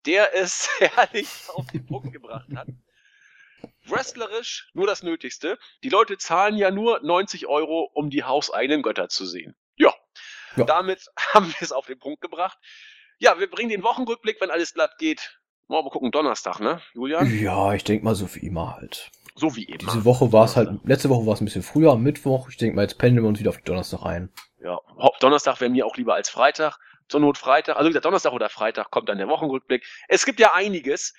der 0.07 0.35
es 0.35 0.69
herrlich 0.79 1.29
auf 1.55 1.67
den 1.67 1.87
Punkt 1.87 2.13
gebracht 2.13 2.49
hat. 2.55 2.69
Wrestlerisch 3.85 4.69
nur 4.75 4.87
das 4.87 5.03
Nötigste. 5.03 5.59
Die 5.83 5.89
Leute 5.89 6.19
zahlen 6.19 6.57
ja 6.57 6.71
nur 6.71 7.01
90 7.03 7.47
Euro, 7.47 7.91
um 7.95 8.11
die 8.11 8.25
hauseigenen 8.25 8.83
Götter 8.83 9.09
zu 9.09 9.25
sehen. 9.27 9.57
Ja, 9.77 9.95
ja. 10.57 10.65
damit 10.65 11.07
haben 11.35 11.49
wir 11.49 11.63
es 11.63 11.73
auf 11.73 11.87
den 11.87 11.99
Punkt 11.99 12.21
gebracht. 12.21 12.59
Ja, 13.19 13.39
wir 13.39 13.49
bringen 13.49 13.71
den 13.71 13.83
Wochenrückblick, 13.83 14.41
wenn 14.41 14.51
alles 14.51 14.75
glatt 14.75 14.99
geht. 14.99 15.39
Mal 15.69 15.83
gucken, 15.91 16.13
Donnerstag, 16.13 16.61
ne, 16.61 16.81
Julian? 16.95 17.27
Ja, 17.41 17.75
ich 17.75 17.83
denke 17.83 18.05
mal 18.05 18.15
so 18.15 18.33
wie 18.35 18.47
immer 18.47 18.77
halt. 18.77 19.11
So 19.35 19.57
wie 19.57 19.65
immer. 19.65 19.79
Diese 19.79 20.05
Woche 20.05 20.33
war 20.33 20.45
es 20.45 20.57
halt, 20.57 20.71
letzte 20.85 21.11
Woche 21.11 21.27
war 21.27 21.35
es 21.35 21.41
ein 21.41 21.45
bisschen 21.45 21.63
früher, 21.63 21.93
am 21.93 22.03
Mittwoch. 22.03 22.49
Ich 22.49 22.57
denke 22.57 22.77
mal, 22.77 22.83
jetzt 22.83 22.99
pendeln 22.99 23.25
wir 23.25 23.29
uns 23.29 23.41
wieder 23.41 23.51
auf 23.51 23.61
Donnerstag 23.63 24.03
ein. 24.03 24.33
Ja, 24.63 24.81
Donnerstag 25.21 25.61
wäre 25.61 25.71
mir 25.71 25.85
auch 25.87 25.97
lieber 25.97 26.15
als 26.15 26.31
Freitag. 26.31 26.79
Zur 27.09 27.21
Not 27.21 27.39
Freitag, 27.39 27.77
also 27.77 27.89
wieder 27.89 28.01
Donnerstag 28.01 28.33
oder 28.33 28.49
Freitag 28.49 28.91
kommt 28.91 29.09
dann 29.09 29.19
der 29.19 29.29
Wochenrückblick. 29.29 29.85
Es 30.09 30.25
gibt 30.25 30.41
ja 30.41 30.55
einiges. 30.55 31.15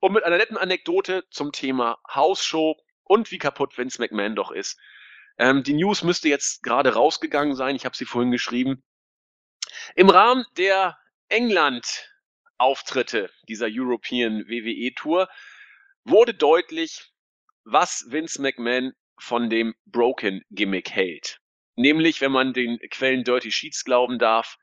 Und 0.00 0.12
mit 0.12 0.22
einer 0.22 0.36
netten 0.36 0.56
Anekdote 0.56 1.24
zum 1.30 1.50
Thema 1.50 1.98
Hausshow 2.08 2.76
und 3.02 3.32
wie 3.32 3.38
kaputt 3.38 3.76
Vince 3.76 4.00
McMahon 4.00 4.36
doch 4.36 4.52
ist. 4.52 4.78
Ähm, 5.38 5.64
die 5.64 5.72
News 5.72 6.02
müsste 6.04 6.28
jetzt 6.28 6.62
gerade 6.62 6.94
rausgegangen 6.94 7.56
sein. 7.56 7.74
Ich 7.74 7.84
habe 7.84 7.96
sie 7.96 8.04
vorhin 8.04 8.30
geschrieben. 8.30 8.84
Im 9.96 10.08
Rahmen 10.10 10.44
der 10.56 10.96
England-Auftritte 12.58 13.30
dieser 13.48 13.68
European 13.70 14.46
WWE 14.46 14.94
Tour 14.94 15.28
wurde 16.04 16.34
deutlich, 16.34 17.12
was 17.64 18.06
Vince 18.08 18.40
McMahon 18.40 18.92
von 19.18 19.50
dem 19.50 19.74
Broken 19.86 20.42
Gimmick 20.50 20.90
hält. 20.90 21.40
Nämlich, 21.76 22.20
wenn 22.20 22.32
man 22.32 22.52
den 22.52 22.78
Quellen 22.90 23.24
Dirty 23.24 23.50
Sheets 23.50 23.84
glauben 23.84 24.18
darf, 24.18 24.56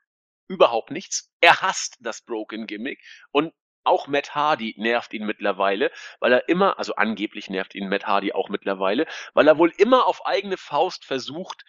überhaupt 0.48 0.90
nichts. 0.90 1.30
Er 1.40 1.60
hasst 1.60 1.98
das 2.00 2.22
Broken 2.22 2.66
Gimmick 2.66 3.00
und 3.30 3.52
auch 3.84 4.06
Matt 4.06 4.34
Hardy 4.34 4.74
nervt 4.78 5.12
ihn 5.12 5.26
mittlerweile, 5.26 5.90
weil 6.20 6.32
er 6.32 6.48
immer, 6.48 6.78
also 6.78 6.94
angeblich 6.94 7.50
nervt 7.50 7.74
ihn 7.74 7.88
Matt 7.88 8.06
Hardy 8.06 8.32
auch 8.32 8.48
mittlerweile, 8.48 9.06
weil 9.34 9.48
er 9.48 9.58
wohl 9.58 9.72
immer 9.76 10.06
auf 10.06 10.24
eigene 10.24 10.56
Faust 10.56 11.04
versucht, 11.04 11.64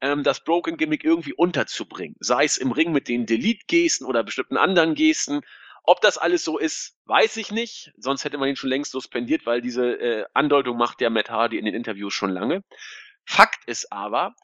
ähm, 0.00 0.22
das 0.22 0.44
Broken 0.44 0.76
Gimmick 0.76 1.04
irgendwie 1.04 1.32
unterzubringen. 1.32 2.16
Sei 2.20 2.44
es 2.44 2.58
im 2.58 2.72
Ring 2.72 2.92
mit 2.92 3.08
den 3.08 3.26
Delete-Gesten 3.26 4.06
oder 4.06 4.24
bestimmten 4.24 4.56
anderen 4.56 4.94
Gesten. 4.94 5.42
Ob 5.82 6.00
das 6.00 6.18
alles 6.18 6.44
so 6.44 6.58
ist, 6.58 6.96
weiß 7.04 7.36
ich 7.36 7.52
nicht. 7.52 7.92
Sonst 7.96 8.24
hätte 8.24 8.38
man 8.38 8.48
ihn 8.48 8.56
schon 8.56 8.70
längst 8.70 8.92
suspendiert, 8.92 9.46
weil 9.46 9.60
diese 9.60 9.92
äh, 9.92 10.24
Andeutung 10.34 10.76
macht 10.76 11.00
ja 11.00 11.10
Matt 11.10 11.30
Hardy 11.30 11.58
in 11.58 11.64
den 11.64 11.74
Interviews 11.74 12.12
schon 12.12 12.30
lange. 12.30 12.64
Fakt 13.24 13.64
ist 13.66 13.92
aber, 13.92 14.34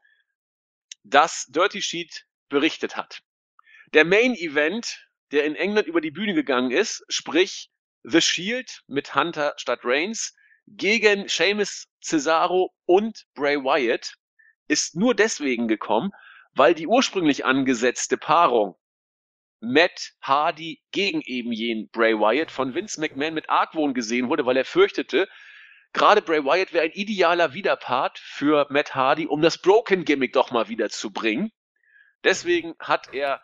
dass 1.04 1.46
Dirty 1.46 1.82
Sheet 1.82 2.26
berichtet 2.48 2.96
hat. 2.96 3.22
Der 3.92 4.04
Main 4.04 4.34
Event, 4.34 5.06
der 5.32 5.44
in 5.44 5.56
England 5.56 5.86
über 5.86 6.00
die 6.00 6.10
Bühne 6.10 6.34
gegangen 6.34 6.70
ist, 6.70 7.04
sprich 7.08 7.70
The 8.04 8.20
Shield 8.20 8.82
mit 8.86 9.14
Hunter 9.14 9.54
statt 9.56 9.80
Reigns 9.84 10.34
gegen 10.66 11.28
Sheamus, 11.28 11.88
Cesaro 12.00 12.72
und 12.86 13.24
Bray 13.34 13.56
Wyatt, 13.56 14.14
ist 14.68 14.96
nur 14.96 15.14
deswegen 15.14 15.68
gekommen, 15.68 16.10
weil 16.54 16.74
die 16.74 16.86
ursprünglich 16.86 17.44
angesetzte 17.44 18.16
Paarung 18.16 18.76
Matt 19.60 20.12
Hardy 20.20 20.82
gegen 20.90 21.20
eben 21.22 21.52
jenen 21.52 21.88
Bray 21.88 22.18
Wyatt 22.18 22.50
von 22.50 22.74
Vince 22.74 23.00
McMahon 23.00 23.34
mit 23.34 23.48
Argwohn 23.48 23.94
gesehen 23.94 24.28
wurde, 24.28 24.44
weil 24.44 24.56
er 24.56 24.64
fürchtete, 24.64 25.28
gerade 25.92 26.20
Bray 26.20 26.44
Wyatt 26.44 26.72
wäre 26.72 26.84
ein 26.84 26.92
idealer 26.92 27.54
Widerpart 27.54 28.18
für 28.18 28.66
Matt 28.70 28.94
Hardy, 28.94 29.26
um 29.26 29.40
das 29.40 29.58
Broken 29.58 30.04
Gimmick 30.04 30.32
doch 30.32 30.50
mal 30.50 30.68
wieder 30.68 30.90
zu 30.90 31.12
bringen. 31.12 31.52
Deswegen 32.24 32.74
hat 32.80 33.14
er, 33.14 33.40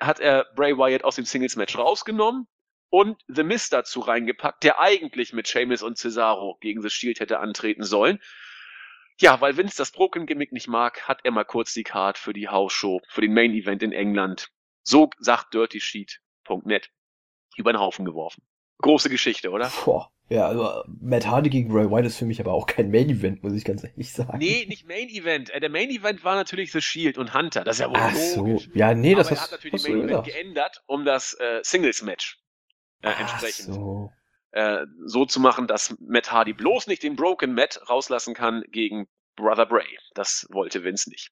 hat 0.00 0.20
er 0.20 0.46
Bray 0.54 0.76
Wyatt 0.76 1.04
aus 1.04 1.16
dem 1.16 1.26
Singles 1.26 1.56
Match 1.56 1.76
rausgenommen 1.76 2.46
und 2.90 3.20
The 3.28 3.42
Mist 3.44 3.74
dazu 3.74 4.00
reingepackt, 4.00 4.64
der 4.64 4.80
eigentlich 4.80 5.34
mit 5.34 5.48
Sheamus 5.48 5.82
und 5.82 5.98
Cesaro 5.98 6.56
gegen 6.60 6.80
The 6.80 6.90
Shield 6.90 7.20
hätte 7.20 7.40
antreten 7.40 7.84
sollen. 7.84 8.20
Ja, 9.20 9.40
weil 9.40 9.56
Vince 9.56 9.76
das 9.76 9.90
Broken 9.90 10.26
Gimmick 10.26 10.52
nicht 10.52 10.68
mag, 10.68 11.08
hat 11.08 11.20
er 11.24 11.32
mal 11.32 11.44
kurz 11.44 11.74
die 11.74 11.82
Card 11.82 12.18
für 12.18 12.32
die 12.32 12.48
House-Show, 12.48 13.00
für 13.08 13.20
den 13.20 13.34
Main 13.34 13.52
Event 13.52 13.82
in 13.82 13.92
England 13.92 14.50
so 14.88 15.10
sagt 15.18 15.52
DirtySheet.net 15.52 16.90
über 17.56 17.72
den 17.72 17.80
Haufen 17.80 18.04
geworfen. 18.04 18.42
Große 18.78 19.10
Geschichte, 19.10 19.50
oder? 19.50 19.70
Boah. 19.84 20.10
Ja, 20.30 20.46
also 20.46 20.84
Matt 21.00 21.26
Hardy 21.26 21.48
gegen 21.48 21.72
Ray 21.72 21.90
White 21.90 22.06
ist 22.06 22.18
für 22.18 22.26
mich 22.26 22.38
aber 22.38 22.52
auch 22.52 22.66
kein 22.66 22.90
Main 22.90 23.08
Event, 23.08 23.42
muss 23.42 23.54
ich 23.54 23.64
ganz 23.64 23.82
ehrlich 23.82 24.12
sagen. 24.12 24.38
Nee, 24.38 24.66
nicht 24.68 24.86
Main 24.86 25.08
Event. 25.08 25.50
Äh, 25.50 25.60
der 25.60 25.70
Main 25.70 25.88
Event 25.88 26.22
war 26.22 26.36
natürlich 26.36 26.70
The 26.70 26.82
Shield 26.82 27.16
und 27.16 27.34
Hunter. 27.34 27.64
Das 27.64 27.76
ist 27.76 27.80
ja 27.80 27.88
wohl 27.88 27.96
Ach 27.98 28.14
so. 28.14 28.58
Ja, 28.74 28.94
nee, 28.94 29.12
aber 29.12 29.22
das 29.22 29.30
er 29.30 29.42
hat 29.42 29.52
natürlich 29.52 29.82
den 29.82 29.98
Main 29.98 30.08
Event 30.08 30.24
geändert, 30.24 30.82
um 30.86 31.04
das 31.06 31.34
äh, 31.34 31.60
Singles 31.62 32.02
Match 32.02 32.38
äh, 33.02 33.08
Ach 33.08 33.20
entsprechend 33.20 33.74
so. 33.74 34.12
Äh, 34.52 34.86
so 35.04 35.24
zu 35.24 35.40
machen, 35.40 35.66
dass 35.66 35.96
Matt 36.00 36.32
Hardy 36.32 36.52
bloß 36.52 36.86
nicht 36.86 37.02
den 37.02 37.16
Broken 37.16 37.54
Matt 37.54 37.80
rauslassen 37.88 38.34
kann 38.34 38.62
gegen 38.68 39.08
Brother 39.36 39.66
Bray. 39.66 39.98
Das 40.14 40.46
wollte 40.50 40.84
Vince 40.84 41.10
nicht. 41.10 41.30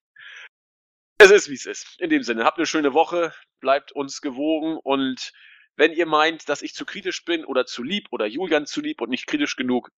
Es 1.18 1.30
ist, 1.30 1.48
wie 1.48 1.54
es 1.54 1.66
ist. 1.66 2.00
In 2.00 2.10
dem 2.10 2.22
Sinne, 2.22 2.44
habt 2.44 2.58
eine 2.58 2.66
schöne 2.66 2.92
Woche, 2.92 3.32
bleibt 3.60 3.92
uns 3.92 4.20
gewogen 4.20 4.76
und 4.82 5.32
wenn 5.76 5.92
ihr 5.92 6.06
meint, 6.06 6.48
dass 6.48 6.62
ich 6.62 6.74
zu 6.74 6.84
kritisch 6.84 7.24
bin 7.24 7.44
oder 7.44 7.66
zu 7.66 7.82
lieb 7.82 8.08
oder 8.10 8.26
Julian 8.26 8.66
zu 8.66 8.80
lieb 8.80 9.00
und 9.00 9.10
nicht 9.10 9.26
kritisch 9.26 9.56
genug, 9.56 9.90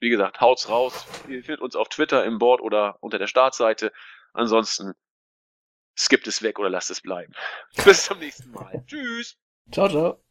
wie 0.00 0.10
gesagt, 0.10 0.40
haut's 0.40 0.68
raus. 0.68 1.06
Ihr 1.28 1.42
findet 1.42 1.60
uns 1.60 1.76
auf 1.76 1.88
Twitter 1.88 2.24
im 2.24 2.38
Board 2.38 2.60
oder 2.60 2.96
unter 3.00 3.18
der 3.18 3.26
Startseite. 3.26 3.92
Ansonsten 4.32 4.92
skippt 5.98 6.26
es 6.26 6.42
weg 6.42 6.58
oder 6.58 6.70
lasst 6.70 6.90
es 6.90 7.00
bleiben. 7.00 7.32
Bis 7.84 8.04
zum 8.04 8.18
nächsten 8.18 8.50
Mal. 8.50 8.84
Tschüss. 8.86 9.36
Ciao, 9.72 9.88
ciao. 9.88 10.23